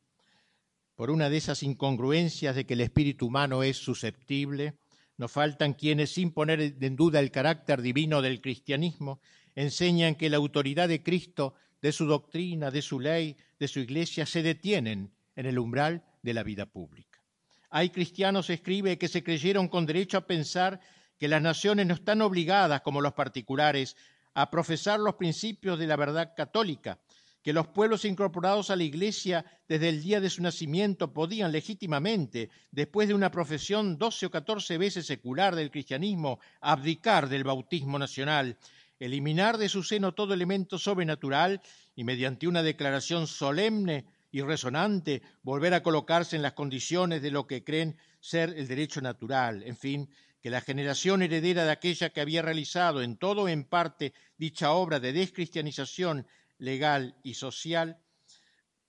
Por 0.96 1.12
una 1.12 1.30
de 1.30 1.38
esas 1.38 1.64
incongruencias 1.64 2.58
de 2.58 2.66
que 2.66 2.74
el 2.74 2.82
espíritu 2.82 3.28
humano 3.28 3.64
es 3.64 3.78
susceptible, 3.78 4.74
no 5.16 5.30
faltan 5.30 5.76
quienes, 5.76 6.12
sin 6.12 6.32
poner 6.32 6.60
en 6.60 6.96
duda 6.98 7.22
el 7.22 7.32
carácter 7.32 7.82
divino 7.82 8.22
del 8.22 8.42
cristianismo, 8.42 9.22
enseñan 9.56 10.16
que 10.16 10.30
la 10.30 10.36
autoridad 10.36 10.90
de 10.90 11.02
Cristo, 11.02 11.54
de 11.82 11.94
su 11.94 12.06
doctrina, 12.06 12.70
de 12.70 12.82
su 12.82 13.00
ley, 13.00 13.38
de 13.58 13.70
su 13.70 13.80
iglesia, 13.80 14.26
se 14.26 14.44
detienen 14.44 15.14
en 15.38 15.46
el 15.46 15.58
umbral 15.58 16.04
de 16.22 16.34
la 16.34 16.44
vida 16.44 16.66
pública. 16.66 17.24
Hay 17.70 17.92
cristianos, 17.92 18.50
escribe, 18.50 18.98
que 18.98 19.08
se 19.08 19.24
creyeron 19.24 19.70
con 19.70 19.86
derecho 19.86 20.18
a 20.18 20.28
pensar 20.28 20.82
que 21.18 21.30
las 21.30 21.42
naciones 21.42 21.88
no 21.88 21.94
están 21.94 22.22
obligadas, 22.22 22.82
como 22.82 23.00
los 23.00 23.14
particulares, 23.14 23.96
a 24.36 24.52
profesar 24.52 25.00
los 25.00 25.16
principios 25.16 25.80
de 25.80 25.88
la 25.88 25.96
verdad 25.96 26.34
católica, 26.36 27.00
que 27.42 27.54
los 27.54 27.68
pueblos 27.68 28.06
incorporados 28.06 28.70
a 28.70 28.76
la 28.76 28.84
Iglesia 28.84 29.46
desde 29.68 29.90
el 29.90 30.02
día 30.02 30.20
de 30.20 30.30
su 30.30 30.42
nacimiento 30.42 31.14
podían 31.14 31.52
legítimamente, 31.52 32.50
después 32.72 33.08
de 33.08 33.14
una 33.14 33.32
profesión 33.32 33.98
doce 33.98 34.26
o 34.26 34.32
catorce 34.32 34.78
veces 34.78 35.06
secular 35.06 35.56
del 35.56 35.72
cristianismo, 35.72 36.40
abdicar 36.60 37.30
del 37.30 37.44
bautismo 37.44 37.98
nacional, 37.98 38.58
eliminar 39.00 39.58
de 39.58 39.70
su 39.70 39.84
seno 39.84 40.14
todo 40.14 40.34
elemento 40.34 40.78
sobrenatural 40.80 41.62
y 41.96 42.04
mediante 42.04 42.48
una 42.48 42.64
declaración 42.64 43.28
solemne 43.28 44.06
y 44.32 44.42
resonante 44.42 45.22
volver 45.44 45.74
a 45.74 45.84
colocarse 45.84 46.36
en 46.36 46.42
las 46.42 46.54
condiciones 46.54 47.22
de 47.22 47.32
lo 47.32 47.48
que 47.48 47.64
creen 47.64 47.96
ser 48.20 48.56
el 48.58 48.68
derecho 48.68 49.02
natural, 49.02 49.64
en 49.64 49.78
fin, 49.78 50.10
que 50.46 50.52
la 50.52 50.62
generación 50.62 51.24
heredera 51.24 51.66
de 51.66 51.72
aquella 51.72 52.12
que 52.12 52.22
había 52.22 52.44
realizado 52.44 53.02
en 53.02 53.18
todo 53.18 53.42
o 53.42 53.48
en 53.48 53.64
parte 53.64 54.14
dicha 54.38 54.74
obra 54.74 55.00
de 55.00 55.12
descristianización 55.12 56.28
legal 56.60 57.18
y 57.24 57.34
social, 57.34 57.98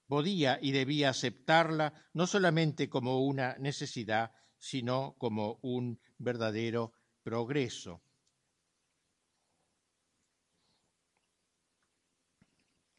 podía 0.06 0.58
y 0.60 0.72
debía 0.72 1.08
aceptarla 1.08 1.94
no 2.12 2.26
solamente 2.26 2.90
como 2.90 3.24
una 3.24 3.56
necesidad, 3.56 4.32
sino 4.58 5.14
como 5.16 5.58
un 5.62 5.98
verdadero 6.18 6.92
progreso. 7.22 8.02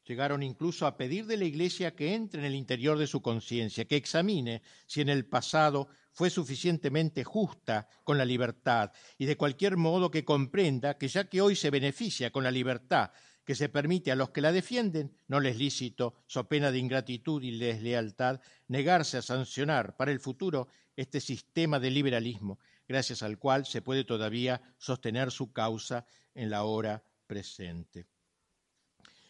Llegaron 0.04 0.42
incluso 0.42 0.88
a 0.88 0.98
pedir 0.98 1.28
de 1.28 1.38
la 1.38 1.46
Iglesia 1.46 1.96
que 1.96 2.16
entre 2.16 2.40
en 2.40 2.48
el 2.48 2.56
interior 2.56 2.98
de 2.98 3.06
su 3.06 3.22
conciencia, 3.22 3.86
que 3.86 3.98
examine 3.98 4.64
si 4.88 5.02
en 5.02 5.10
el 5.10 5.28
pasado 5.28 5.90
fue 6.18 6.32
suficientemente 6.32 7.24
justa 7.24 7.88
con 8.04 8.18
la 8.18 8.26
libertad. 8.26 8.92
Y 9.20 9.28
de 9.28 9.38
cualquier 9.38 9.78
modo 9.78 10.10
que 10.10 10.26
comprenda 10.26 10.98
que 10.98 11.08
ya 11.08 11.30
que 11.30 11.42
hoy 11.42 11.56
se 11.56 11.70
beneficia 11.70 12.32
con 12.32 12.44
la 12.44 12.50
libertad 12.50 13.12
que 13.46 13.54
se 13.54 13.70
permite 13.70 14.12
a 14.12 14.16
los 14.16 14.32
que 14.32 14.42
la 14.42 14.52
defienden, 14.52 15.16
no 15.28 15.40
les 15.40 15.58
lícito, 15.58 16.16
so 16.26 16.50
pena 16.50 16.72
de 16.72 16.80
ingratitud 16.80 17.44
y 17.44 17.56
deslealtad, 17.56 18.42
negarse 18.68 19.18
a 19.18 19.22
sancionar 19.22 19.96
para 19.96 20.12
el 20.12 20.20
futuro 20.20 20.68
este 20.96 21.22
sistema 21.22 21.80
de 21.80 21.92
liberalismo, 21.92 22.60
gracias 22.88 23.22
al 23.22 23.38
cual 23.38 23.68
se 23.68 23.84
puede 23.84 24.04
todavía 24.04 24.60
sostener 24.80 25.30
su 25.32 25.54
causa 25.54 26.08
en 26.34 26.50
la 26.50 26.64
hora 26.64 27.04
presente 27.28 28.08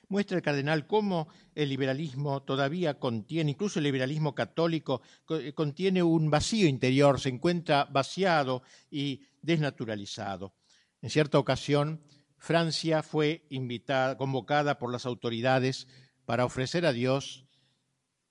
muestra 0.09 0.37
el 0.37 0.43
cardenal 0.43 0.87
cómo 0.87 1.27
el 1.55 1.69
liberalismo 1.69 2.43
todavía 2.43 2.99
contiene, 2.99 3.51
incluso 3.51 3.79
el 3.79 3.83
liberalismo 3.85 4.33
católico, 4.35 5.01
eh, 5.29 5.53
contiene 5.53 6.03
un 6.03 6.29
vacío 6.29 6.67
interior, 6.67 7.19
se 7.19 7.29
encuentra 7.29 7.85
vaciado 7.85 8.63
y 8.89 9.21
desnaturalizado. 9.41 10.53
En 11.01 11.09
cierta 11.09 11.39
ocasión, 11.39 12.01
Francia 12.37 13.03
fue 13.03 13.45
invitada, 13.49 14.17
convocada 14.17 14.77
por 14.77 14.91
las 14.91 15.05
autoridades 15.05 15.87
para 16.25 16.45
ofrecer 16.45 16.85
a 16.85 16.93
Dios 16.93 17.45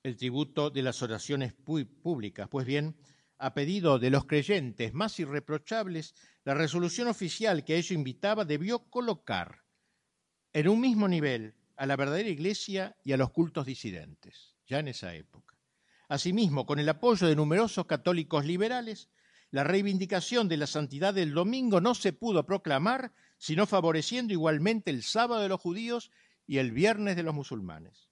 el 0.03 0.17
tributo 0.17 0.71
de 0.71 0.83
las 0.83 1.03
oraciones 1.03 1.53
públicas. 1.53 2.49
Pues 2.49 2.67
bien, 2.67 2.97
a 3.39 3.55
pedido 3.55 3.99
de 3.99 4.11
los 4.11 4.25
creyentes 4.25 4.95
más 4.95 5.19
irreprochables, 5.19 6.15
la 6.45 6.55
resolución 6.55 7.09
oficial 7.09 7.65
que 7.65 7.75
a 7.75 7.77
ello 7.77 7.95
invitaba 7.95 8.45
debió 8.45 8.89
colocar 8.89 9.65
en 10.53 10.69
un 10.69 10.81
mismo 10.81 11.09
nivel 11.09 11.55
a 11.77 11.87
la 11.87 11.97
verdadera 11.97 12.29
iglesia 12.29 12.97
y 13.05 13.13
a 13.13 13.17
los 13.17 13.31
cultos 13.31 13.67
disidentes, 13.67 14.57
ya 14.67 14.79
en 14.79 14.89
esa 14.89 15.15
época. 15.15 15.57
Asimismo, 16.09 16.67
con 16.67 16.79
el 16.79 16.89
apoyo 16.89 17.27
de 17.27 17.37
numerosos 17.37 17.87
católicos 17.87 18.45
liberales, 18.45 19.09
la 19.51 19.65
reivindicación 19.65 20.49
de 20.49 20.57
la 20.57 20.67
santidad 20.67 21.15
del 21.15 21.33
domingo 21.33 21.81
no 21.81 21.95
se 21.95 22.13
pudo 22.13 22.47
proclamar, 22.47 23.13
sino 23.39 23.67
favoreciendo 23.67 24.33
igualmente 24.33 24.91
el 24.91 25.03
sábado 25.03 25.43
de 25.43 25.49
los 25.49 25.61
judíos 25.61 26.11
y 26.47 26.59
el 26.59 26.73
viernes 26.73 27.17
de 27.17 27.23
los 27.23 27.35
musulmanes. 27.35 28.11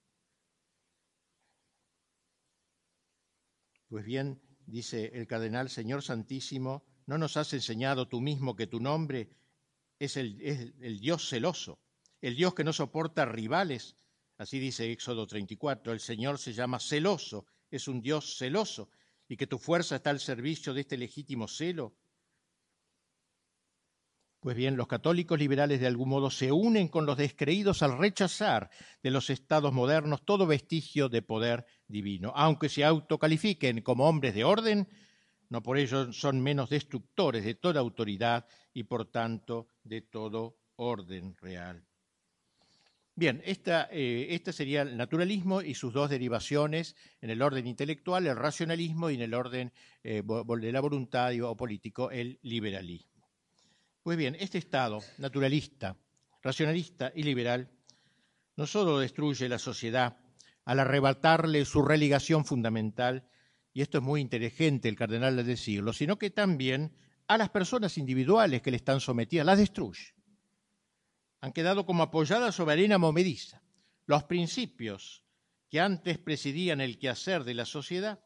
Pues 3.87 4.05
bien, 4.05 4.41
dice 4.65 5.11
el 5.13 5.27
cardenal 5.27 5.69
Señor 5.69 6.03
Santísimo, 6.03 6.85
¿no 7.05 7.17
nos 7.17 7.37
has 7.37 7.53
enseñado 7.53 8.07
tú 8.07 8.19
mismo 8.19 8.55
que 8.55 8.67
tu 8.67 8.79
nombre 8.79 9.29
es 9.99 10.17
el, 10.17 10.41
es 10.41 10.73
el 10.81 10.99
Dios 10.99 11.29
celoso? 11.29 11.79
El 12.25 12.35
Dios 12.35 12.55
que 12.55 12.63
no 12.63 12.73
soporta 12.73 13.23
rivales. 13.25 13.95
Así 14.39 14.57
dice 14.57 14.91
Éxodo 14.91 15.27
34, 15.27 15.93
el 15.93 15.99
Señor 15.99 16.39
se 16.39 16.53
llama 16.53 16.79
celoso, 16.79 17.45
es 17.69 17.87
un 17.87 18.01
Dios 18.01 18.37
celoso, 18.39 18.89
y 19.27 19.37
que 19.37 19.45
tu 19.45 19.59
fuerza 19.59 19.97
está 19.97 20.09
al 20.09 20.19
servicio 20.19 20.73
de 20.73 20.81
este 20.81 20.97
legítimo 20.97 21.47
celo. 21.47 21.95
Pues 24.39 24.55
bien, 24.55 24.75
los 24.75 24.87
católicos 24.87 25.37
liberales 25.37 25.79
de 25.79 25.85
algún 25.85 26.09
modo 26.09 26.31
se 26.31 26.51
unen 26.51 26.87
con 26.87 27.05
los 27.05 27.15
descreídos 27.15 27.83
al 27.83 27.95
rechazar 27.95 28.71
de 29.03 29.11
los 29.11 29.29
estados 29.29 29.71
modernos 29.71 30.25
todo 30.25 30.47
vestigio 30.47 31.09
de 31.09 31.21
poder 31.21 31.67
divino. 31.87 32.33
Aunque 32.35 32.69
se 32.69 32.83
autocalifiquen 32.83 33.83
como 33.83 34.09
hombres 34.09 34.33
de 34.33 34.45
orden, 34.45 34.89
no 35.49 35.61
por 35.61 35.77
ello 35.77 36.11
son 36.11 36.41
menos 36.41 36.71
destructores 36.71 37.45
de 37.45 37.53
toda 37.53 37.81
autoridad 37.81 38.47
y 38.73 38.85
por 38.85 39.11
tanto 39.11 39.69
de 39.83 40.01
todo 40.01 40.57
orden 40.75 41.35
real. 41.37 41.85
Bien, 43.17 43.41
esta, 43.45 43.83
este 43.91 44.51
sería 44.51 44.81
el 44.81 44.97
naturalismo 44.97 45.61
y 45.61 45.73
sus 45.73 45.93
dos 45.93 46.09
derivaciones 46.09 46.97
en 47.21 47.29
el 47.29 47.41
orden 47.41 47.65
intelectual, 47.65 48.27
el 48.27 48.35
racionalismo 48.35 49.09
y 49.09 49.15
en 49.15 49.21
el 49.21 49.33
orden 49.33 49.71
eh, 50.03 50.21
de 50.21 50.71
la 50.73 50.81
voluntad 50.81 51.31
o 51.41 51.55
político, 51.55 52.11
el 52.11 52.39
liberalismo. 52.41 53.31
Pues 54.03 54.17
bien, 54.17 54.35
este 54.37 54.57
Estado 54.57 54.99
naturalista, 55.17 55.95
racionalista 56.43 57.13
y 57.15 57.23
liberal 57.23 57.71
no 58.57 58.67
solo 58.67 58.99
destruye 58.99 59.47
la 59.47 59.59
sociedad 59.59 60.17
al 60.65 60.81
arrebatarle 60.81 61.63
su 61.63 61.83
relegación 61.83 62.43
fundamental, 62.43 63.29
y 63.71 63.81
esto 63.81 63.99
es 63.99 64.03
muy 64.03 64.19
inteligente 64.19 64.89
el 64.89 64.97
cardenal 64.97 65.37
de 65.37 65.45
decirlo, 65.45 65.93
sino 65.93 66.17
que 66.17 66.31
también 66.31 66.91
a 67.29 67.37
las 67.37 67.49
personas 67.49 67.97
individuales 67.97 68.61
que 68.61 68.71
le 68.71 68.77
están 68.77 68.99
sometidas 68.99 69.45
las 69.45 69.57
destruye 69.57 70.15
han 71.45 71.53
quedado 71.53 71.85
como 71.85 72.01
apoyadas 72.01 72.55
sobre 72.55 72.73
arena 72.73 72.97
movediza. 72.97 73.61
Los 74.07 74.23
principios 74.23 75.23
que 75.69 75.79
antes 75.79 76.17
presidían 76.17 76.81
el 76.81 76.97
quehacer 76.97 77.43
de 77.43 77.53
la 77.53 77.65
sociedad, 77.65 78.19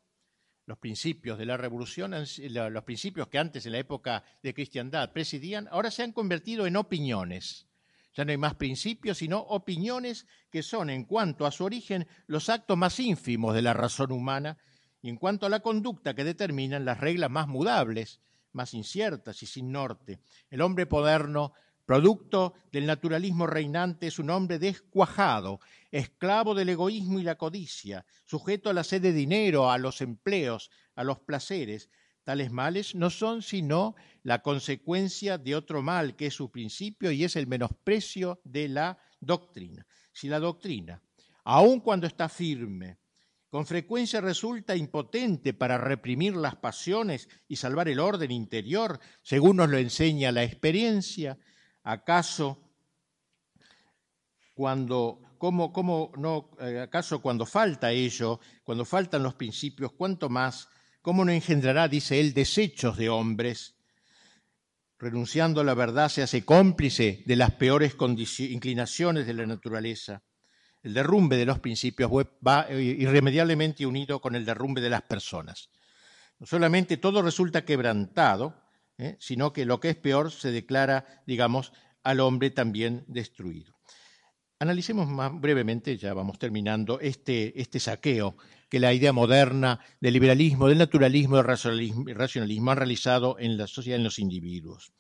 los 0.66 0.78
principios 0.78 1.38
de 1.38 1.46
la 1.46 1.58
revolución, 1.58 2.14
los 2.14 2.84
principios 2.86 3.28
que 3.28 3.38
antes 3.38 3.66
en 3.66 3.74
la 3.74 3.80
época 3.80 4.24
de 4.42 4.54
cristiandad 4.54 5.12
presidían, 5.12 5.68
ahora 5.70 5.92
se 5.92 6.04
han 6.04 6.14
convertido 6.14 6.66
en 6.66 6.78
opiniones. 6.78 7.68
Ya 8.16 8.24
no 8.24 8.32
hay 8.32 8.38
más 8.38 8.56
principios, 8.56 9.18
sino 9.18 9.40
opiniones 9.40 10.26
que 10.50 10.64
son, 10.64 10.90
en 10.90 11.04
cuanto 11.04 11.46
a 11.46 11.52
su 11.52 11.66
origen, 11.66 12.08
los 12.26 12.48
actos 12.48 12.78
más 12.78 13.02
ínfimos 13.02 13.54
de 13.54 13.62
la 13.62 13.74
razón 13.74 14.14
humana 14.14 14.58
y 15.02 15.10
en 15.10 15.18
cuanto 15.18 15.46
a 15.46 15.50
la 15.50 15.60
conducta 15.60 16.14
que 16.14 16.24
determinan 16.24 16.86
las 16.86 17.02
reglas 17.02 17.30
más 17.30 17.50
mudables, 17.50 18.22
más 18.54 18.74
inciertas 18.74 19.44
y 19.44 19.46
sin 19.46 19.74
norte. 19.74 20.20
El 20.50 20.62
hombre 20.62 20.88
moderno 20.90 21.52
Producto 21.90 22.54
del 22.72 22.86
naturalismo 22.86 23.48
reinante 23.48 24.06
es 24.06 24.20
un 24.20 24.30
hombre 24.30 24.60
descuajado, 24.60 25.60
esclavo 25.90 26.54
del 26.54 26.70
egoísmo 26.70 27.20
y 27.20 27.24
la 27.24 27.34
codicia, 27.34 28.06
sujeto 28.28 28.70
a 28.70 28.74
la 28.74 28.84
sed 28.84 29.02
de 29.02 29.12
dinero, 29.12 29.72
a 29.72 29.80
los 29.80 30.02
empleos, 30.02 30.70
a 30.94 31.04
los 31.04 31.18
placeres. 31.22 31.90
Tales 32.24 32.52
males 32.52 32.94
no 32.94 33.10
son 33.10 33.42
sino 33.42 33.96
la 34.22 34.44
consecuencia 34.44 35.40
de 35.40 35.56
otro 35.56 35.82
mal 35.82 36.16
que 36.16 36.28
es 36.28 36.36
su 36.36 36.52
principio 36.52 37.10
y 37.10 37.24
es 37.24 37.36
el 37.36 37.48
menosprecio 37.48 38.40
de 38.44 38.68
la 38.68 39.00
doctrina. 39.20 39.88
Si 40.14 40.28
la 40.28 40.40
doctrina, 40.40 41.02
aun 41.44 41.80
cuando 41.80 42.06
está 42.06 42.30
firme 42.30 43.00
con 43.50 43.66
frecuencia 43.66 44.22
resulta 44.22 44.76
impotente 44.76 45.56
para 45.56 45.80
reprimir 45.80 46.36
las 46.36 46.56
pasiones 46.56 47.28
y 47.48 47.56
salvar 47.56 47.90
el 47.90 48.00
orden 48.00 48.30
interior, 48.30 49.00
según 49.24 49.58
nos 49.58 49.70
lo 49.70 49.80
enseña 49.80 50.32
la 50.32 50.44
experiencia. 50.44 51.40
¿Acaso 51.90 52.58
cuando, 54.54 55.22
cómo, 55.38 55.72
cómo 55.72 56.12
no, 56.18 56.52
eh, 56.60 56.82
acaso 56.82 57.22
cuando 57.22 57.46
falta 57.46 57.92
ello, 57.92 58.40
cuando 58.64 58.86
faltan 58.86 59.24
los 59.24 59.36
principios, 59.36 59.94
cuánto 59.94 60.30
más, 60.30 60.70
cómo 61.02 61.26
no 61.26 61.32
engendrará, 61.32 61.88
dice 61.88 62.20
él, 62.20 62.34
desechos 62.34 62.98
de 62.98 63.10
hombres? 63.10 63.76
Renunciando 64.98 65.62
a 65.62 65.64
la 65.64 65.74
verdad 65.74 66.10
se 66.10 66.22
hace 66.22 66.44
cómplice 66.46 67.24
de 67.26 67.36
las 67.36 67.52
peores 67.52 67.96
inclinaciones 68.40 69.26
de 69.26 69.34
la 69.34 69.46
naturaleza 69.46 70.24
el 70.82 70.94
derrumbe 70.94 71.38
de 71.38 71.46
los 71.46 71.60
principios 71.60 72.10
va 72.12 72.68
irremediablemente 72.72 73.86
unido 73.86 74.22
con 74.22 74.36
el 74.36 74.46
derrumbe 74.46 74.82
de 74.82 74.90
las 74.90 75.02
personas. 75.02 75.70
No 76.40 76.46
solamente 76.46 76.98
todo 76.98 77.22
resulta 77.22 77.66
quebrantado, 77.66 78.69
¿eh? 79.00 79.16
sino 79.20 79.52
que 79.54 79.66
lo 79.66 79.80
que 79.80 79.90
es 79.90 79.96
peor 79.96 80.32
se 80.32 80.52
declara, 80.52 81.24
digamos, 81.26 81.74
al 82.04 82.20
hombre 82.20 82.52
también 82.52 83.04
destruido. 83.08 83.80
Analicemos 84.60 85.08
más 85.08 85.32
brevemente, 85.40 85.98
ya 85.98 86.14
vamos 86.14 86.38
terminando, 86.38 87.00
este, 87.00 87.60
este 87.60 87.80
saqueo 87.80 88.36
que 88.70 88.80
la 88.80 88.94
idea 88.94 89.14
moderna 89.14 89.80
del 90.02 90.14
liberalismo, 90.14 90.68
del 90.68 90.78
naturalismo, 90.78 91.38
del 91.38 92.16
racionalismo 92.16 92.72
han 92.72 92.78
realizado 92.78 93.38
en 93.40 93.58
la 93.58 93.68
sociedad, 93.68 93.98
en 93.98 94.04
los 94.04 94.20
individuos. 94.20 94.92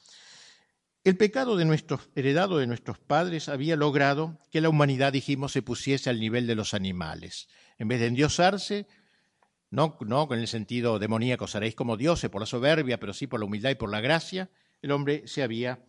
El 1.04 1.18
pecado 1.18 1.56
de 1.56 1.66
nuestros, 1.66 2.10
heredado 2.16 2.58
de 2.58 2.68
nuestros 2.68 3.00
padres 3.00 3.48
había 3.50 3.76
logrado 3.76 4.40
que 4.50 4.62
la 4.62 4.70
humanidad, 4.70 5.14
dijimos, 5.14 5.52
se 5.52 5.62
pusiese 5.62 6.10
al 6.10 6.20
nivel 6.20 6.48
de 6.48 6.56
los 6.56 6.74
animales. 6.74 7.48
En 7.78 7.88
vez 7.88 8.00
de 8.00 8.08
endiosarse, 8.08 8.88
no, 9.72 9.98
no 10.02 10.28
con 10.28 10.40
el 10.40 10.48
sentido 10.48 11.00
demoníaco, 11.00 11.48
seréis 11.48 11.76
como 11.76 11.98
dioses 11.98 12.30
por 12.30 12.42
la 12.42 12.46
soberbia, 12.46 13.00
pero 13.00 13.14
sí 13.14 13.28
por 13.28 13.40
la 13.40 13.46
humildad 13.46 13.72
y 13.72 13.76
por 13.76 13.92
la 13.92 14.02
gracia, 14.02 14.50
el 14.82 14.92
hombre 14.92 15.28
se 15.28 15.44
había 15.44 15.80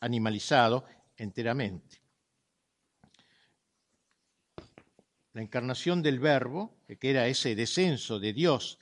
animalizado 0.00 0.84
enteramente. 1.16 2.00
La 5.34 5.42
encarnación 5.42 6.02
del 6.02 6.18
Verbo, 6.18 6.74
que 6.98 7.10
era 7.10 7.26
ese 7.26 7.54
descenso 7.54 8.18
de 8.18 8.32
Dios 8.32 8.78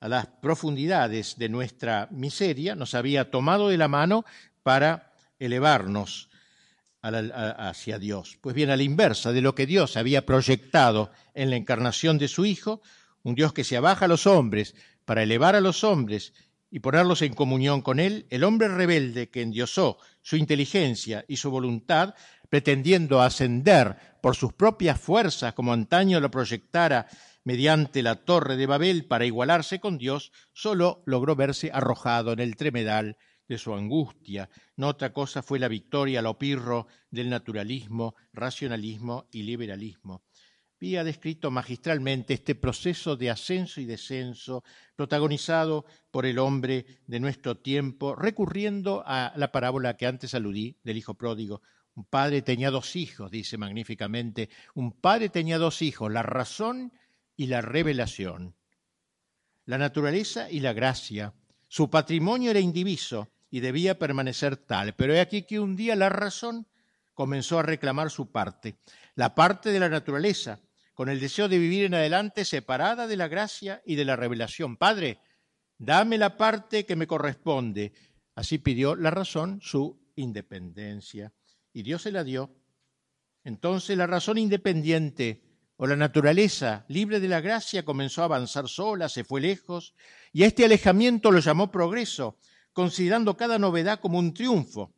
a 0.00 0.08
las 0.08 0.26
profundidades 0.26 1.36
de 1.36 1.48
nuestra 1.48 2.08
miseria, 2.10 2.74
nos 2.74 2.94
había 2.94 3.30
tomado 3.30 3.68
de 3.68 3.76
la 3.76 3.86
mano 3.86 4.24
para 4.62 5.12
elevarnos 5.38 6.30
hacia 7.02 7.98
Dios. 7.98 8.38
Pues 8.40 8.54
bien, 8.54 8.70
a 8.70 8.76
la 8.76 8.82
inversa 8.82 9.32
de 9.32 9.40
lo 9.40 9.54
que 9.54 9.66
Dios 9.66 9.96
había 9.96 10.26
proyectado 10.26 11.12
en 11.34 11.50
la 11.50 11.56
encarnación 11.56 12.18
de 12.18 12.28
su 12.28 12.44
Hijo, 12.44 12.82
un 13.22 13.34
Dios 13.34 13.52
que 13.52 13.64
se 13.64 13.76
abaja 13.76 14.06
a 14.06 14.08
los 14.08 14.26
hombres 14.26 14.74
para 15.04 15.22
elevar 15.22 15.56
a 15.56 15.60
los 15.60 15.84
hombres 15.84 16.32
y 16.70 16.80
ponerlos 16.80 17.22
en 17.22 17.34
comunión 17.34 17.82
con 17.82 17.98
Él, 17.98 18.26
el 18.30 18.44
hombre 18.44 18.68
rebelde 18.68 19.28
que 19.28 19.42
endiosó 19.42 19.98
su 20.22 20.36
inteligencia 20.36 21.24
y 21.26 21.36
su 21.36 21.50
voluntad, 21.50 22.14
pretendiendo 22.48 23.20
ascender 23.20 23.96
por 24.22 24.36
sus 24.36 24.52
propias 24.52 25.00
fuerzas, 25.00 25.54
como 25.54 25.72
antaño 25.72 26.20
lo 26.20 26.30
proyectara 26.30 27.06
mediante 27.44 28.02
la 28.02 28.16
torre 28.16 28.56
de 28.56 28.66
Babel 28.66 29.06
para 29.06 29.24
igualarse 29.24 29.80
con 29.80 29.98
Dios, 29.98 30.30
solo 30.52 31.02
logró 31.06 31.34
verse 31.34 31.70
arrojado 31.72 32.32
en 32.32 32.40
el 32.40 32.56
tremedal 32.56 33.16
de 33.48 33.58
su 33.58 33.74
angustia. 33.74 34.48
No 34.76 34.88
otra 34.88 35.12
cosa 35.12 35.42
fue 35.42 35.58
la 35.58 35.66
victoria 35.66 36.20
al 36.20 36.26
opirro 36.26 36.86
del 37.10 37.30
naturalismo, 37.30 38.14
racionalismo 38.32 39.26
y 39.32 39.42
liberalismo. 39.42 40.22
Había 40.82 41.04
descrito 41.04 41.50
magistralmente 41.50 42.32
este 42.32 42.54
proceso 42.54 43.14
de 43.14 43.28
ascenso 43.28 43.82
y 43.82 43.84
descenso 43.84 44.64
protagonizado 44.96 45.84
por 46.10 46.24
el 46.24 46.38
hombre 46.38 46.86
de 47.06 47.20
nuestro 47.20 47.58
tiempo, 47.58 48.16
recurriendo 48.16 49.02
a 49.04 49.34
la 49.36 49.52
parábola 49.52 49.98
que 49.98 50.06
antes 50.06 50.32
aludí 50.32 50.78
del 50.82 50.96
hijo 50.96 51.12
pródigo. 51.12 51.60
Un 51.94 52.06
padre 52.06 52.40
tenía 52.40 52.70
dos 52.70 52.96
hijos, 52.96 53.30
dice 53.30 53.58
magníficamente, 53.58 54.48
un 54.74 54.92
padre 54.92 55.28
tenía 55.28 55.58
dos 55.58 55.82
hijos, 55.82 56.10
la 56.10 56.22
razón 56.22 56.94
y 57.36 57.48
la 57.48 57.60
revelación, 57.60 58.56
la 59.66 59.76
naturaleza 59.76 60.50
y 60.50 60.60
la 60.60 60.72
gracia. 60.72 61.34
Su 61.68 61.90
patrimonio 61.90 62.52
era 62.52 62.60
indiviso, 62.60 63.30
y 63.50 63.60
debía 63.60 63.98
permanecer 63.98 64.56
tal. 64.56 64.94
Pero 64.94 65.12
he 65.12 65.20
aquí 65.20 65.42
que 65.42 65.60
un 65.60 65.76
día 65.76 65.94
la 65.94 66.08
razón 66.08 66.66
comenzó 67.12 67.58
a 67.58 67.62
reclamar 67.62 68.10
su 68.10 68.30
parte, 68.30 68.78
la 69.14 69.34
parte 69.34 69.72
de 69.72 69.80
la 69.80 69.90
naturaleza, 69.90 70.60
con 71.00 71.08
el 71.08 71.18
deseo 71.18 71.48
de 71.48 71.58
vivir 71.58 71.86
en 71.86 71.94
adelante 71.94 72.44
separada 72.44 73.06
de 73.06 73.16
la 73.16 73.26
gracia 73.26 73.80
y 73.86 73.94
de 73.94 74.04
la 74.04 74.16
revelación. 74.16 74.76
Padre, 74.76 75.18
dame 75.78 76.18
la 76.18 76.36
parte 76.36 76.84
que 76.84 76.94
me 76.94 77.06
corresponde. 77.06 77.94
Así 78.34 78.58
pidió 78.58 78.94
la 78.94 79.10
razón 79.10 79.60
su 79.62 79.98
independencia. 80.16 81.32
Y 81.72 81.84
Dios 81.84 82.02
se 82.02 82.12
la 82.12 82.22
dio. 82.22 82.54
Entonces 83.44 83.96
la 83.96 84.06
razón 84.06 84.36
independiente 84.36 85.42
o 85.78 85.86
la 85.86 85.96
naturaleza 85.96 86.84
libre 86.88 87.18
de 87.18 87.28
la 87.28 87.40
gracia 87.40 87.82
comenzó 87.82 88.20
a 88.20 88.26
avanzar 88.26 88.68
sola, 88.68 89.08
se 89.08 89.24
fue 89.24 89.40
lejos, 89.40 89.94
y 90.34 90.42
a 90.42 90.48
este 90.48 90.66
alejamiento 90.66 91.30
lo 91.30 91.38
llamó 91.38 91.70
progreso, 91.70 92.36
considerando 92.74 93.38
cada 93.38 93.58
novedad 93.58 94.00
como 94.00 94.18
un 94.18 94.34
triunfo. 94.34 94.92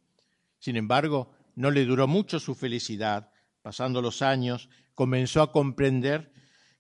Sin 0.59 0.75
embargo, 0.75 1.33
no 1.55 1.71
le 1.71 1.85
duró 1.85 2.09
mucho 2.09 2.41
su 2.41 2.57
felicidad. 2.57 3.31
Pasando 3.63 4.03
los 4.03 4.23
años, 4.23 4.69
comenzó 4.95 5.43
a 5.43 5.53
comprender 5.53 6.33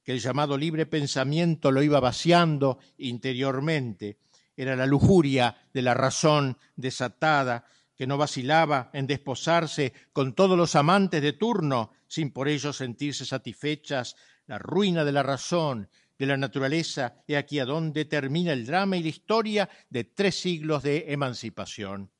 que 0.02 0.12
el 0.12 0.20
llamado 0.20 0.58
libre 0.58 0.86
pensamiento 0.86 1.70
lo 1.70 1.82
iba 1.82 2.00
vaciando 2.00 2.78
interiormente. 2.98 4.18
Era 4.56 4.76
la 4.76 4.86
lujuria 4.86 5.56
de 5.72 5.82
la 5.82 5.94
razón 5.94 6.58
desatada, 6.76 7.64
que 7.96 8.06
no 8.06 8.18
vacilaba 8.18 8.90
en 8.92 9.06
desposarse 9.06 9.92
con 10.12 10.34
todos 10.34 10.56
los 10.58 10.74
amantes 10.74 11.22
de 11.22 11.34
turno, 11.34 11.92
sin 12.06 12.32
por 12.32 12.48
ello 12.48 12.72
sentirse 12.72 13.24
satisfechas, 13.24 14.16
la 14.46 14.58
ruina 14.58 15.04
de 15.04 15.12
la 15.12 15.22
razón 15.22 15.88
de 16.18 16.26
la 16.26 16.36
naturaleza, 16.36 17.24
he 17.26 17.36
aquí 17.36 17.58
a 17.58 17.64
dónde 17.64 18.04
termina 18.04 18.52
el 18.52 18.66
drama 18.66 18.96
y 18.96 19.02
la 19.02 19.08
historia 19.08 19.68
de 19.90 20.04
tres 20.04 20.40
siglos 20.40 20.82
de 20.82 21.12
emancipación. 21.12 22.12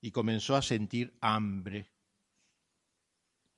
Y 0.00 0.10
comenzó 0.10 0.56
a 0.56 0.62
sentir 0.62 1.16
hambre. 1.20 1.92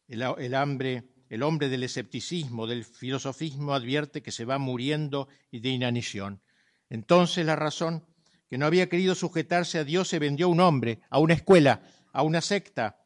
El, 0.09 0.23
el 0.23 0.55
hambre, 0.55 1.12
el 1.33 1.43
hombre 1.43 1.71
del 1.71 1.83
escepticismo, 1.83 2.67
del 2.67 2.85
filosofismo, 2.85 3.73
advierte 3.73 4.23
que 4.23 4.31
se 4.31 4.45
va 4.45 4.59
muriendo 4.59 5.29
y 5.51 5.61
de 5.61 5.71
inanición. 5.71 6.43
Entonces 6.91 7.47
la 7.47 7.57
razón, 7.57 8.05
que 8.51 8.59
no 8.59 8.67
había 8.67 8.91
querido 8.91 9.15
sujetarse 9.15 9.79
a 9.79 9.85
Dios, 9.85 10.09
se 10.09 10.19
vendió 10.19 10.45
a 10.45 10.51
un 10.51 10.61
hombre, 10.61 11.01
a 11.09 11.19
una 11.21 11.33
escuela, 11.33 11.81
a 12.13 12.23
una 12.23 12.43
secta, 12.43 12.99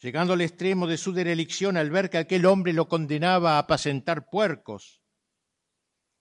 llegando 0.00 0.34
al 0.34 0.42
extremo 0.42 0.86
de 0.86 0.96
su 0.96 1.12
derelicción 1.12 1.76
al 1.76 1.90
ver 1.90 2.08
que 2.08 2.18
aquel 2.18 2.46
hombre 2.46 2.72
lo 2.72 2.86
condenaba 2.86 3.56
a 3.56 3.58
apacentar 3.58 4.30
puercos. 4.30 5.02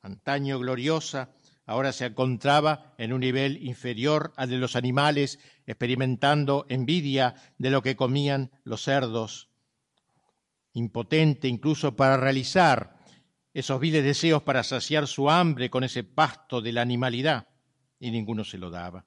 Antaño 0.02 0.58
gloriosa, 0.58 1.36
ahora 1.68 1.94
se 1.94 2.08
encontraba 2.08 2.96
en 2.98 3.14
un 3.14 3.20
nivel 3.20 3.64
inferior 3.64 4.34
al 4.36 4.50
de 4.50 4.58
los 4.58 4.76
animales, 4.76 5.38
experimentando 5.68 6.66
envidia 6.70 7.36
de 7.60 7.70
lo 7.70 7.84
que 7.84 7.96
comían 7.96 8.50
los 8.64 8.82
cerdos, 8.82 9.53
impotente 10.74 11.48
incluso 11.48 11.96
para 11.96 12.18
realizar 12.18 12.98
esos 13.54 13.80
viles 13.80 14.04
deseos 14.04 14.42
para 14.42 14.64
saciar 14.64 15.08
su 15.08 15.30
hambre 15.30 15.70
con 15.70 15.84
ese 15.84 16.04
pasto 16.04 16.62
de 16.62 16.72
la 16.72 16.82
animalidad, 16.82 17.48
y 18.00 18.12
ninguno 18.12 18.44
se 18.44 18.58
lo 18.58 18.70
daba. 18.70 19.06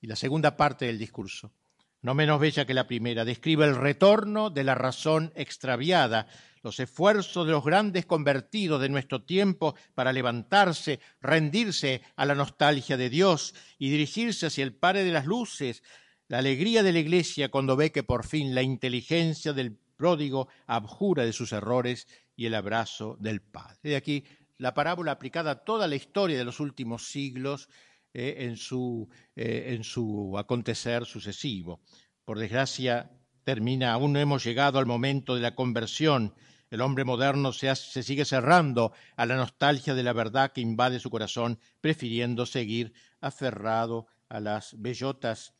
Y 0.00 0.06
la 0.06 0.16
segunda 0.16 0.56
parte 0.56 0.86
del 0.86 0.98
discurso, 0.98 1.52
no 2.00 2.14
menos 2.14 2.40
bella 2.40 2.64
que 2.64 2.74
la 2.74 2.86
primera, 2.86 3.24
describe 3.24 3.66
el 3.66 3.76
retorno 3.76 4.50
de 4.50 4.64
la 4.64 4.74
razón 4.74 5.32
extraviada 5.34 6.26
los 6.66 6.80
esfuerzos 6.80 7.46
de 7.46 7.52
los 7.52 7.64
grandes 7.64 8.06
convertidos 8.06 8.80
de 8.80 8.88
nuestro 8.88 9.22
tiempo 9.22 9.76
para 9.94 10.12
levantarse, 10.12 10.98
rendirse 11.20 12.02
a 12.16 12.24
la 12.24 12.34
nostalgia 12.34 12.96
de 12.96 13.08
Dios 13.08 13.54
y 13.78 13.90
dirigirse 13.90 14.46
hacia 14.46 14.64
el 14.64 14.74
Padre 14.74 15.04
de 15.04 15.12
las 15.12 15.26
Luces, 15.26 15.84
la 16.26 16.38
alegría 16.38 16.82
de 16.82 16.92
la 16.92 16.98
Iglesia 16.98 17.50
cuando 17.50 17.76
ve 17.76 17.92
que 17.92 18.02
por 18.02 18.26
fin 18.26 18.52
la 18.52 18.62
inteligencia 18.62 19.52
del 19.52 19.78
pródigo 19.96 20.48
abjura 20.66 21.24
de 21.24 21.32
sus 21.32 21.52
errores 21.52 22.06
y 22.36 22.46
el 22.46 22.54
abrazo 22.54 23.16
del 23.18 23.40
Padre. 23.40 23.78
De 23.82 23.96
aquí 23.96 24.24
la 24.58 24.74
parábola 24.74 25.12
aplicada 25.12 25.50
a 25.50 25.64
toda 25.64 25.88
la 25.88 25.96
historia 25.96 26.38
de 26.38 26.44
los 26.44 26.60
últimos 26.60 27.08
siglos 27.08 27.68
eh, 28.14 28.36
en, 28.40 28.56
su, 28.56 29.08
eh, 29.34 29.74
en 29.74 29.84
su 29.84 30.36
acontecer 30.38 31.04
sucesivo. 31.04 31.80
Por 32.24 32.38
desgracia, 32.38 33.10
termina, 33.44 33.92
aún 33.92 34.12
no 34.12 34.20
hemos 34.20 34.44
llegado 34.44 34.78
al 34.78 34.86
momento 34.86 35.34
de 35.34 35.40
la 35.40 35.54
conversión 35.54 36.34
el 36.70 36.80
hombre 36.80 37.04
moderno 37.04 37.52
se, 37.52 37.74
sigue 37.74 38.24
cerrando 38.24 38.92
a 39.16 39.26
la 39.26 39.36
nostalgia 39.36 39.94
de 39.94 40.02
la 40.02 40.12
verdad 40.12 40.52
que 40.52 40.60
invade 40.60 40.98
su 40.98 41.10
corazón, 41.10 41.60
prefiriendo 41.80 42.44
seguir 42.44 42.92
aferrado 43.20 44.08
a 44.28 44.40
las 44.40 44.74
bellotas. 44.80 45.54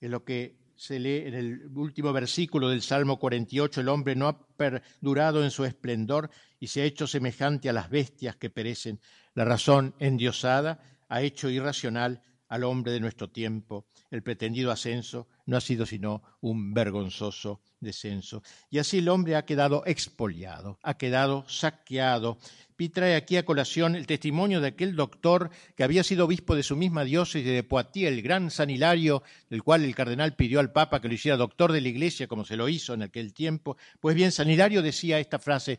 En 0.00 0.10
lo 0.10 0.24
que 0.24 0.58
se 0.76 0.98
lee 0.98 1.22
en 1.26 1.34
el 1.34 1.66
último 1.74 2.12
versículo 2.12 2.68
del 2.68 2.82
Salmo 2.82 3.18
48, 3.18 3.80
el 3.80 3.88
hombre 3.88 4.14
no 4.14 4.28
ha 4.28 4.46
perdurado 4.56 5.42
en 5.42 5.50
su 5.50 5.64
esplendor 5.64 6.30
y 6.60 6.68
se 6.68 6.82
ha 6.82 6.84
hecho 6.84 7.06
semejante 7.06 7.68
a 7.68 7.72
las 7.72 7.90
bestias 7.90 8.36
que 8.36 8.50
perecen. 8.50 9.00
La 9.34 9.44
razón 9.44 9.94
endiosada 9.98 10.80
ha 11.08 11.22
hecho 11.22 11.48
irracional 11.48 12.22
al 12.48 12.64
hombre 12.64 12.92
de 12.92 13.00
nuestro 13.00 13.28
tiempo. 13.28 13.86
El 14.10 14.22
pretendido 14.22 14.70
ascenso 14.70 15.28
no 15.46 15.56
ha 15.56 15.60
sido 15.60 15.86
sino 15.86 16.22
un 16.40 16.74
vergonzoso 16.74 17.60
descenso. 17.80 18.42
Y 18.70 18.78
así 18.78 18.98
el 18.98 19.08
hombre 19.08 19.36
ha 19.36 19.44
quedado 19.44 19.82
expoliado, 19.86 20.78
ha 20.82 20.96
quedado 20.96 21.44
saqueado. 21.48 22.38
Pi 22.76 22.88
trae 22.88 23.16
aquí 23.16 23.36
a 23.36 23.44
colación 23.44 23.96
el 23.96 24.06
testimonio 24.06 24.60
de 24.60 24.68
aquel 24.68 24.96
doctor 24.96 25.50
que 25.74 25.84
había 25.84 26.02
sido 26.02 26.26
obispo 26.26 26.54
de 26.54 26.62
su 26.62 26.76
misma 26.76 27.04
diócesis 27.04 27.46
de 27.46 27.62
Poitiers, 27.62 28.16
el 28.16 28.22
gran 28.22 28.50
San 28.50 28.70
Hilario, 28.70 29.22
del 29.48 29.62
cual 29.62 29.84
el 29.84 29.94
cardenal 29.94 30.34
pidió 30.34 30.60
al 30.60 30.72
Papa 30.72 31.00
que 31.00 31.08
lo 31.08 31.14
hiciera 31.14 31.36
doctor 31.36 31.72
de 31.72 31.80
la 31.80 31.88
Iglesia, 31.88 32.26
como 32.26 32.44
se 32.44 32.56
lo 32.56 32.68
hizo 32.68 32.94
en 32.94 33.02
aquel 33.02 33.32
tiempo. 33.32 33.76
Pues 34.00 34.14
bien, 34.14 34.32
San 34.32 34.50
Hilario 34.50 34.82
decía 34.82 35.18
esta 35.18 35.38
frase, 35.38 35.78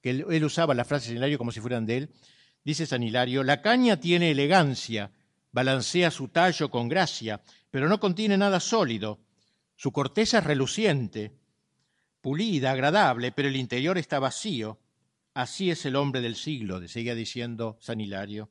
que 0.00 0.10
él, 0.10 0.44
usaba 0.44 0.74
la 0.74 0.84
frase 0.84 1.12
de 1.12 1.18
San 1.18 1.36
como 1.36 1.50
si 1.50 1.60
fueran 1.60 1.84
de 1.84 1.96
él. 1.96 2.10
Dice 2.64 2.86
San 2.86 3.02
Hilario, 3.02 3.42
la 3.42 3.62
caña 3.62 3.98
tiene 3.98 4.30
elegancia, 4.30 5.10
balancea 5.56 6.10
su 6.10 6.28
tallo 6.28 6.70
con 6.70 6.86
gracia, 6.86 7.40
pero 7.70 7.88
no 7.88 7.98
contiene 7.98 8.36
nada 8.36 8.60
sólido. 8.60 9.20
Su 9.74 9.90
corteza 9.90 10.40
es 10.40 10.44
reluciente, 10.44 11.32
pulida, 12.20 12.72
agradable, 12.72 13.32
pero 13.32 13.48
el 13.48 13.56
interior 13.56 13.96
está 13.96 14.18
vacío. 14.18 14.78
Así 15.32 15.70
es 15.70 15.86
el 15.86 15.96
hombre 15.96 16.20
del 16.20 16.36
siglo, 16.36 16.86
seguía 16.88 17.14
diciendo 17.14 17.78
San 17.80 18.02
Hilario. 18.02 18.50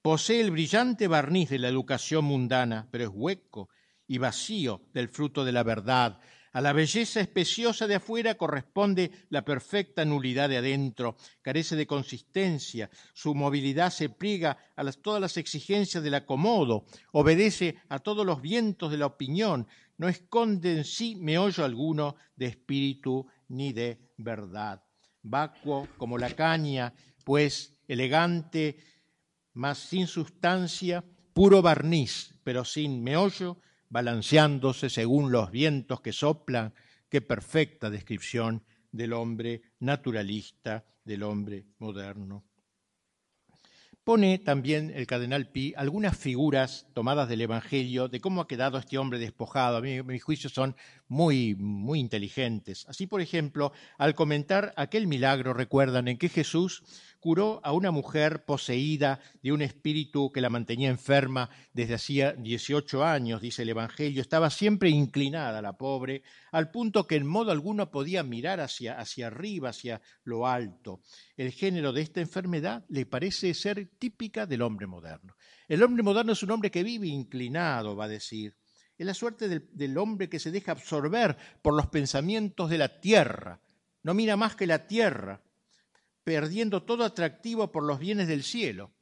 Posee 0.00 0.40
el 0.42 0.52
brillante 0.52 1.08
barniz 1.08 1.50
de 1.50 1.58
la 1.58 1.66
educación 1.66 2.24
mundana, 2.24 2.86
pero 2.88 3.02
es 3.02 3.10
hueco 3.12 3.68
y 4.06 4.18
vacío 4.18 4.82
del 4.92 5.08
fruto 5.08 5.44
de 5.44 5.50
la 5.50 5.64
verdad, 5.64 6.20
a 6.54 6.60
la 6.60 6.72
belleza 6.72 7.20
especiosa 7.20 7.88
de 7.88 7.96
afuera 7.96 8.36
corresponde 8.36 9.10
la 9.28 9.44
perfecta 9.44 10.04
nulidad 10.04 10.48
de 10.48 10.58
adentro, 10.58 11.16
carece 11.42 11.74
de 11.74 11.84
consistencia, 11.84 12.88
su 13.12 13.34
movilidad 13.34 13.90
se 13.90 14.08
pliega 14.08 14.56
a 14.76 14.92
todas 14.92 15.20
las 15.20 15.36
exigencias 15.36 16.04
del 16.04 16.14
acomodo, 16.14 16.86
obedece 17.10 17.76
a 17.88 17.98
todos 17.98 18.24
los 18.24 18.40
vientos 18.40 18.92
de 18.92 18.98
la 18.98 19.06
opinión, 19.06 19.66
no 19.98 20.08
esconde 20.08 20.76
en 20.76 20.84
sí 20.84 21.16
meollo 21.16 21.64
alguno 21.64 22.14
de 22.36 22.46
espíritu 22.46 23.26
ni 23.48 23.72
de 23.72 24.12
verdad. 24.16 24.80
Vacuo 25.22 25.88
como 25.96 26.18
la 26.18 26.30
caña, 26.36 26.94
pues 27.24 27.80
elegante, 27.88 28.78
mas 29.54 29.78
sin 29.78 30.06
sustancia, 30.06 31.04
puro 31.32 31.62
barniz, 31.62 32.32
pero 32.44 32.64
sin 32.64 33.02
meollo, 33.02 33.58
balanceándose 33.94 34.90
según 34.90 35.30
los 35.30 35.52
vientos 35.52 36.00
que 36.00 36.12
soplan, 36.12 36.74
qué 37.08 37.20
perfecta 37.20 37.90
descripción 37.90 38.64
del 38.90 39.12
hombre 39.12 39.62
naturalista, 39.78 40.84
del 41.04 41.22
hombre 41.22 41.66
moderno. 41.78 42.42
Pone 44.02 44.38
también 44.38 44.90
el 44.96 45.06
cardenal 45.06 45.46
Pi 45.46 45.74
algunas 45.76 46.16
figuras 46.18 46.88
tomadas 46.92 47.28
del 47.28 47.42
Evangelio 47.42 48.08
de 48.08 48.20
cómo 48.20 48.40
ha 48.40 48.48
quedado 48.48 48.78
este 48.78 48.98
hombre 48.98 49.20
despojado. 49.20 49.76
A 49.76 49.80
mí, 49.80 50.02
mis 50.02 50.24
juicios 50.24 50.52
son 50.52 50.74
muy, 51.06 51.54
muy 51.54 52.00
inteligentes. 52.00 52.86
Así, 52.88 53.06
por 53.06 53.20
ejemplo, 53.20 53.72
al 53.96 54.16
comentar 54.16 54.74
aquel 54.76 55.06
milagro, 55.06 55.54
recuerdan 55.54 56.08
en 56.08 56.18
que 56.18 56.28
Jesús 56.28 56.82
curó 57.24 57.58
a 57.64 57.72
una 57.72 57.90
mujer 57.90 58.44
poseída 58.44 59.18
de 59.42 59.50
un 59.50 59.62
espíritu 59.62 60.30
que 60.30 60.42
la 60.42 60.50
mantenía 60.50 60.90
enferma 60.90 61.48
desde 61.72 61.94
hacía 61.94 62.32
18 62.34 63.02
años, 63.02 63.40
dice 63.40 63.62
el 63.62 63.70
Evangelio. 63.70 64.20
Estaba 64.20 64.50
siempre 64.50 64.90
inclinada 64.90 65.62
la 65.62 65.78
pobre, 65.78 66.22
al 66.52 66.70
punto 66.70 67.06
que 67.06 67.16
en 67.16 67.26
modo 67.26 67.50
alguno 67.50 67.90
podía 67.90 68.22
mirar 68.22 68.60
hacia, 68.60 68.98
hacia 69.00 69.28
arriba, 69.28 69.70
hacia 69.70 70.02
lo 70.24 70.46
alto. 70.46 71.00
El 71.34 71.52
género 71.52 71.94
de 71.94 72.02
esta 72.02 72.20
enfermedad 72.20 72.84
le 72.90 73.06
parece 73.06 73.54
ser 73.54 73.88
típica 73.98 74.44
del 74.44 74.60
hombre 74.60 74.86
moderno. 74.86 75.34
El 75.66 75.82
hombre 75.82 76.02
moderno 76.02 76.34
es 76.34 76.42
un 76.42 76.50
hombre 76.50 76.70
que 76.70 76.82
vive 76.82 77.06
inclinado, 77.06 77.96
va 77.96 78.04
a 78.04 78.08
decir. 78.08 78.54
Es 78.98 79.06
la 79.06 79.14
suerte 79.14 79.48
del, 79.48 79.66
del 79.72 79.96
hombre 79.96 80.28
que 80.28 80.38
se 80.38 80.50
deja 80.50 80.72
absorber 80.72 81.38
por 81.62 81.72
los 81.72 81.86
pensamientos 81.86 82.68
de 82.68 82.76
la 82.76 83.00
tierra. 83.00 83.62
No 84.02 84.12
mira 84.12 84.36
más 84.36 84.56
que 84.56 84.66
la 84.66 84.86
tierra 84.86 85.40
perdiendo 86.24 86.82
todo 86.82 87.04
atractivo 87.04 87.70
por 87.70 87.84
los 87.84 87.98
bienes 87.98 88.26
del 88.26 88.42
cielo. 88.42 88.92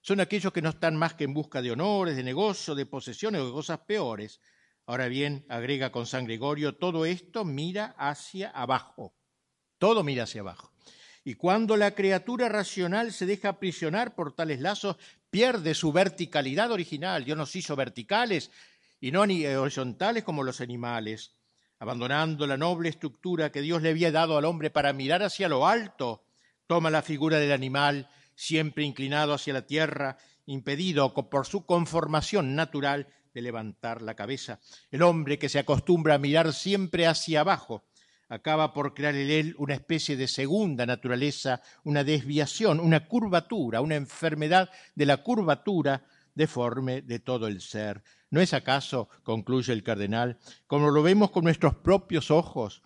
Son 0.00 0.20
aquellos 0.20 0.52
que 0.52 0.60
no 0.60 0.70
están 0.70 0.96
más 0.96 1.14
que 1.14 1.24
en 1.24 1.32
busca 1.32 1.62
de 1.62 1.70
honores, 1.70 2.16
de 2.16 2.24
negocio, 2.24 2.74
de 2.74 2.84
posesiones 2.84 3.40
o 3.40 3.46
de 3.46 3.52
cosas 3.52 3.80
peores. 3.80 4.40
Ahora 4.84 5.08
bien, 5.08 5.46
agrega 5.48 5.90
con 5.90 6.04
San 6.04 6.26
Gregorio, 6.26 6.76
todo 6.76 7.06
esto 7.06 7.44
mira 7.44 7.94
hacia 7.96 8.50
abajo. 8.50 9.14
Todo 9.78 10.04
mira 10.04 10.24
hacia 10.24 10.42
abajo. 10.42 10.72
Y 11.24 11.36
cuando 11.36 11.78
la 11.78 11.94
criatura 11.94 12.50
racional 12.50 13.12
se 13.12 13.24
deja 13.24 13.48
aprisionar 13.48 14.14
por 14.14 14.34
tales 14.34 14.60
lazos, 14.60 14.96
pierde 15.30 15.74
su 15.74 15.90
verticalidad 15.90 16.70
original. 16.70 17.24
Dios 17.24 17.38
nos 17.38 17.56
hizo 17.56 17.74
verticales 17.76 18.50
y 19.00 19.10
no 19.10 19.22
horizontales 19.22 20.22
como 20.22 20.42
los 20.42 20.60
animales, 20.60 21.32
abandonando 21.78 22.46
la 22.46 22.58
noble 22.58 22.90
estructura 22.90 23.50
que 23.50 23.62
Dios 23.62 23.80
le 23.80 23.90
había 23.90 24.12
dado 24.12 24.36
al 24.36 24.44
hombre 24.44 24.68
para 24.68 24.92
mirar 24.92 25.22
hacia 25.22 25.48
lo 25.48 25.66
alto 25.66 26.23
Toma 26.66 26.90
la 26.90 27.02
figura 27.02 27.38
del 27.38 27.52
animal, 27.52 28.08
siempre 28.34 28.84
inclinado 28.84 29.34
hacia 29.34 29.52
la 29.52 29.66
tierra, 29.66 30.18
impedido 30.46 31.12
por 31.14 31.46
su 31.46 31.66
conformación 31.66 32.54
natural 32.54 33.08
de 33.34 33.42
levantar 33.42 34.00
la 34.02 34.14
cabeza. 34.14 34.60
El 34.90 35.02
hombre 35.02 35.38
que 35.38 35.48
se 35.48 35.58
acostumbra 35.58 36.14
a 36.14 36.18
mirar 36.18 36.52
siempre 36.52 37.06
hacia 37.06 37.40
abajo 37.40 37.84
acaba 38.28 38.72
por 38.72 38.94
crear 38.94 39.14
en 39.14 39.30
él 39.30 39.54
una 39.58 39.74
especie 39.74 40.16
de 40.16 40.28
segunda 40.28 40.86
naturaleza, 40.86 41.60
una 41.84 42.04
desviación, 42.04 42.80
una 42.80 43.06
curvatura, 43.06 43.80
una 43.80 43.96
enfermedad 43.96 44.70
de 44.94 45.06
la 45.06 45.18
curvatura 45.18 46.04
deforme 46.34 47.02
de 47.02 47.18
todo 47.18 47.46
el 47.46 47.60
ser. 47.60 48.02
¿No 48.30 48.40
es 48.40 48.54
acaso, 48.54 49.08
concluye 49.22 49.72
el 49.72 49.82
cardenal, 49.82 50.38
como 50.66 50.90
lo 50.90 51.02
vemos 51.02 51.30
con 51.30 51.44
nuestros 51.44 51.76
propios 51.76 52.30
ojos, 52.30 52.82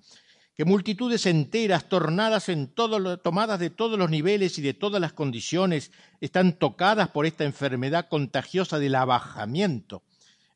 que 0.59 0.65
multitudes 0.65 1.25
enteras, 1.27 1.89
tornadas 1.89 2.49
en 2.49 2.67
tomadas 2.67 3.61
de 3.61 3.71
todos 3.71 3.97
los 3.97 4.11
niveles 4.11 4.59
y 4.59 4.63
de 4.63 4.75
todas 4.75 5.01
las 5.01 5.13
condiciones, 5.13 5.93
están 6.21 6.59
tocadas 6.59 7.11
por 7.11 7.27
esta 7.27 7.45
enfermedad 7.45 8.09
contagiosa 8.09 8.81
del 8.81 8.97
abajamiento, 8.97 10.03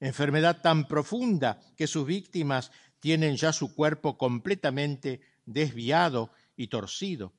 enfermedad 0.01 0.61
tan 0.61 0.89
profunda 0.89 1.61
que 1.77 1.87
sus 1.87 2.05
víctimas 2.05 2.73
tienen 2.99 3.37
ya 3.37 3.53
su 3.53 3.77
cuerpo 3.77 4.19
completamente 4.19 5.21
desviado 5.47 6.33
y 6.57 6.67
torcido. 6.67 7.33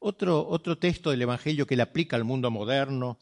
Otro, 0.00 0.48
otro 0.48 0.76
texto 0.76 1.12
del 1.12 1.22
Evangelio 1.22 1.68
que 1.68 1.76
le 1.76 1.82
aplica 1.82 2.16
al 2.16 2.24
mundo 2.24 2.50
moderno 2.50 3.16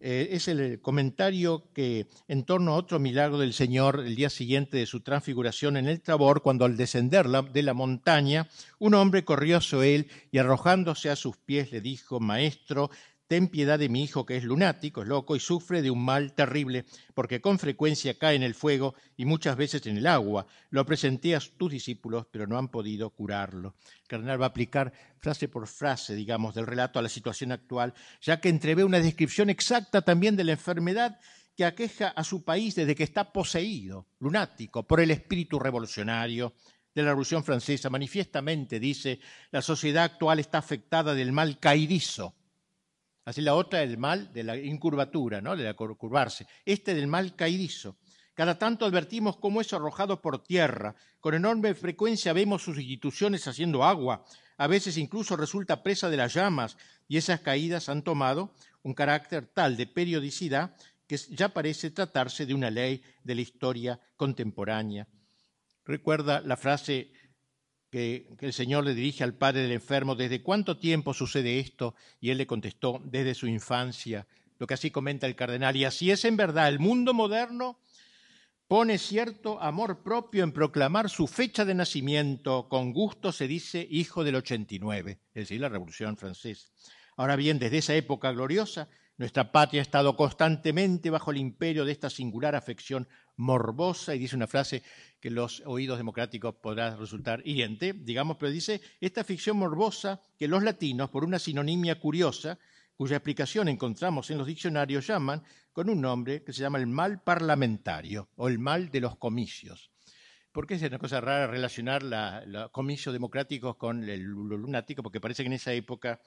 eh, 0.00 0.28
es 0.32 0.48
el 0.48 0.80
comentario 0.80 1.64
que 1.74 2.06
en 2.26 2.44
torno 2.44 2.72
a 2.72 2.76
otro 2.76 2.98
milagro 2.98 3.38
del 3.38 3.52
Señor 3.52 4.00
el 4.00 4.16
día 4.16 4.30
siguiente 4.30 4.78
de 4.78 4.86
su 4.86 5.00
transfiguración 5.00 5.76
en 5.76 5.86
el 5.86 6.00
Tabor, 6.00 6.42
cuando 6.42 6.64
al 6.64 6.78
descender 6.78 7.26
de 7.28 7.62
la 7.62 7.74
montaña, 7.74 8.48
un 8.78 8.94
hombre 8.94 9.24
corrió 9.24 9.58
a 9.58 9.86
él 9.86 10.08
y 10.32 10.38
arrojándose 10.38 11.10
a 11.10 11.16
sus 11.16 11.36
pies 11.36 11.70
le 11.70 11.82
dijo, 11.82 12.18
Maestro, 12.18 12.90
ten 13.30 13.46
piedad 13.46 13.78
de 13.78 13.88
mi 13.88 14.02
hijo 14.02 14.26
que 14.26 14.36
es 14.36 14.42
lunático, 14.42 15.02
es 15.02 15.06
loco 15.06 15.36
y 15.36 15.38
sufre 15.38 15.82
de 15.82 15.90
un 15.92 16.04
mal 16.04 16.32
terrible, 16.32 16.84
porque 17.14 17.40
con 17.40 17.60
frecuencia 17.60 18.18
cae 18.18 18.34
en 18.34 18.42
el 18.42 18.56
fuego 18.56 18.96
y 19.16 19.24
muchas 19.24 19.56
veces 19.56 19.86
en 19.86 19.98
el 19.98 20.08
agua. 20.08 20.46
Lo 20.70 20.84
presenté 20.84 21.36
a 21.36 21.40
tus 21.56 21.70
discípulos, 21.70 22.26
pero 22.32 22.48
no 22.48 22.58
han 22.58 22.66
podido 22.66 23.08
curarlo. 23.10 23.76
El 24.02 24.08
cardenal 24.08 24.40
va 24.42 24.46
a 24.46 24.48
aplicar 24.48 24.92
frase 25.18 25.46
por 25.46 25.68
frase, 25.68 26.16
digamos, 26.16 26.56
del 26.56 26.66
relato 26.66 26.98
a 26.98 27.02
la 27.02 27.08
situación 27.08 27.52
actual, 27.52 27.94
ya 28.20 28.40
que 28.40 28.48
entrevé 28.48 28.82
una 28.82 28.98
descripción 28.98 29.48
exacta 29.48 30.02
también 30.02 30.34
de 30.34 30.42
la 30.42 30.52
enfermedad 30.52 31.20
que 31.56 31.64
aqueja 31.64 32.08
a 32.08 32.24
su 32.24 32.42
país 32.42 32.74
desde 32.74 32.96
que 32.96 33.04
está 33.04 33.32
poseído, 33.32 34.08
lunático, 34.18 34.88
por 34.88 34.98
el 34.98 35.12
espíritu 35.12 35.60
revolucionario 35.60 36.52
de 36.92 37.02
la 37.02 37.10
Revolución 37.10 37.44
Francesa. 37.44 37.90
Manifiestamente 37.90 38.80
dice, 38.80 39.20
la 39.52 39.62
sociedad 39.62 40.02
actual 40.02 40.40
está 40.40 40.58
afectada 40.58 41.14
del 41.14 41.30
mal 41.30 41.60
caídizo 41.60 42.34
Así 43.30 43.42
la 43.42 43.54
otra, 43.54 43.84
el 43.84 43.96
mal 43.96 44.32
de 44.32 44.42
la 44.42 44.56
incurvatura, 44.56 45.40
¿no? 45.40 45.54
de 45.54 45.62
la 45.62 45.74
curvarse. 45.74 46.48
Este 46.64 46.94
del 46.94 47.06
mal 47.06 47.36
caídizo. 47.36 47.96
Cada 48.34 48.58
tanto 48.58 48.84
advertimos 48.84 49.36
cómo 49.36 49.60
es 49.60 49.72
arrojado 49.72 50.20
por 50.20 50.42
tierra. 50.42 50.96
Con 51.20 51.34
enorme 51.34 51.76
frecuencia 51.76 52.32
vemos 52.32 52.64
sus 52.64 52.76
instituciones 52.78 53.46
haciendo 53.46 53.84
agua. 53.84 54.24
A 54.56 54.66
veces 54.66 54.96
incluso 54.96 55.36
resulta 55.36 55.80
presa 55.80 56.10
de 56.10 56.16
las 56.16 56.34
llamas 56.34 56.76
y 57.06 57.18
esas 57.18 57.38
caídas 57.38 57.88
han 57.88 58.02
tomado 58.02 58.52
un 58.82 58.94
carácter 58.94 59.46
tal 59.46 59.76
de 59.76 59.86
periodicidad 59.86 60.74
que 61.06 61.16
ya 61.16 61.50
parece 61.50 61.92
tratarse 61.92 62.46
de 62.46 62.54
una 62.54 62.68
ley 62.68 63.00
de 63.22 63.36
la 63.36 63.42
historia 63.42 64.00
contemporánea. 64.16 65.06
Recuerda 65.84 66.40
la 66.40 66.56
frase 66.56 67.12
que, 67.90 68.28
el 68.40 68.52
Señor 68.52 68.84
le 68.84 68.94
dirige 68.94 69.24
al 69.24 69.34
padre 69.34 69.62
del 69.62 69.72
enfermo, 69.72 70.14
¿desde 70.14 70.42
cuánto 70.42 70.78
tiempo 70.78 71.12
sucede 71.12 71.58
esto? 71.58 71.94
Y 72.20 72.30
él 72.30 72.38
le 72.38 72.46
contestó, 72.46 73.02
desde 73.04 73.34
su 73.34 73.46
infancia, 73.46 74.26
lo 74.58 74.66
que 74.66 74.74
así 74.74 74.90
comenta 74.90 75.26
el 75.26 75.36
cardenal. 75.36 75.76
Y 75.76 75.84
así 75.84 76.10
es 76.10 76.24
en 76.24 76.36
verdad, 76.36 76.68
el 76.68 76.78
mundo 76.78 77.12
moderno 77.12 77.78
pone 78.68 78.98
cierto 78.98 79.60
amor 79.60 80.02
propio 80.02 80.44
en 80.44 80.52
proclamar 80.52 81.10
su 81.10 81.26
fecha 81.26 81.64
de 81.64 81.74
nacimiento, 81.74 82.68
con 82.68 82.92
gusto 82.92 83.32
se 83.32 83.48
dice 83.48 83.86
hijo 83.90 84.22
del 84.22 84.36
89, 84.36 85.18
es 85.34 85.42
decir, 85.42 85.60
la 85.60 85.68
Revolución 85.68 86.16
Francesa. 86.16 86.68
Ahora 87.16 87.34
bien, 87.34 87.58
desde 87.58 87.78
esa 87.78 87.94
época 87.96 88.30
gloriosa, 88.30 88.88
nuestra 89.16 89.50
patria 89.50 89.80
ha 89.80 89.82
estado 89.82 90.16
constantemente 90.16 91.10
bajo 91.10 91.32
el 91.32 91.38
imperio 91.38 91.84
de 91.84 91.92
esta 91.92 92.08
singular 92.08 92.54
afección 92.54 93.08
morbosa, 93.40 94.14
y 94.14 94.18
dice 94.18 94.36
una 94.36 94.46
frase 94.46 94.82
que 95.18 95.30
los 95.30 95.62
oídos 95.66 95.98
democráticos 95.98 96.54
podrá 96.54 96.94
resultar 96.94 97.42
hiriente, 97.44 97.94
digamos, 97.94 98.36
pero 98.36 98.52
dice, 98.52 98.80
esta 99.00 99.24
ficción 99.24 99.56
morbosa 99.56 100.20
que 100.38 100.46
los 100.46 100.62
latinos, 100.62 101.10
por 101.10 101.24
una 101.24 101.38
sinonimia 101.38 101.98
curiosa, 101.98 102.58
cuya 102.96 103.16
explicación 103.16 103.68
encontramos 103.68 104.30
en 104.30 104.38
los 104.38 104.46
diccionarios, 104.46 105.06
llaman 105.06 105.42
con 105.72 105.88
un 105.88 106.00
nombre 106.00 106.44
que 106.44 106.52
se 106.52 106.60
llama 106.60 106.78
el 106.78 106.86
mal 106.86 107.22
parlamentario 107.22 108.28
o 108.36 108.48
el 108.48 108.58
mal 108.58 108.90
de 108.90 109.00
los 109.00 109.16
comicios. 109.16 109.90
Porque 110.52 110.74
es 110.74 110.82
una 110.82 110.98
cosa 110.98 111.20
rara 111.20 111.46
relacionar 111.46 112.02
los 112.02 112.70
comicios 112.70 113.12
democráticos 113.12 113.76
con 113.76 114.04
el 114.04 114.20
lunático, 114.22 115.02
porque 115.02 115.20
parece 115.20 115.42
que 115.42 115.46
en 115.46 115.54
esa 115.54 115.72
época, 115.72 116.20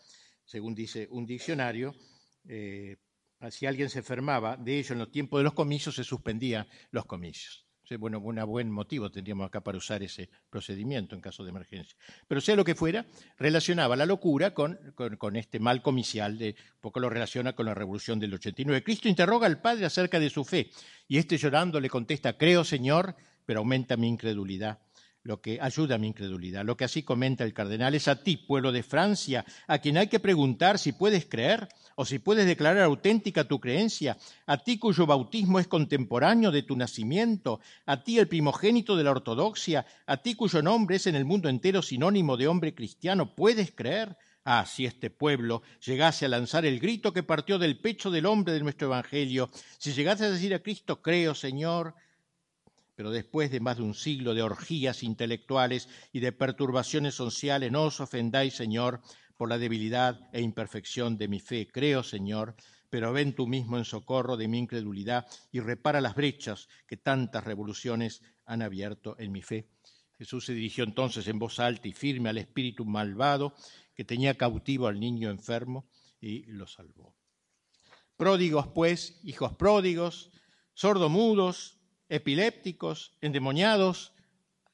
según 0.46 0.74
dice 0.74 1.08
un 1.12 1.26
diccionario, 1.26 1.94
eh, 2.48 2.98
si 3.52 3.66
alguien 3.66 3.90
se 3.90 4.00
enfermaba 4.00 4.58
de 4.58 4.80
ello 4.80 4.94
en 4.94 5.00
los 5.00 5.12
tiempos 5.12 5.40
de 5.40 5.44
los 5.44 5.54
comicios, 5.54 5.96
se 5.96 6.04
suspendían 6.04 6.68
los 6.92 7.06
comicios. 7.06 7.66
bueno, 8.00 8.20
un 8.20 8.46
buen 8.48 8.72
motivo 8.72 9.12
tendríamos 9.12 9.46
acá 9.46 9.62
para 9.62 9.78
usar 9.78 10.02
ese 10.02 10.30
procedimiento 10.50 11.14
en 11.14 11.22
caso 11.22 11.44
de 11.44 11.52
emergencia. 11.52 11.96
Pero 12.28 12.42
sea 12.42 12.56
lo 12.56 12.64
que 12.64 12.74
fuera, 12.74 13.06
relacionaba 13.38 13.96
la 13.96 14.06
locura 14.06 14.54
con, 14.54 14.80
con, 14.96 15.36
este 15.36 15.60
mal 15.60 15.82
comicial, 15.82 16.38
de, 16.38 16.56
poco 16.82 17.00
lo 17.00 17.10
relaciona 17.10 17.54
con 17.54 17.66
la 17.66 17.76
revolución 17.76 18.20
del 18.20 18.34
89. 18.34 18.84
Cristo 18.84 19.08
interroga 19.08 19.46
al 19.46 19.62
Padre 19.62 19.86
acerca 19.86 20.20
de 20.20 20.30
su 20.30 20.44
fe 20.44 20.72
y 21.08 21.18
este 21.18 21.38
llorando 21.38 21.80
le 21.80 21.90
contesta, 21.90 22.38
creo 22.38 22.64
Señor, 22.64 23.16
pero 23.46 23.60
aumenta 23.60 23.98
mi 23.98 24.08
incredulidad 24.08 24.80
lo 25.24 25.42
que 25.42 25.60
ayuda 25.62 25.96
a 25.96 25.98
mi 25.98 26.08
incredulidad. 26.08 26.66
Lo 26.66 26.76
que 26.76 26.84
así 26.84 27.04
comenta 27.04 27.44
el 27.44 27.54
cardenal 27.54 27.96
es 27.96 28.08
a 28.08 28.24
ti, 28.24 28.38
pueblo 28.38 28.72
de 28.72 28.84
Francia, 28.84 29.46
a 29.68 29.80
quien 29.80 29.98
hay 29.98 30.08
que 30.08 30.20
preguntar 30.20 30.78
si 30.78 30.92
puedes 30.92 31.26
creer 31.26 31.70
o 31.96 32.06
si 32.06 32.20
puedes 32.20 32.46
declarar 32.46 32.84
auténtica 32.84 33.46
tu 33.46 33.60
creencia, 33.60 34.18
a 34.46 34.58
ti 34.58 34.78
cuyo 34.78 35.06
bautismo 35.06 35.60
es 35.60 35.68
contemporáneo 35.68 36.52
de 36.52 36.64
tu 36.64 36.76
nacimiento, 36.76 37.60
a 37.86 38.04
ti 38.04 38.20
el 38.20 38.28
primogénito 38.28 38.98
de 38.98 39.04
la 39.04 39.12
ortodoxia, 39.12 39.86
a 40.06 40.18
ti 40.18 40.36
cuyo 40.36 40.62
nombre 40.62 40.98
es 40.98 41.08
en 41.08 41.16
el 41.16 41.26
mundo 41.26 41.50
entero 41.50 41.82
sinónimo 41.82 42.36
de 42.36 42.48
hombre 42.48 42.76
cristiano, 42.76 43.34
¿puedes 43.36 43.72
creer? 43.72 44.18
Ah, 44.46 44.66
si 44.66 44.86
este 44.86 45.10
pueblo 45.10 45.62
llegase 45.86 46.26
a 46.26 46.30
lanzar 46.30 46.66
el 46.66 46.82
grito 46.82 47.14
que 47.14 47.24
partió 47.24 47.58
del 47.58 47.80
pecho 47.80 48.12
del 48.12 48.26
hombre 48.26 48.54
de 48.54 48.60
nuestro 48.60 48.88
Evangelio, 48.88 49.50
si 49.78 49.94
llegase 49.94 50.26
a 50.26 50.32
decir 50.32 50.54
a 50.54 50.60
Cristo, 50.60 51.02
creo, 51.02 51.34
Señor, 51.34 51.96
pero 52.96 53.12
después 53.12 53.52
de 53.52 53.60
más 53.60 53.78
de 53.78 53.84
un 53.84 53.94
siglo 53.94 54.34
de 54.34 54.44
orgías 54.44 55.04
intelectuales 55.04 55.90
y 56.12 56.20
de 56.20 56.32
perturbaciones 56.32 57.16
sociales, 57.16 57.72
no 57.72 57.84
os 57.84 58.00
ofendáis, 58.00 58.56
Señor, 58.56 59.02
por 59.38 59.50
la 59.50 59.58
debilidad 59.58 60.30
e 60.32 60.42
imperfección 60.42 61.18
de 61.18 61.28
mi 61.28 61.40
fe. 61.40 61.68
Creo, 61.68 62.04
Señor, 62.04 62.56
pero 62.90 63.12
ven 63.12 63.34
tú 63.34 63.48
mismo 63.48 63.78
en 63.78 63.86
socorro 63.86 64.38
de 64.38 64.48
mi 64.48 64.60
incredulidad 64.60 65.26
y 65.52 65.60
repara 65.60 66.02
las 66.02 66.16
brechas 66.16 66.68
que 66.88 66.98
tantas 66.98 67.44
revoluciones 67.44 68.22
han 68.46 68.62
abierto 68.62 69.16
en 69.18 69.32
mi 69.32 69.42
fe. 69.42 69.68
Jesús 70.18 70.46
se 70.46 70.54
dirigió 70.54 70.84
entonces 70.84 71.28
en 71.28 71.40
voz 71.40 71.60
alta 71.60 71.88
y 71.88 71.94
firme 71.94 72.30
al 72.30 72.38
espíritu 72.38 72.86
malvado 72.86 73.56
que 73.96 74.06
tenía 74.06 74.36
cautivo 74.36 74.88
al 74.88 75.00
niño 75.00 75.30
enfermo 75.30 75.90
y 76.22 76.46
lo 76.46 76.68
salvó. 76.68 77.16
Pródigos, 78.16 78.68
pues, 78.68 79.20
hijos 79.24 79.56
pródigos, 79.56 80.32
sordomudos, 80.74 81.80
epilépticos, 82.14 83.18
endemoniados, 83.22 84.14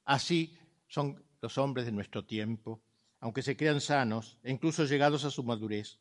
así 0.03 0.57
son 0.89 1.23
los 1.41 1.57
hombres 1.57 1.85
de 1.85 1.93
nuestro 1.93 2.25
tiempo, 2.25 2.83
aunque 3.21 3.43
se 3.43 3.55
crean 3.55 3.79
sanos 3.79 4.37
e 4.43 4.51
incluso 4.51 4.83
llegados 4.83 5.23
a 5.23 5.31
su 5.31 5.43
madurez. 5.43 5.99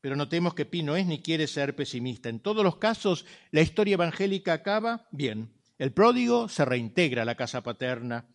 Pero 0.00 0.16
notemos 0.16 0.54
que 0.54 0.64
Pi 0.64 0.82
no 0.82 0.96
es 0.96 1.06
ni 1.06 1.20
quiere 1.20 1.46
ser 1.46 1.76
pesimista. 1.76 2.30
En 2.30 2.40
todos 2.40 2.64
los 2.64 2.76
casos, 2.76 3.26
la 3.50 3.60
historia 3.60 3.94
evangélica 3.94 4.54
acaba 4.54 5.06
bien. 5.12 5.52
El 5.78 5.92
pródigo 5.92 6.48
se 6.48 6.64
reintegra 6.64 7.22
a 7.22 7.26
la 7.26 7.34
casa 7.34 7.62
paterna. 7.62 8.26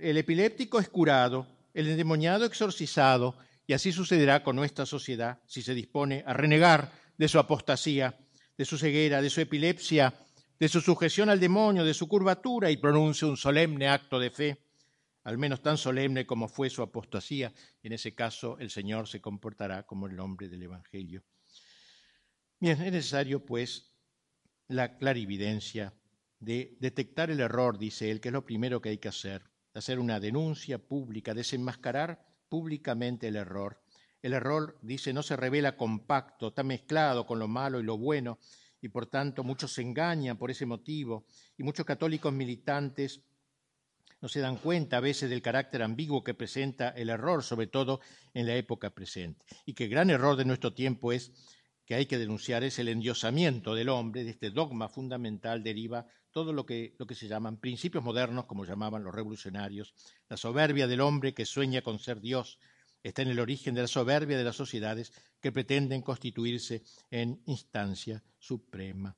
El 0.00 0.16
epiléptico 0.16 0.80
es 0.80 0.88
curado, 0.88 1.46
el 1.74 1.88
endemoniado 1.88 2.44
exorcizado, 2.44 3.36
y 3.68 3.72
así 3.72 3.92
sucederá 3.92 4.42
con 4.42 4.56
nuestra 4.56 4.84
sociedad 4.84 5.38
si 5.46 5.62
se 5.62 5.74
dispone 5.74 6.24
a 6.26 6.32
renegar 6.32 6.90
de 7.16 7.28
su 7.28 7.38
apostasía, 7.38 8.18
de 8.58 8.64
su 8.64 8.76
ceguera, 8.76 9.22
de 9.22 9.30
su 9.30 9.40
epilepsia 9.40 10.12
de 10.60 10.68
su 10.68 10.82
sujeción 10.82 11.30
al 11.30 11.40
demonio, 11.40 11.84
de 11.84 11.94
su 11.94 12.06
curvatura, 12.06 12.70
y 12.70 12.76
pronuncia 12.76 13.26
un 13.26 13.38
solemne 13.38 13.88
acto 13.88 14.18
de 14.18 14.30
fe, 14.30 14.58
al 15.24 15.38
menos 15.38 15.62
tan 15.62 15.78
solemne 15.78 16.26
como 16.26 16.48
fue 16.48 16.68
su 16.68 16.82
apostasía. 16.82 17.52
En 17.82 17.94
ese 17.94 18.14
caso, 18.14 18.58
el 18.58 18.68
Señor 18.70 19.08
se 19.08 19.22
comportará 19.22 19.86
como 19.86 20.06
el 20.06 20.14
nombre 20.14 20.50
del 20.50 20.62
Evangelio. 20.62 21.24
Bien, 22.60 22.80
es 22.80 22.92
necesario, 22.92 23.44
pues, 23.46 23.94
la 24.68 24.98
clarividencia 24.98 25.94
de 26.38 26.76
detectar 26.78 27.30
el 27.30 27.40
error, 27.40 27.78
dice 27.78 28.10
él, 28.10 28.20
que 28.20 28.28
es 28.28 28.32
lo 28.34 28.44
primero 28.44 28.82
que 28.82 28.90
hay 28.90 28.98
que 28.98 29.08
hacer, 29.08 29.42
hacer 29.72 29.98
una 29.98 30.20
denuncia 30.20 30.78
pública, 30.78 31.32
desenmascarar 31.32 32.22
públicamente 32.50 33.28
el 33.28 33.36
error. 33.36 33.82
El 34.20 34.34
error, 34.34 34.78
dice, 34.82 35.14
no 35.14 35.22
se 35.22 35.36
revela 35.36 35.78
compacto, 35.78 36.48
está 36.48 36.62
mezclado 36.62 37.26
con 37.26 37.38
lo 37.38 37.48
malo 37.48 37.80
y 37.80 37.82
lo 37.82 37.96
bueno, 37.96 38.38
y 38.80 38.88
por 38.88 39.06
tanto 39.06 39.44
muchos 39.44 39.72
se 39.72 39.82
engañan 39.82 40.36
por 40.36 40.50
ese 40.50 40.66
motivo 40.66 41.24
y 41.56 41.62
muchos 41.62 41.86
católicos 41.86 42.32
militantes 42.32 43.22
no 44.20 44.28
se 44.28 44.40
dan 44.40 44.56
cuenta 44.56 44.98
a 44.98 45.00
veces 45.00 45.30
del 45.30 45.42
carácter 45.42 45.82
ambiguo 45.82 46.22
que 46.22 46.34
presenta 46.34 46.90
el 46.90 47.08
error, 47.08 47.42
sobre 47.42 47.66
todo 47.66 48.00
en 48.34 48.46
la 48.46 48.54
época 48.54 48.90
presente. 48.90 49.44
Y 49.64 49.72
que 49.72 49.84
el 49.84 49.90
gran 49.90 50.10
error 50.10 50.36
de 50.36 50.44
nuestro 50.44 50.74
tiempo 50.74 51.12
es 51.12 51.32
que 51.86 51.94
hay 51.94 52.06
que 52.06 52.18
denunciar 52.18 52.62
es 52.62 52.78
el 52.78 52.88
endiosamiento 52.88 53.74
del 53.74 53.88
hombre, 53.88 54.22
de 54.24 54.30
este 54.30 54.50
dogma 54.50 54.88
fundamental 54.88 55.62
deriva 55.62 56.06
todo 56.30 56.52
lo 56.52 56.64
que, 56.64 56.94
lo 56.98 57.06
que 57.06 57.16
se 57.16 57.26
llaman 57.26 57.56
principios 57.56 58.04
modernos, 58.04 58.44
como 58.44 58.64
llamaban 58.64 59.02
los 59.02 59.14
revolucionarios, 59.14 59.94
la 60.28 60.36
soberbia 60.36 60.86
del 60.86 61.00
hombre 61.00 61.34
que 61.34 61.46
sueña 61.46 61.82
con 61.82 61.98
ser 61.98 62.20
Dios, 62.20 62.60
está 63.02 63.22
en 63.22 63.28
el 63.28 63.40
origen 63.40 63.74
de 63.74 63.82
la 63.82 63.88
soberbia 63.88 64.36
de 64.36 64.44
las 64.44 64.56
sociedades 64.56 65.12
que 65.40 65.52
pretenden 65.52 66.02
constituirse 66.02 66.82
en 67.10 67.40
instancia 67.46 68.22
suprema. 68.38 69.16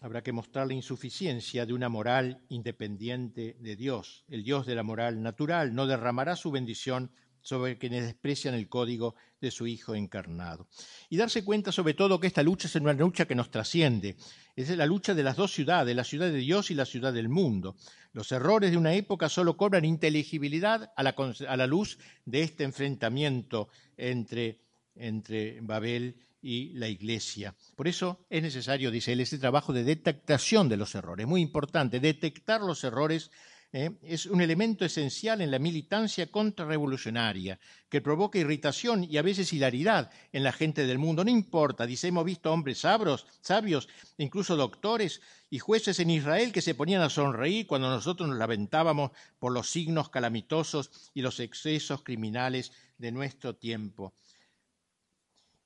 Habrá 0.00 0.22
que 0.22 0.32
mostrar 0.32 0.66
la 0.66 0.74
insuficiencia 0.74 1.64
de 1.64 1.72
una 1.72 1.88
moral 1.88 2.42
independiente 2.48 3.56
de 3.60 3.76
Dios. 3.76 4.24
El 4.28 4.42
Dios 4.42 4.66
de 4.66 4.74
la 4.74 4.82
moral 4.82 5.22
natural 5.22 5.74
no 5.74 5.86
derramará 5.86 6.34
su 6.34 6.50
bendición 6.50 7.12
sobre 7.42 7.76
quienes 7.76 8.04
desprecian 8.04 8.54
el 8.54 8.68
código 8.68 9.14
de 9.40 9.50
su 9.50 9.66
Hijo 9.66 9.94
encarnado. 9.94 10.68
Y 11.10 11.16
darse 11.16 11.44
cuenta 11.44 11.72
sobre 11.72 11.94
todo 11.94 12.20
que 12.20 12.28
esta 12.28 12.42
lucha 12.42 12.68
es 12.68 12.76
una 12.76 12.92
lucha 12.92 13.26
que 13.26 13.34
nos 13.34 13.50
trasciende. 13.50 14.16
Es 14.56 14.70
la 14.70 14.86
lucha 14.86 15.14
de 15.14 15.24
las 15.24 15.36
dos 15.36 15.52
ciudades, 15.52 15.94
la 15.94 16.04
ciudad 16.04 16.30
de 16.30 16.38
Dios 16.38 16.70
y 16.70 16.74
la 16.74 16.86
ciudad 16.86 17.12
del 17.12 17.28
mundo. 17.28 17.76
Los 18.12 18.30
errores 18.32 18.70
de 18.70 18.76
una 18.76 18.94
época 18.94 19.28
solo 19.28 19.56
cobran 19.56 19.84
inteligibilidad 19.84 20.92
a 20.96 21.02
la, 21.02 21.66
luz 21.66 21.98
de 22.24 22.42
este 22.42 22.64
enfrentamiento 22.64 23.68
entre, 23.96 24.60
entre 24.94 25.60
Babel 25.60 26.16
y 26.42 26.74
la 26.74 26.88
Iglesia. 26.88 27.54
Por 27.74 27.88
eso 27.88 28.26
es 28.28 28.42
necesario, 28.42 28.90
dice 28.90 29.12
él, 29.12 29.20
este 29.20 29.38
trabajo 29.38 29.72
de 29.72 29.84
detectación 29.84 30.68
de 30.68 30.76
los 30.76 30.94
errores. 30.94 31.26
Muy 31.26 31.40
importante, 31.40 32.00
detectar 32.00 32.60
los 32.60 32.84
errores 32.84 33.30
¿eh? 33.72 33.90
es 34.02 34.26
un 34.26 34.40
elemento 34.40 34.84
esencial 34.84 35.40
en 35.40 35.50
la 35.50 35.58
militancia 35.58 36.30
contrarrevolucionaria, 36.30 37.58
que 37.88 38.00
provoca 38.00 38.38
irritación 38.38 39.04
y 39.04 39.16
a 39.16 39.22
veces 39.22 39.52
hilaridad 39.52 40.10
en 40.32 40.44
la 40.44 40.52
gente 40.52 40.86
del 40.86 40.98
mundo. 40.98 41.24
No 41.24 41.30
importa, 41.30 41.86
dice, 41.86 42.08
hemos 42.08 42.24
visto 42.24 42.52
hombres 42.52 42.78
sabros, 42.80 43.26
sabios, 43.40 43.88
incluso 44.18 44.56
doctores 44.56 45.20
y 45.50 45.58
jueces 45.58 45.98
en 46.00 46.10
Israel 46.10 46.52
que 46.52 46.62
se 46.62 46.74
ponían 46.74 47.02
a 47.02 47.10
sonreír 47.10 47.66
cuando 47.66 47.90
nosotros 47.90 48.28
nos 48.28 48.38
lamentábamos 48.38 49.10
por 49.38 49.52
los 49.52 49.70
signos 49.70 50.10
calamitosos 50.10 51.10
y 51.14 51.22
los 51.22 51.40
excesos 51.40 52.02
criminales 52.02 52.72
de 52.98 53.12
nuestro 53.12 53.56
tiempo. 53.56 54.14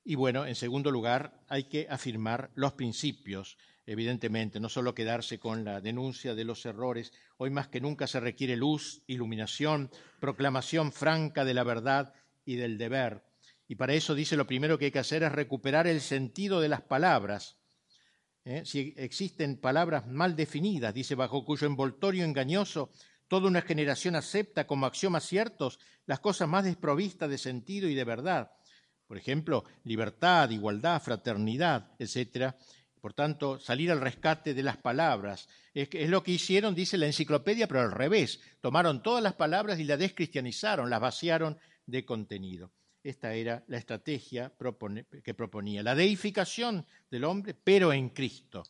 Y 0.03 0.15
bueno, 0.15 0.45
en 0.45 0.55
segundo 0.55 0.89
lugar, 0.89 1.43
hay 1.49 1.65
que 1.65 1.85
afirmar 1.89 2.49
los 2.55 2.73
principios 2.73 3.57
evidentemente, 3.87 4.59
no 4.59 4.67
solo 4.67 4.93
quedarse 4.93 5.39
con 5.39 5.63
la 5.63 5.79
denuncia 5.79 6.35
de 6.35 6.43
los 6.43 6.65
errores. 6.65 7.13
Hoy 7.37 7.49
más 7.49 7.69
que 7.69 7.79
nunca 7.79 8.05
se 8.05 8.19
requiere 8.19 8.57
luz, 8.57 9.01
iluminación, 9.07 9.89
proclamación 10.19 10.91
franca 10.91 11.45
de 11.45 11.53
la 11.53 11.63
verdad 11.63 12.13
y 12.45 12.57
del 12.57 12.77
deber. 12.77 13.23
Y 13.65 13.75
para 13.75 13.93
eso 13.93 14.13
dice 14.13 14.35
lo 14.35 14.45
primero 14.45 14.77
que 14.77 14.85
hay 14.85 14.91
que 14.91 14.99
hacer 14.99 15.23
es 15.23 15.31
recuperar 15.31 15.87
el 15.87 16.01
sentido 16.01 16.59
de 16.59 16.67
las 16.67 16.81
palabras. 16.81 17.57
¿Eh? 18.43 18.63
Si 18.65 18.93
existen 18.97 19.57
palabras 19.57 20.05
mal 20.05 20.35
definidas, 20.35 20.93
dice, 20.93 21.15
bajo 21.15 21.45
cuyo 21.45 21.65
envoltorio 21.65 22.25
engañoso 22.25 22.91
toda 23.29 23.47
una 23.47 23.61
generación 23.61 24.15
acepta 24.15 24.67
como 24.67 24.85
axiomas 24.85 25.25
ciertos 25.25 25.79
las 26.05 26.19
cosas 26.19 26.47
más 26.47 26.63
desprovistas 26.65 27.29
de 27.29 27.37
sentido 27.37 27.87
y 27.87 27.95
de 27.95 28.03
verdad. 28.03 28.51
Por 29.05 29.17
ejemplo, 29.17 29.63
libertad, 29.85 30.49
igualdad, 30.49 31.01
fraternidad, 31.01 31.91
etcétera 31.99 32.57
Por 33.07 33.13
tanto, 33.13 33.57
salir 33.57 33.89
al 33.89 34.01
rescate 34.01 34.53
de 34.53 34.63
las 34.63 34.75
palabras. 34.75 35.47
Es, 35.73 35.87
lo 36.09 36.23
que 36.23 36.33
hicieron, 36.33 36.75
dice 36.75 36.97
la 36.97 37.05
enciclopedia, 37.05 37.65
pero 37.65 37.79
al 37.79 37.93
revés. 37.93 38.41
Tomaron 38.59 39.01
todas 39.01 39.23
las 39.23 39.35
palabras 39.35 39.79
y 39.79 39.85
las 39.85 39.97
descristianizaron, 39.97 40.89
las 40.89 40.99
vaciaron 40.99 41.57
de 41.85 42.03
contenido. 42.03 42.73
Esta 43.01 43.33
era 43.33 43.63
la 43.67 43.77
estrategia 43.77 44.51
que 45.23 45.33
proponía, 45.33 45.83
la 45.83 45.95
deificación 45.95 46.85
del 47.09 47.23
hombre, 47.23 47.53
pero 47.53 47.93
en 47.93 48.09
Cristo. 48.09 48.63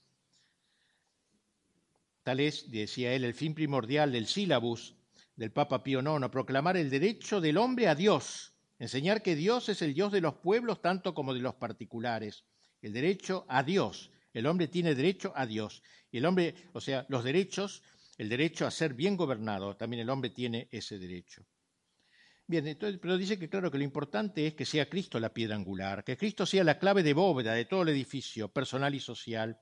Tal 2.22 2.40
es, 2.40 2.70
decía 2.70 3.14
él, 3.14 3.24
el 3.24 3.34
fin 3.34 3.56
primordial 3.56 4.12
del 4.12 4.28
sílabus 4.28 4.94
del 5.36 5.52
Papa 5.52 5.82
Pío 5.82 6.02
IX, 6.02 6.30
proclamar 6.30 6.78
el 6.78 6.92
derecho 6.92 7.42
del 7.42 7.58
hombre 7.58 7.88
a 7.88 7.96
Dios, 7.96 8.54
enseñar 8.78 9.24
que 9.24 9.36
Dios 9.36 9.68
es 9.68 9.82
el 9.82 9.96
Dios 9.96 10.12
de 10.12 10.22
los 10.22 10.36
pueblos 10.36 10.80
tanto 10.80 11.16
como 11.16 11.34
de 11.34 11.40
los 11.40 11.56
particulares, 11.56 12.46
el 12.84 12.94
derecho 12.94 13.44
a 13.50 13.64
Dios. 13.64 14.12
El 14.38 14.46
hombre 14.46 14.68
tiene 14.68 14.94
derecho 14.94 15.34
a 15.36 15.48
Dios. 15.48 15.82
Y 16.12 16.20
el 16.20 16.26
hombre, 16.28 16.54
o 16.74 16.80
sea, 16.80 17.08
los 17.10 17.24
derechos, 17.24 17.82
el 18.20 18.30
derecho 18.30 18.68
a 18.68 18.72
ser 18.72 18.94
bien 18.94 19.18
gobernado, 19.18 19.76
también 19.76 20.02
el 20.02 20.12
hombre 20.12 20.30
tiene 20.30 20.68
ese 20.72 21.00
derecho. 21.00 21.44
Bien, 22.46 22.68
entonces, 22.68 23.00
pero 23.02 23.18
dice 23.18 23.40
que 23.40 23.50
claro 23.50 23.72
que 23.72 23.80
lo 23.80 23.84
importante 23.84 24.46
es 24.46 24.54
que 24.54 24.64
sea 24.64 24.88
Cristo 24.88 25.20
la 25.20 25.34
piedra 25.34 25.56
angular, 25.56 26.04
que 26.04 26.16
Cristo 26.16 26.46
sea 26.46 26.64
la 26.64 26.78
clave 26.78 27.02
de 27.02 27.16
bóveda 27.16 27.54
de 27.54 27.66
todo 27.66 27.82
el 27.82 27.90
edificio 27.90 28.48
personal 28.48 28.94
y 28.94 29.00
social. 29.00 29.60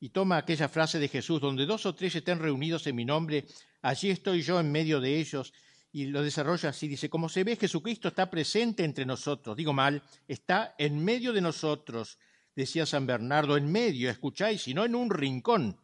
Y 0.00 0.08
toma 0.08 0.38
aquella 0.38 0.70
frase 0.70 0.98
de 0.98 1.08
Jesús, 1.08 1.38
donde 1.38 1.66
dos 1.66 1.84
o 1.84 1.94
tres 1.94 2.14
estén 2.14 2.38
reunidos 2.38 2.86
en 2.86 2.96
mi 2.96 3.04
nombre, 3.04 3.44
allí 3.82 4.08
estoy 4.08 4.40
yo 4.40 4.58
en 4.58 4.72
medio 4.72 4.98
de 5.02 5.18
ellos, 5.20 5.52
y 5.92 6.06
lo 6.06 6.22
desarrolla 6.22 6.70
así, 6.70 6.88
dice, 6.88 7.10
como 7.10 7.28
se 7.28 7.44
ve, 7.44 7.54
Jesucristo 7.54 8.08
está 8.08 8.30
presente 8.30 8.82
entre 8.82 9.04
nosotros, 9.04 9.54
digo 9.58 9.74
mal, 9.74 10.02
está 10.26 10.74
en 10.78 11.04
medio 11.04 11.34
de 11.34 11.42
nosotros, 11.42 12.18
decía 12.60 12.86
San 12.86 13.06
Bernardo, 13.06 13.56
en 13.56 13.70
medio, 13.70 14.08
escucháis, 14.10 14.68
y 14.68 14.74
no 14.74 14.84
en 14.84 14.94
un 14.94 15.10
rincón. 15.10 15.76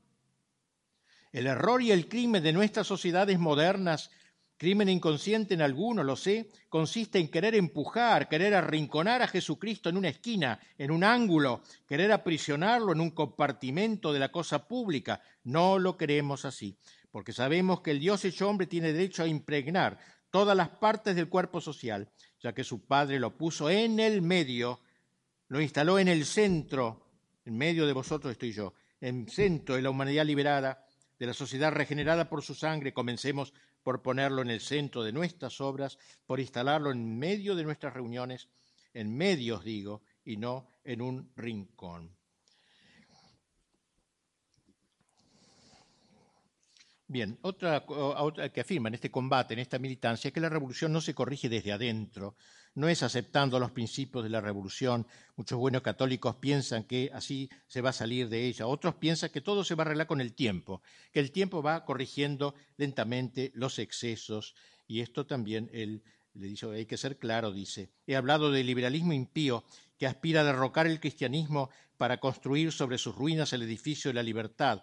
El 1.32 1.46
error 1.46 1.82
y 1.82 1.90
el 1.90 2.08
crimen 2.08 2.42
de 2.42 2.52
nuestras 2.52 2.86
sociedades 2.86 3.38
modernas 3.38 4.10
crimen 4.56 4.88
inconsciente 4.88 5.54
en 5.54 5.60
alguno, 5.60 6.02
lo 6.02 6.16
sé, 6.16 6.48
consiste 6.68 7.18
en 7.18 7.28
querer 7.28 7.54
empujar, 7.54 8.28
querer 8.28 8.54
arrinconar 8.54 9.22
a 9.22 9.28
Jesucristo 9.28 9.88
en 9.88 9.96
una 9.96 10.08
esquina, 10.08 10.58
en 10.78 10.90
un 10.90 11.04
ángulo, 11.04 11.62
querer 11.86 12.12
aprisionarlo 12.12 12.92
en 12.92 13.00
un 13.00 13.10
compartimento 13.10 14.12
de 14.12 14.18
la 14.18 14.30
cosa 14.30 14.66
pública. 14.66 15.20
No 15.44 15.78
lo 15.78 15.96
queremos 15.96 16.44
así, 16.44 16.76
porque 17.10 17.32
sabemos 17.32 17.80
que 17.80 17.90
el 17.90 18.00
Dios 18.00 18.24
hecho 18.24 18.48
hombre 18.48 18.66
tiene 18.66 18.92
derecho 18.92 19.22
a 19.22 19.28
impregnar 19.28 19.98
todas 20.30 20.56
las 20.56 20.70
partes 20.70 21.14
del 21.16 21.28
cuerpo 21.28 21.60
social, 21.60 22.08
ya 22.40 22.54
que 22.54 22.64
su 22.64 22.86
Padre 22.86 23.20
lo 23.20 23.36
puso 23.36 23.68
en 23.68 24.00
el 24.00 24.22
medio, 24.22 24.80
lo 25.48 25.60
instaló 25.60 25.98
en 25.98 26.08
el 26.08 26.24
centro, 26.24 27.10
en 27.44 27.56
medio 27.56 27.86
de 27.86 27.92
vosotros 27.92 28.32
estoy 28.32 28.52
yo, 28.52 28.74
en 29.00 29.28
centro 29.28 29.76
de 29.76 29.82
la 29.82 29.90
humanidad 29.90 30.24
liberada, 30.24 30.84
de 31.18 31.26
la 31.26 31.34
sociedad 31.34 31.72
regenerada 31.72 32.28
por 32.28 32.42
su 32.42 32.54
sangre, 32.54 32.92
comencemos 32.92 33.52
por 33.82 34.02
ponerlo 34.02 34.42
en 34.42 34.50
el 34.50 34.60
centro 34.60 35.02
de 35.02 35.12
nuestras 35.12 35.60
obras, 35.60 35.98
por 36.26 36.40
instalarlo 36.40 36.90
en 36.90 37.18
medio 37.18 37.54
de 37.54 37.64
nuestras 37.64 37.94
reuniones, 37.94 38.48
en 38.92 39.16
medios 39.16 39.64
digo, 39.64 40.02
y 40.24 40.36
no 40.36 40.68
en 40.84 41.00
un 41.00 41.30
rincón. 41.36 42.16
Bien, 47.08 47.38
otra, 47.42 47.84
otra, 47.86 48.52
que 48.52 48.62
afirma 48.62 48.88
en 48.88 48.94
este 48.94 49.12
combate, 49.12 49.54
en 49.54 49.60
esta 49.60 49.78
militancia, 49.78 50.28
es 50.28 50.34
que 50.34 50.40
la 50.40 50.48
revolución 50.48 50.92
no 50.92 51.00
se 51.00 51.14
corrige 51.14 51.48
desde 51.48 51.70
adentro, 51.70 52.36
no 52.76 52.88
es 52.88 53.02
aceptando 53.02 53.58
los 53.58 53.72
principios 53.72 54.22
de 54.22 54.30
la 54.30 54.40
revolución. 54.40 55.06
Muchos 55.34 55.58
buenos 55.58 55.82
católicos 55.82 56.36
piensan 56.36 56.84
que 56.84 57.10
así 57.12 57.50
se 57.66 57.80
va 57.80 57.90
a 57.90 57.94
salir 57.94 58.28
de 58.28 58.46
ella, 58.46 58.66
otros 58.66 58.94
piensan 58.94 59.30
que 59.30 59.40
todo 59.40 59.64
se 59.64 59.74
va 59.74 59.82
a 59.82 59.86
arreglar 59.86 60.06
con 60.06 60.20
el 60.20 60.34
tiempo, 60.34 60.82
que 61.10 61.20
el 61.20 61.32
tiempo 61.32 61.62
va 61.62 61.84
corrigiendo 61.84 62.54
lentamente 62.76 63.50
los 63.54 63.78
excesos, 63.78 64.54
y 64.86 65.00
esto 65.00 65.26
también 65.26 65.70
él 65.72 66.04
le 66.34 66.48
dice, 66.48 66.70
hay 66.70 66.84
que 66.84 66.98
ser 66.98 67.18
claro, 67.18 67.50
dice, 67.50 67.88
he 68.06 68.14
hablado 68.14 68.50
del 68.50 68.66
liberalismo 68.66 69.14
impío 69.14 69.64
que 69.98 70.06
aspira 70.06 70.42
a 70.42 70.44
derrocar 70.44 70.86
el 70.86 71.00
cristianismo 71.00 71.70
para 71.96 72.20
construir 72.20 72.72
sobre 72.72 72.98
sus 72.98 73.16
ruinas 73.16 73.54
el 73.54 73.62
edificio 73.62 74.10
de 74.10 74.14
la 74.14 74.22
libertad, 74.22 74.82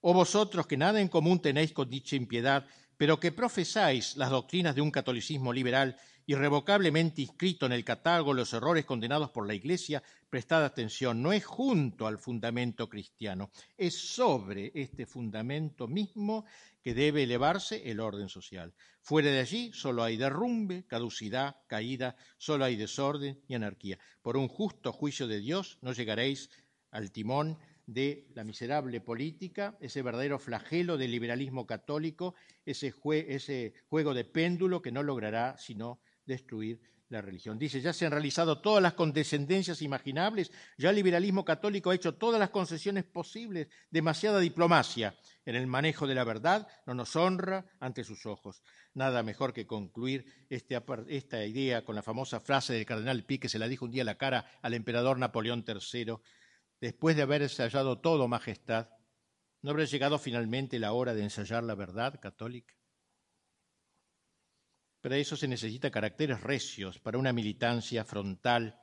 o 0.00 0.14
vosotros 0.14 0.66
que 0.66 0.78
nada 0.78 0.98
en 0.98 1.08
común 1.08 1.40
tenéis 1.40 1.72
con 1.72 1.90
dicha 1.90 2.16
impiedad, 2.16 2.66
pero 2.96 3.20
que 3.20 3.32
profesáis 3.32 4.16
las 4.16 4.30
doctrinas 4.30 4.74
de 4.74 4.80
un 4.80 4.90
catolicismo 4.90 5.52
liberal 5.52 5.96
irrevocablemente 6.26 7.22
inscrito 7.22 7.66
en 7.66 7.72
el 7.72 7.84
catálogo 7.84 8.32
los 8.32 8.52
errores 8.52 8.84
condenados 8.84 9.30
por 9.30 9.46
la 9.46 9.54
Iglesia, 9.54 10.02
prestad 10.30 10.64
atención, 10.64 11.22
no 11.22 11.32
es 11.32 11.44
junto 11.44 12.06
al 12.06 12.18
fundamento 12.18 12.88
cristiano, 12.88 13.50
es 13.76 13.94
sobre 13.94 14.72
este 14.74 15.06
fundamento 15.06 15.86
mismo 15.86 16.44
que 16.82 16.94
debe 16.94 17.22
elevarse 17.22 17.90
el 17.90 18.00
orden 18.00 18.28
social. 18.28 18.74
Fuera 19.00 19.30
de 19.30 19.40
allí 19.40 19.72
solo 19.72 20.02
hay 20.02 20.16
derrumbe, 20.16 20.84
caducidad, 20.86 21.56
caída, 21.66 22.16
solo 22.38 22.64
hay 22.64 22.76
desorden 22.76 23.40
y 23.48 23.54
anarquía. 23.54 23.98
Por 24.22 24.36
un 24.36 24.48
justo 24.48 24.92
juicio 24.92 25.26
de 25.26 25.40
Dios 25.40 25.78
no 25.82 25.92
llegaréis 25.92 26.50
al 26.90 27.10
timón 27.10 27.58
de 27.86 28.26
la 28.34 28.44
miserable 28.44 29.00
política, 29.00 29.76
ese 29.80 30.02
verdadero 30.02 30.38
flagelo 30.38 30.96
del 30.96 31.10
liberalismo 31.10 31.66
católico, 31.66 32.34
ese, 32.64 32.94
ese, 33.28 33.74
juego 33.88 34.14
de 34.14 34.24
péndulo 34.24 34.80
que 34.80 34.92
no 34.92 35.02
logrará 35.02 35.56
sino 35.58 36.00
destruir 36.26 36.80
la 37.08 37.20
religión. 37.20 37.58
Dice, 37.58 37.80
ya 37.80 37.92
se 37.92 38.06
han 38.06 38.12
realizado 38.12 38.60
todas 38.60 38.82
las 38.82 38.94
condescendencias 38.94 39.82
imaginables, 39.82 40.50
ya 40.78 40.90
el 40.90 40.96
liberalismo 40.96 41.44
católico 41.44 41.90
ha 41.90 41.94
hecho 41.94 42.14
todas 42.14 42.40
las 42.40 42.50
concesiones 42.50 43.04
posibles, 43.04 43.68
demasiada 43.90 44.40
diplomacia 44.40 45.14
en 45.44 45.54
el 45.54 45.66
manejo 45.66 46.06
de 46.06 46.14
la 46.14 46.24
verdad 46.24 46.66
no 46.86 46.94
nos 46.94 47.14
honra 47.16 47.66
ante 47.80 48.04
sus 48.04 48.26
ojos. 48.26 48.62
Nada 48.94 49.22
mejor 49.22 49.52
que 49.52 49.66
concluir 49.66 50.24
este, 50.48 50.80
esta 51.08 51.44
idea 51.44 51.84
con 51.84 51.94
la 51.94 52.02
famosa 52.02 52.40
frase 52.40 52.72
del 52.72 52.86
cardenal 52.86 53.24
Pi 53.24 53.38
que 53.38 53.48
se 53.48 53.58
la 53.58 53.68
dijo 53.68 53.84
un 53.84 53.90
día 53.90 54.02
a 54.02 54.06
la 54.06 54.18
cara 54.18 54.46
al 54.62 54.74
emperador 54.74 55.18
Napoleón 55.18 55.64
III 55.66 56.16
después 56.80 57.16
de 57.16 57.22
haber 57.22 57.42
ensayado 57.42 58.00
todo, 58.00 58.28
Majestad, 58.28 58.88
¿no 59.62 59.70
habrá 59.70 59.84
llegado 59.84 60.18
finalmente 60.18 60.78
la 60.78 60.92
hora 60.92 61.14
de 61.14 61.22
ensayar 61.22 61.64
la 61.64 61.74
verdad 61.74 62.20
católica? 62.20 62.74
Para 65.04 65.18
eso 65.18 65.36
se 65.36 65.46
necesita 65.46 65.90
caracteres 65.90 66.40
recios, 66.40 66.98
para 66.98 67.18
una 67.18 67.30
militancia 67.30 68.06
frontal, 68.06 68.80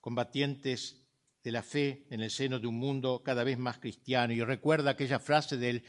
combatientes 0.00 1.06
de 1.44 1.52
la 1.52 1.62
fe 1.62 2.04
en 2.10 2.20
el 2.20 2.32
seno 2.32 2.58
de 2.58 2.66
un 2.66 2.74
mundo 2.74 3.22
cada 3.24 3.44
vez 3.44 3.56
más 3.56 3.78
cristiano. 3.78 4.32
Y 4.32 4.42
recuerda 4.42 4.90
aquella 4.90 5.20
frase 5.20 5.56
de, 5.56 5.84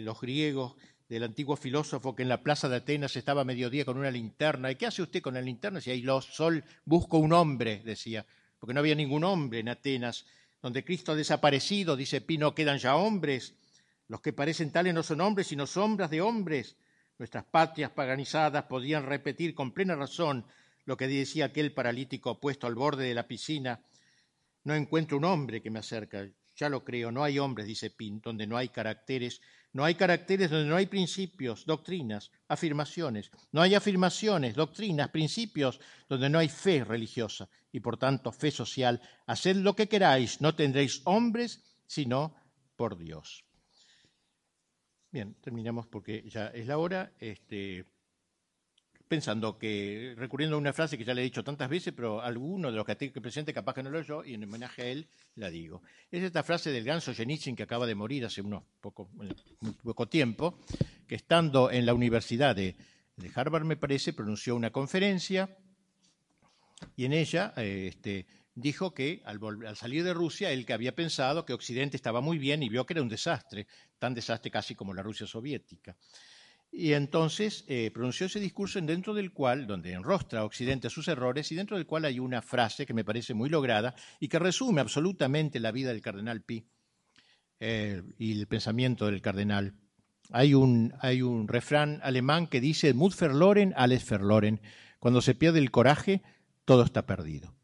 los 0.00 0.20
griegos, 0.20 0.74
del 1.08 1.22
antiguo 1.22 1.54
filósofo 1.54 2.16
que 2.16 2.24
en 2.24 2.30
la 2.30 2.42
plaza 2.42 2.68
de 2.68 2.78
Atenas 2.78 3.14
estaba 3.14 3.42
a 3.42 3.44
mediodía 3.44 3.84
con 3.84 3.96
una 3.96 4.10
linterna. 4.10 4.72
¿Y 4.72 4.74
qué 4.74 4.86
hace 4.86 5.02
usted 5.02 5.22
con 5.22 5.34
la 5.34 5.40
linterna? 5.40 5.80
Si 5.80 5.92
hay 5.92 6.04
sol, 6.22 6.64
busco 6.84 7.18
un 7.18 7.32
hombre, 7.34 7.80
decía 7.84 8.26
porque 8.58 8.74
no 8.74 8.80
había 8.80 8.96
ningún 8.96 9.22
hombre 9.22 9.60
en 9.60 9.68
Atenas. 9.68 10.26
Donde 10.60 10.82
Cristo 10.82 11.12
ha 11.12 11.14
desaparecido, 11.14 11.94
dice 11.94 12.20
Pino, 12.20 12.56
quedan 12.56 12.78
ya 12.78 12.96
hombres. 12.96 13.54
Los 14.08 14.20
que 14.20 14.32
parecen 14.32 14.72
tales 14.72 14.94
no 14.94 15.04
son 15.04 15.20
hombres, 15.20 15.46
sino 15.46 15.64
sombras 15.68 16.10
de 16.10 16.22
hombres. 16.22 16.76
Nuestras 17.22 17.44
patrias 17.44 17.92
paganizadas 17.92 18.64
podían 18.64 19.06
repetir 19.06 19.54
con 19.54 19.70
plena 19.70 19.94
razón 19.94 20.44
lo 20.86 20.96
que 20.96 21.06
decía 21.06 21.44
aquel 21.44 21.72
paralítico 21.72 22.40
puesto 22.40 22.66
al 22.66 22.74
borde 22.74 23.04
de 23.04 23.14
la 23.14 23.28
piscina. 23.28 23.80
No 24.64 24.74
encuentro 24.74 25.18
un 25.18 25.24
hombre 25.26 25.62
que 25.62 25.70
me 25.70 25.78
acerca. 25.78 26.26
Ya 26.56 26.68
lo 26.68 26.82
creo, 26.82 27.12
no 27.12 27.22
hay 27.22 27.38
hombres, 27.38 27.68
dice 27.68 27.90
Pin, 27.90 28.20
donde 28.20 28.48
no 28.48 28.56
hay 28.56 28.70
caracteres 28.70 29.40
no 29.72 29.84
hay 29.84 29.94
caracteres 29.94 30.50
donde 30.50 30.68
no 30.68 30.74
hay 30.74 30.86
principios, 30.86 31.64
doctrinas, 31.64 32.32
afirmaciones. 32.48 33.30
No 33.52 33.62
hay 33.62 33.76
afirmaciones, 33.76 34.56
doctrinas, 34.56 35.10
principios 35.10 35.78
donde 36.08 36.28
no 36.28 36.40
hay 36.40 36.48
fe 36.48 36.82
religiosa 36.82 37.48
y 37.70 37.78
por 37.78 37.98
tanto 37.98 38.32
fe 38.32 38.50
social. 38.50 39.00
Haced 39.26 39.58
lo 39.58 39.76
que 39.76 39.88
queráis, 39.88 40.40
no 40.40 40.56
tendréis 40.56 41.02
hombres 41.04 41.62
sino 41.86 42.34
por 42.74 42.98
Dios. 42.98 43.44
Bien, 45.12 45.34
terminamos 45.42 45.86
porque 45.86 46.24
ya 46.28 46.46
es 46.48 46.66
la 46.66 46.78
hora. 46.78 47.12
Este, 47.20 47.84
pensando 49.06 49.58
que, 49.58 50.14
recurriendo 50.16 50.56
a 50.56 50.58
una 50.58 50.72
frase 50.72 50.96
que 50.96 51.04
ya 51.04 51.12
le 51.12 51.20
he 51.20 51.24
dicho 51.24 51.44
tantas 51.44 51.68
veces, 51.68 51.92
pero 51.94 52.22
alguno 52.22 52.70
de 52.70 52.76
los 52.78 52.86
que 52.86 52.96
tengo 52.96 53.20
presente 53.20 53.52
capaz 53.52 53.74
que 53.74 53.82
no 53.82 53.90
lo 53.90 53.98
oyó, 53.98 54.24
y 54.24 54.32
en 54.32 54.44
homenaje 54.44 54.80
a 54.80 54.86
él 54.86 55.06
la 55.34 55.50
digo. 55.50 55.82
Es 56.10 56.22
esta 56.22 56.42
frase 56.42 56.70
del 56.70 56.84
gran 56.84 57.02
Solzhenitsyn 57.02 57.54
que 57.54 57.62
acaba 57.62 57.86
de 57.86 57.94
morir 57.94 58.24
hace 58.24 58.40
unos 58.40 58.62
poco, 58.80 59.10
poco 59.82 60.08
tiempo, 60.08 60.58
que 61.06 61.16
estando 61.16 61.70
en 61.70 61.84
la 61.84 61.92
Universidad 61.92 62.56
de, 62.56 62.74
Harvard, 63.34 63.64
me 63.64 63.76
parece, 63.76 64.14
pronunció 64.14 64.56
una 64.56 64.70
conferencia 64.70 65.58
y 66.96 67.04
en 67.04 67.12
ella 67.12 67.52
este, 67.58 68.24
dijo 68.54 68.94
que 68.94 69.22
al, 69.24 69.38
al, 69.66 69.76
salir 69.76 70.04
de 70.04 70.14
Rusia, 70.14 70.50
él 70.50 70.66
que 70.66 70.72
había 70.72 70.94
pensado 70.94 71.44
que 71.44 71.52
Occidente 71.52 71.96
estaba 71.96 72.20
muy 72.20 72.38
bien 72.38 72.62
y 72.62 72.68
vio 72.68 72.86
que 72.86 72.94
era 72.94 73.02
un 73.02 73.08
desastre, 73.08 73.66
tan 73.98 74.14
desastre 74.14 74.50
casi 74.50 74.74
como 74.74 74.94
la 74.94 75.02
Rusia 75.02 75.26
soviética. 75.26 75.96
Y 76.74 76.94
entonces 76.94 77.66
eh, 77.68 77.90
pronunció 77.92 78.26
ese 78.26 78.40
discurso 78.40 78.80
dentro 78.80 79.12
del 79.12 79.32
cual, 79.32 79.66
donde 79.66 79.92
enrostra 79.92 80.44
Occidente 80.44 80.88
sus 80.88 81.06
errores, 81.06 81.52
y 81.52 81.54
dentro 81.54 81.76
del 81.76 81.86
cual 81.86 82.06
hay 82.06 82.18
una 82.18 82.40
frase 82.40 82.86
que 82.86 82.94
me 82.94 83.04
parece 83.04 83.34
muy 83.34 83.50
lograda 83.50 83.94
y 84.18 84.28
que 84.28 84.38
resume 84.38 84.80
absolutamente 84.80 85.60
la 85.60 85.70
vida 85.70 85.90
del 85.90 86.00
cardenal 86.00 86.42
Pi 86.42 86.66
eh, 87.60 88.02
y 88.16 88.40
el 88.40 88.46
pensamiento 88.46 89.04
del 89.04 89.20
cardenal. 89.20 89.74
Hay 90.30 90.54
un, 90.54 90.94
hay 91.00 91.20
un 91.20 91.46
refrán 91.46 92.00
alemán 92.02 92.46
que 92.46 92.62
dice, 92.62 92.94
Mut 92.94 93.14
verloren, 93.18 93.74
alles 93.76 94.08
verloren. 94.08 94.62
Cuando 94.98 95.20
se 95.20 95.34
pierde 95.34 95.58
el 95.58 95.70
coraje, 95.70 96.22
todo 96.64 96.84
está 96.84 97.04
perdido. 97.04 97.54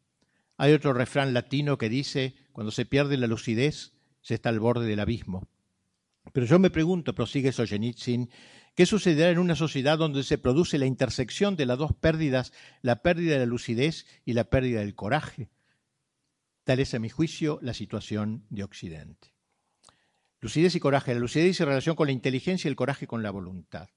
Hay 0.61 0.73
otro 0.73 0.91
refrán 0.91 1.33
latino 1.33 1.77
que 1.77 1.87
dice, 1.87 2.35
cuando 2.51 2.71
se 2.71 2.85
pierde 2.85 3.15
la 3.15 3.27
lucidez, 3.27 3.93
se 4.19 4.33
está 4.33 4.49
al 4.49 4.59
borde 4.59 4.85
del 4.87 4.99
abismo. 4.99 5.47
Pero 6.33 6.45
yo 6.45 6.59
me 6.59 6.69
pregunto, 6.69 7.15
prosigue 7.15 7.53
Solzhenitsyn, 7.53 8.29
¿qué 8.75 8.85
sucederá 8.85 9.29
en 9.29 9.39
una 9.39 9.55
sociedad 9.55 9.97
donde 9.97 10.21
se 10.21 10.37
produce 10.37 10.77
la 10.77 10.85
intersección 10.85 11.55
de 11.55 11.65
las 11.65 11.77
dos 11.77 11.93
pérdidas, 11.93 12.51
la 12.81 13.01
pérdida 13.01 13.35
de 13.35 13.39
la 13.39 13.45
lucidez 13.45 14.05
y 14.25 14.33
la 14.33 14.49
pérdida 14.49 14.81
del 14.81 14.95
coraje? 14.95 15.49
Tal 16.65 16.81
es, 16.81 16.93
a 16.93 16.99
mi 16.99 17.07
juicio, 17.07 17.59
la 17.61 17.73
situación 17.73 18.43
de 18.49 18.65
Occidente. 18.65 19.33
Lucidez 20.41 20.75
y 20.75 20.81
coraje. 20.81 21.13
La 21.13 21.21
lucidez 21.21 21.55
se 21.55 21.63
relación 21.63 21.95
con 21.95 22.07
la 22.07 22.13
inteligencia 22.13 22.67
y 22.67 22.71
el 22.71 22.75
coraje 22.75 23.07
con 23.07 23.23
la 23.23 23.31
voluntad. 23.31 23.87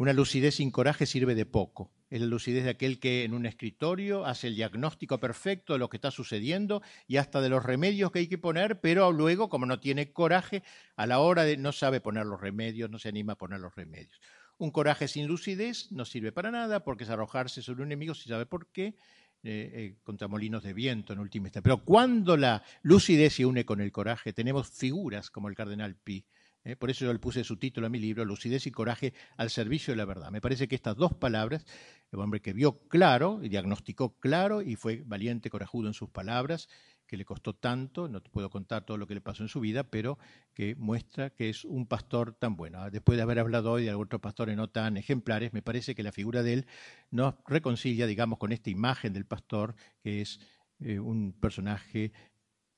Una 0.00 0.14
lucidez 0.14 0.54
sin 0.54 0.70
coraje 0.70 1.04
sirve 1.04 1.34
de 1.34 1.44
poco. 1.44 1.92
Es 2.08 2.22
la 2.22 2.26
lucidez 2.26 2.64
de 2.64 2.70
aquel 2.70 2.98
que 2.98 3.22
en 3.24 3.34
un 3.34 3.44
escritorio 3.44 4.24
hace 4.24 4.46
el 4.46 4.56
diagnóstico 4.56 5.20
perfecto 5.20 5.74
de 5.74 5.78
lo 5.78 5.90
que 5.90 5.98
está 5.98 6.10
sucediendo 6.10 6.80
y 7.06 7.18
hasta 7.18 7.42
de 7.42 7.50
los 7.50 7.62
remedios 7.62 8.10
que 8.10 8.20
hay 8.20 8.26
que 8.26 8.38
poner, 8.38 8.80
pero 8.80 9.12
luego, 9.12 9.50
como 9.50 9.66
no 9.66 9.78
tiene 9.78 10.10
coraje, 10.10 10.62
a 10.96 11.06
la 11.06 11.18
hora 11.18 11.44
de 11.44 11.58
no 11.58 11.70
sabe 11.72 12.00
poner 12.00 12.24
los 12.24 12.40
remedios, 12.40 12.88
no 12.88 12.98
se 12.98 13.10
anima 13.10 13.34
a 13.34 13.36
poner 13.36 13.60
los 13.60 13.74
remedios. 13.74 14.18
Un 14.56 14.70
coraje 14.70 15.06
sin 15.06 15.26
lucidez 15.26 15.92
no 15.92 16.06
sirve 16.06 16.32
para 16.32 16.50
nada 16.50 16.82
porque 16.82 17.04
es 17.04 17.10
arrojarse 17.10 17.60
sobre 17.60 17.82
un 17.82 17.88
enemigo 17.88 18.14
sin 18.14 18.30
saber 18.30 18.46
por 18.46 18.68
qué, 18.68 18.94
eh, 19.42 19.70
eh, 19.74 19.96
contra 20.02 20.28
molinos 20.28 20.62
de 20.62 20.72
viento 20.72 21.12
en 21.12 21.18
última 21.18 21.48
instancia. 21.48 21.62
Pero 21.62 21.84
cuando 21.84 22.38
la 22.38 22.64
lucidez 22.80 23.34
se 23.34 23.44
une 23.44 23.66
con 23.66 23.82
el 23.82 23.92
coraje, 23.92 24.32
tenemos 24.32 24.70
figuras 24.70 25.28
como 25.28 25.50
el 25.50 25.54
cardenal 25.54 25.94
Pi, 25.94 26.24
¿eh? 26.64 26.76
por 26.76 26.90
eso 26.90 27.04
yo 27.04 27.12
le 27.12 27.18
puse 27.18 27.44
su 27.44 27.56
título 27.56 27.86
a 27.86 27.90
mi 27.90 27.98
libro, 27.98 28.24
Lucidez 28.24 28.66
y 28.66 28.70
Coraje 28.70 29.12
al 29.36 29.50
servicio 29.50 29.92
de 29.92 29.96
la 29.96 30.04
verdad. 30.04 30.30
Me 30.30 30.40
parece 30.40 30.68
que 30.68 30.74
estas 30.74 30.96
dos 30.96 31.14
palabras, 31.14 31.64
el 32.12 32.18
hombre 32.18 32.40
que 32.40 32.52
vio 32.52 32.78
claro 32.88 33.40
y 33.42 33.48
diagnosticó 33.48 34.18
claro 34.18 34.62
y 34.62 34.76
fue 34.76 35.02
valiente, 35.04 35.50
corajudo 35.50 35.88
en 35.88 35.94
sus 35.94 36.10
palabras, 36.10 36.68
que 37.10 37.16
le 37.16 37.24
costó 37.24 37.54
tanto, 37.56 38.08
no 38.08 38.22
te 38.22 38.30
puedo 38.30 38.50
contar 38.50 38.84
todo 38.84 38.96
lo 38.96 39.08
que 39.08 39.14
le 39.14 39.20
pasó 39.20 39.42
en 39.42 39.48
su 39.48 39.58
vida, 39.58 39.82
pero 39.82 40.16
que 40.54 40.76
muestra 40.76 41.30
que 41.30 41.48
es 41.48 41.64
un 41.64 41.86
pastor 41.88 42.34
tan 42.34 42.56
bueno. 42.56 42.88
Después 42.88 43.16
de 43.16 43.22
haber 43.22 43.40
hablado 43.40 43.72
hoy 43.72 43.84
de 43.84 43.92
otros 43.94 44.20
pastores 44.20 44.56
no 44.56 44.68
tan 44.68 44.96
ejemplares, 44.96 45.52
me 45.52 45.60
parece 45.60 45.96
que 45.96 46.04
la 46.04 46.12
figura 46.12 46.44
de 46.44 46.52
él 46.52 46.66
nos 47.10 47.34
reconcilia, 47.48 48.06
digamos, 48.06 48.38
con 48.38 48.52
esta 48.52 48.70
imagen 48.70 49.12
del 49.12 49.26
pastor, 49.26 49.74
que 50.04 50.20
es 50.20 50.38
eh, 50.78 51.00
un 51.00 51.32
personaje 51.32 52.12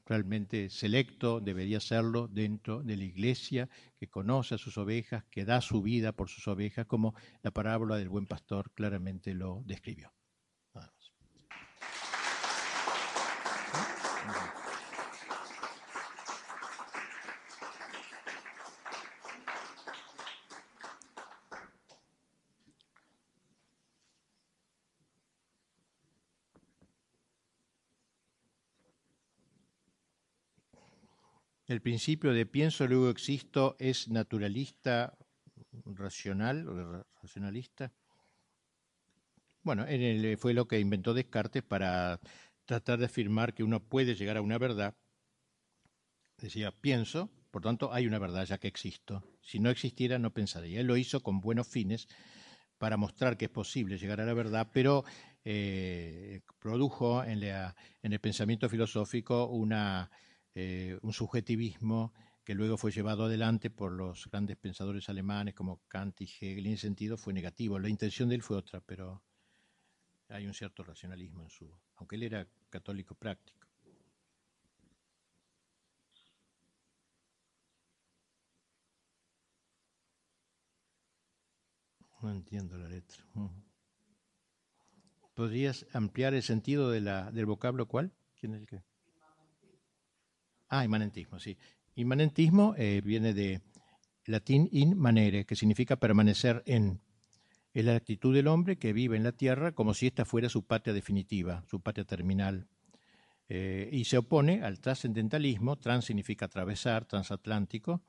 realmente 0.07 0.71
selecto, 0.71 1.41
debería 1.41 1.81
serlo 1.81 2.29
dentro 2.29 2.83
de 2.83 2.97
la 2.97 3.05
iglesia, 3.05 3.69
que 3.99 4.09
conoce 4.09 4.55
a 4.55 4.59
sus 4.59 4.79
ovejas, 4.79 5.25
que 5.31 5.45
da 5.45 5.61
su 5.61 5.83
vida 5.83 6.13
por 6.13 6.29
sus 6.29 6.49
ovejas, 6.49 6.87
como 6.87 7.15
la 7.43 7.51
parábola 7.51 7.97
del 7.97 8.09
buen 8.09 8.27
pastor 8.27 8.71
claramente 8.73 9.35
lo 9.35 9.63
describió. 9.65 10.13
El 31.73 31.81
principio 31.81 32.35
de 32.35 32.45
pienso, 32.45 32.87
luego 32.87 33.09
existo 33.09 33.77
es 33.79 34.07
naturalista, 34.09 35.17
racional, 35.87 36.67
racionalista. 37.23 37.91
Bueno, 39.63 39.87
fue 40.37 40.53
lo 40.53 40.69
que 40.69 40.79
inventó 40.79 41.15
Descartes 41.15 41.63
para 41.63 42.21
tratar 42.67 42.99
de 42.99 43.07
afirmar 43.07 43.55
que 43.55 43.65
uno 43.65 43.83
puede 43.83 44.15
llegar 44.15 44.37
a 44.37 44.43
una 44.43 44.59
verdad. 44.59 44.95
Decía, 46.37 46.73
pienso, 46.73 47.31
por 47.51 47.63
tanto 47.63 47.91
hay 47.91 48.07
una 48.07 48.19
verdad 48.19 48.45
ya 48.45 48.59
que 48.59 48.69
existo. 48.69 49.25
Si 49.41 49.59
no 49.59 49.71
existiera, 49.71 50.19
no 50.19 50.35
pensaría. 50.35 50.79
Él 50.79 50.87
lo 50.87 50.99
hizo 50.99 51.23
con 51.23 51.41
buenos 51.41 51.69
fines 51.69 52.07
para 52.77 52.99
mostrar 52.99 53.39
que 53.39 53.47
es 53.47 53.51
posible 53.51 53.97
llegar 53.97 54.21
a 54.21 54.27
la 54.27 54.35
verdad, 54.35 54.69
pero 54.75 55.05
eh, 55.43 56.43
produjo 56.59 57.25
en 57.25 57.43
el 57.43 58.21
pensamiento 58.21 58.69
filosófico 58.69 59.47
una 59.47 60.11
eh, 60.55 60.99
un 61.03 61.13
subjetivismo 61.13 62.13
que 62.45 62.55
luego 62.55 62.77
fue 62.77 62.91
llevado 62.91 63.25
adelante 63.25 63.71
por 63.71 63.93
los 63.93 64.29
grandes 64.29 64.57
pensadores 64.57 65.09
alemanes 65.09 65.55
como 65.55 65.83
Kant 65.89 66.21
y 66.21 66.25
Hegel, 66.25 66.67
en 66.67 66.73
ese 66.73 66.83
sentido 66.83 67.17
fue 67.17 67.33
negativo. 67.33 67.79
La 67.79 67.89
intención 67.89 68.29
de 68.29 68.35
él 68.35 68.43
fue 68.43 68.57
otra, 68.57 68.81
pero 68.81 69.23
hay 70.29 70.47
un 70.47 70.55
cierto 70.55 70.83
racionalismo 70.83 71.43
en 71.43 71.51
su, 71.51 71.71
aunque 71.97 72.17
él 72.17 72.25
era 72.25 72.47
católico 72.71 73.15
práctico. 73.15 73.69
No 82.23 82.31
entiendo 82.31 82.79
la 82.79 82.89
letra. 82.89 83.25
¿Podrías 85.35 85.87
ampliar 85.93 86.35
el 86.35 86.43
sentido 86.45 86.91
de 86.91 87.01
la, 87.01 87.33
del 87.33 87.47
vocablo 87.47 87.87
cuál? 87.89 88.13
¿Quién 88.39 88.55
es 88.55 88.61
el 88.61 88.67
que? 88.69 88.92
Ah, 90.75 90.87
inmanentismo, 90.87 91.39
sí. 91.39 91.59
Inmanentismo 91.97 92.75
eh, 92.79 93.03
viene 93.05 93.35
de 93.35 93.61
latín 94.25 94.71
in 94.73 94.97
manere, 94.97 95.45
que 95.45 95.55
significa 95.55 95.97
permanecer 95.97 96.63
en. 96.65 96.99
Es 97.75 97.85
la 97.85 97.95
actitud 97.95 98.35
del 98.35 98.49
hombre 98.49 98.79
que 98.79 98.95
vive 98.95 99.19
en 99.19 99.23
la 99.23 99.33
tierra 99.33 99.73
como 99.73 99.93
si 99.93 100.07
esta 100.07 100.25
fuera 100.25 100.49
su 100.49 100.65
patria 100.65 100.95
definitiva, 100.95 101.63
su 101.69 101.81
patria 101.81 102.07
terminal. 102.07 102.69
Eh, 103.51 103.91
y 103.93 104.07
se 104.07 104.17
opone 104.17 104.63
al 104.63 104.81
trascendentalismo, 104.81 105.77
trans 105.77 106.07
significa 106.07 106.47
atravesar, 106.47 107.05
transatlántico, 107.05 108.01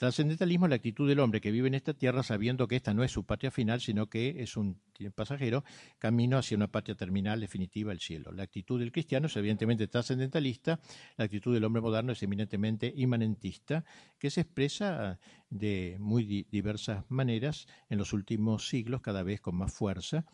Trascendentalismo 0.00 0.64
es 0.64 0.70
la 0.70 0.76
actitud 0.76 1.06
del 1.06 1.18
hombre 1.18 1.42
que 1.42 1.50
vive 1.50 1.68
en 1.68 1.74
esta 1.74 1.92
tierra 1.92 2.22
sabiendo 2.22 2.66
que 2.66 2.76
esta 2.76 2.94
no 2.94 3.04
es 3.04 3.12
su 3.12 3.26
patria 3.26 3.50
final, 3.50 3.82
sino 3.82 4.08
que 4.08 4.42
es 4.42 4.56
un 4.56 4.80
pasajero 5.14 5.62
camino 5.98 6.38
hacia 6.38 6.56
una 6.56 6.68
patria 6.68 6.94
terminal 6.94 7.38
definitiva, 7.38 7.92
el 7.92 8.00
cielo. 8.00 8.32
La 8.32 8.44
actitud 8.44 8.80
del 8.80 8.92
cristiano 8.92 9.26
es 9.26 9.36
evidentemente 9.36 9.88
trascendentalista, 9.88 10.80
la 11.18 11.26
actitud 11.26 11.52
del 11.52 11.64
hombre 11.64 11.82
moderno 11.82 12.12
es 12.12 12.22
eminentemente 12.22 12.90
inmanentista, 12.96 13.84
que 14.18 14.30
se 14.30 14.40
expresa 14.40 15.20
de 15.50 15.98
muy 16.00 16.46
diversas 16.50 17.04
maneras 17.10 17.66
en 17.90 17.98
los 17.98 18.14
últimos 18.14 18.68
siglos, 18.68 19.02
cada 19.02 19.22
vez 19.22 19.42
con 19.42 19.54
más 19.54 19.70
fuerza, 19.70 20.24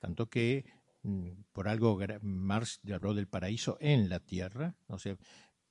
tanto 0.00 0.28
que 0.28 0.66
mm, 1.02 1.30
por 1.50 1.68
algo 1.68 1.98
Marx 2.20 2.82
habló 2.92 3.14
del 3.14 3.28
paraíso 3.28 3.78
en 3.80 4.10
la 4.10 4.20
tierra, 4.20 4.74
o 4.86 4.98
sea, 4.98 5.16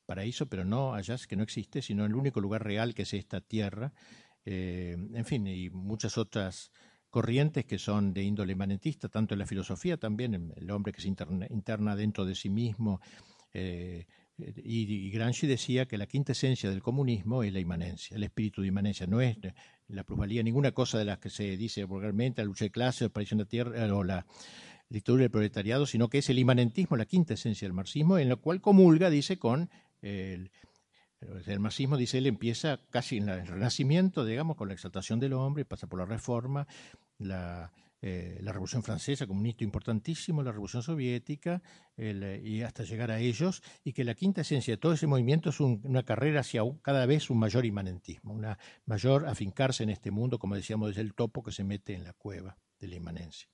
paraíso, 0.06 0.48
pero 0.48 0.66
no 0.66 0.94
allá 0.94 1.18
que 1.28 1.36
no 1.36 1.44
existe, 1.44 1.82
sino 1.82 2.06
el 2.06 2.16
único 2.16 2.42
lugar 2.42 2.64
real 2.64 2.94
que 2.94 3.04
es 3.04 3.14
esta 3.14 3.42
tierra. 3.42 3.94
Eh, 4.46 4.96
en 5.14 5.26
fin, 5.26 5.48
y 5.48 5.70
muchas 5.70 6.18
otras 6.18 6.72
corrientes 7.10 7.66
que 7.66 7.78
son 7.78 8.14
de 8.14 8.24
índole 8.24 8.56
manentista, 8.56 9.08
tanto 9.08 9.36
en 9.36 9.40
la 9.40 9.46
filosofía 9.46 9.98
también, 9.98 10.52
el 10.56 10.72
hombre 10.72 10.92
que 10.92 11.02
se 11.02 11.08
interna, 11.08 11.96
dentro 11.96 12.26
de 12.26 12.36
sí 12.36 12.50
mismo. 12.50 13.02
Eh, 13.54 14.08
y, 14.38 15.12
Gramsci 15.12 15.46
decía 15.46 15.86
que 15.86 16.00
la 16.00 16.08
quinta 16.08 16.32
esencia 16.32 16.72
del 16.72 16.82
comunismo 16.82 17.44
es 17.44 17.54
la 17.54 17.60
inmanencia, 17.60 18.18
el 18.18 18.24
espíritu 18.24 18.62
de 18.62 18.70
inmanencia, 18.70 19.06
no 19.06 19.22
es 19.22 19.38
la 19.88 20.04
plusvalía, 20.04 20.42
ninguna 20.42 20.72
cosa 20.72 20.98
de 20.98 21.06
las 21.06 21.20
que 21.20 21.30
se 21.30 21.56
dice 21.56 21.84
vulgarmente, 21.84 22.42
la 22.42 22.48
lucha 22.48 22.66
de 22.66 22.72
clase, 22.72 23.12
la 23.14 23.24
de 23.24 23.36
la 23.36 23.46
tierra 23.46 23.96
o 23.96 24.04
la 24.04 24.26
dictadura 24.90 25.22
del 25.22 25.32
proletariado, 25.32 25.86
sino 25.86 26.10
que 26.10 26.18
es 26.18 26.30
el 26.30 26.40
inmanentismo, 26.40 26.98
la 26.98 27.06
quinta 27.06 27.36
esencia 27.36 27.68
del 27.68 27.74
marxismo, 27.74 28.18
en 28.18 28.30
la 28.30 28.38
cual 28.38 28.60
comulga, 28.60 29.10
dice, 29.10 29.38
con 29.38 29.70
el, 30.04 31.60
marxismo, 31.60 31.98
dice 31.98 32.18
él, 32.18 32.28
empieza 32.28 32.80
casi 32.90 33.18
en 33.18 33.30
el 33.30 33.48
Renacimiento, 33.48 34.26
digamos, 34.26 34.58
con 34.58 34.68
la 34.68 34.74
exaltación 34.74 35.20
del 35.20 35.34
hombre, 35.34 35.66
pasa 35.66 35.88
por 35.88 36.00
la 36.00 36.06
Reforma, 36.06 36.68
la, 37.18 37.72
eh, 38.02 38.38
la 38.42 38.52
Revolución 38.52 38.84
Francesa 38.84 39.26
como 39.26 39.40
un 39.40 39.46
hito 39.46 39.64
importantísimo, 39.64 40.44
la 40.44 40.52
Revolución 40.52 40.84
Soviética, 40.84 41.62
y 41.96 42.62
hasta 42.62 42.84
llegar 42.84 43.12
a 43.12 43.20
ellos, 43.20 43.64
y 43.86 43.94
que 43.94 44.04
la 44.04 44.14
quinta 44.14 44.42
esencia 44.42 44.74
de 44.74 44.78
todo 44.78 44.92
ese 44.92 45.08
movimiento 45.08 45.52
es 45.52 45.60
una 45.62 46.04
carrera 46.04 46.42
hacia 46.42 46.64
cada 46.82 47.06
vez 47.06 47.30
un 47.30 47.40
mayor 47.40 47.66
inmanentismo, 47.66 48.34
una 48.34 48.60
mayor 48.86 49.26
afincarse 49.26 49.84
en 49.84 49.90
este 49.90 50.12
mundo, 50.12 50.38
como 50.38 50.56
decíamos, 50.56 50.90
desde 50.90 51.02
el 51.02 51.14
topo 51.14 51.44
que 51.44 51.54
se 51.54 51.64
mete 51.64 51.94
en 51.94 52.04
la 52.04 52.12
cueva 52.12 52.58
de 52.78 52.88
la 52.90 52.96
inmanencia. 52.96 53.53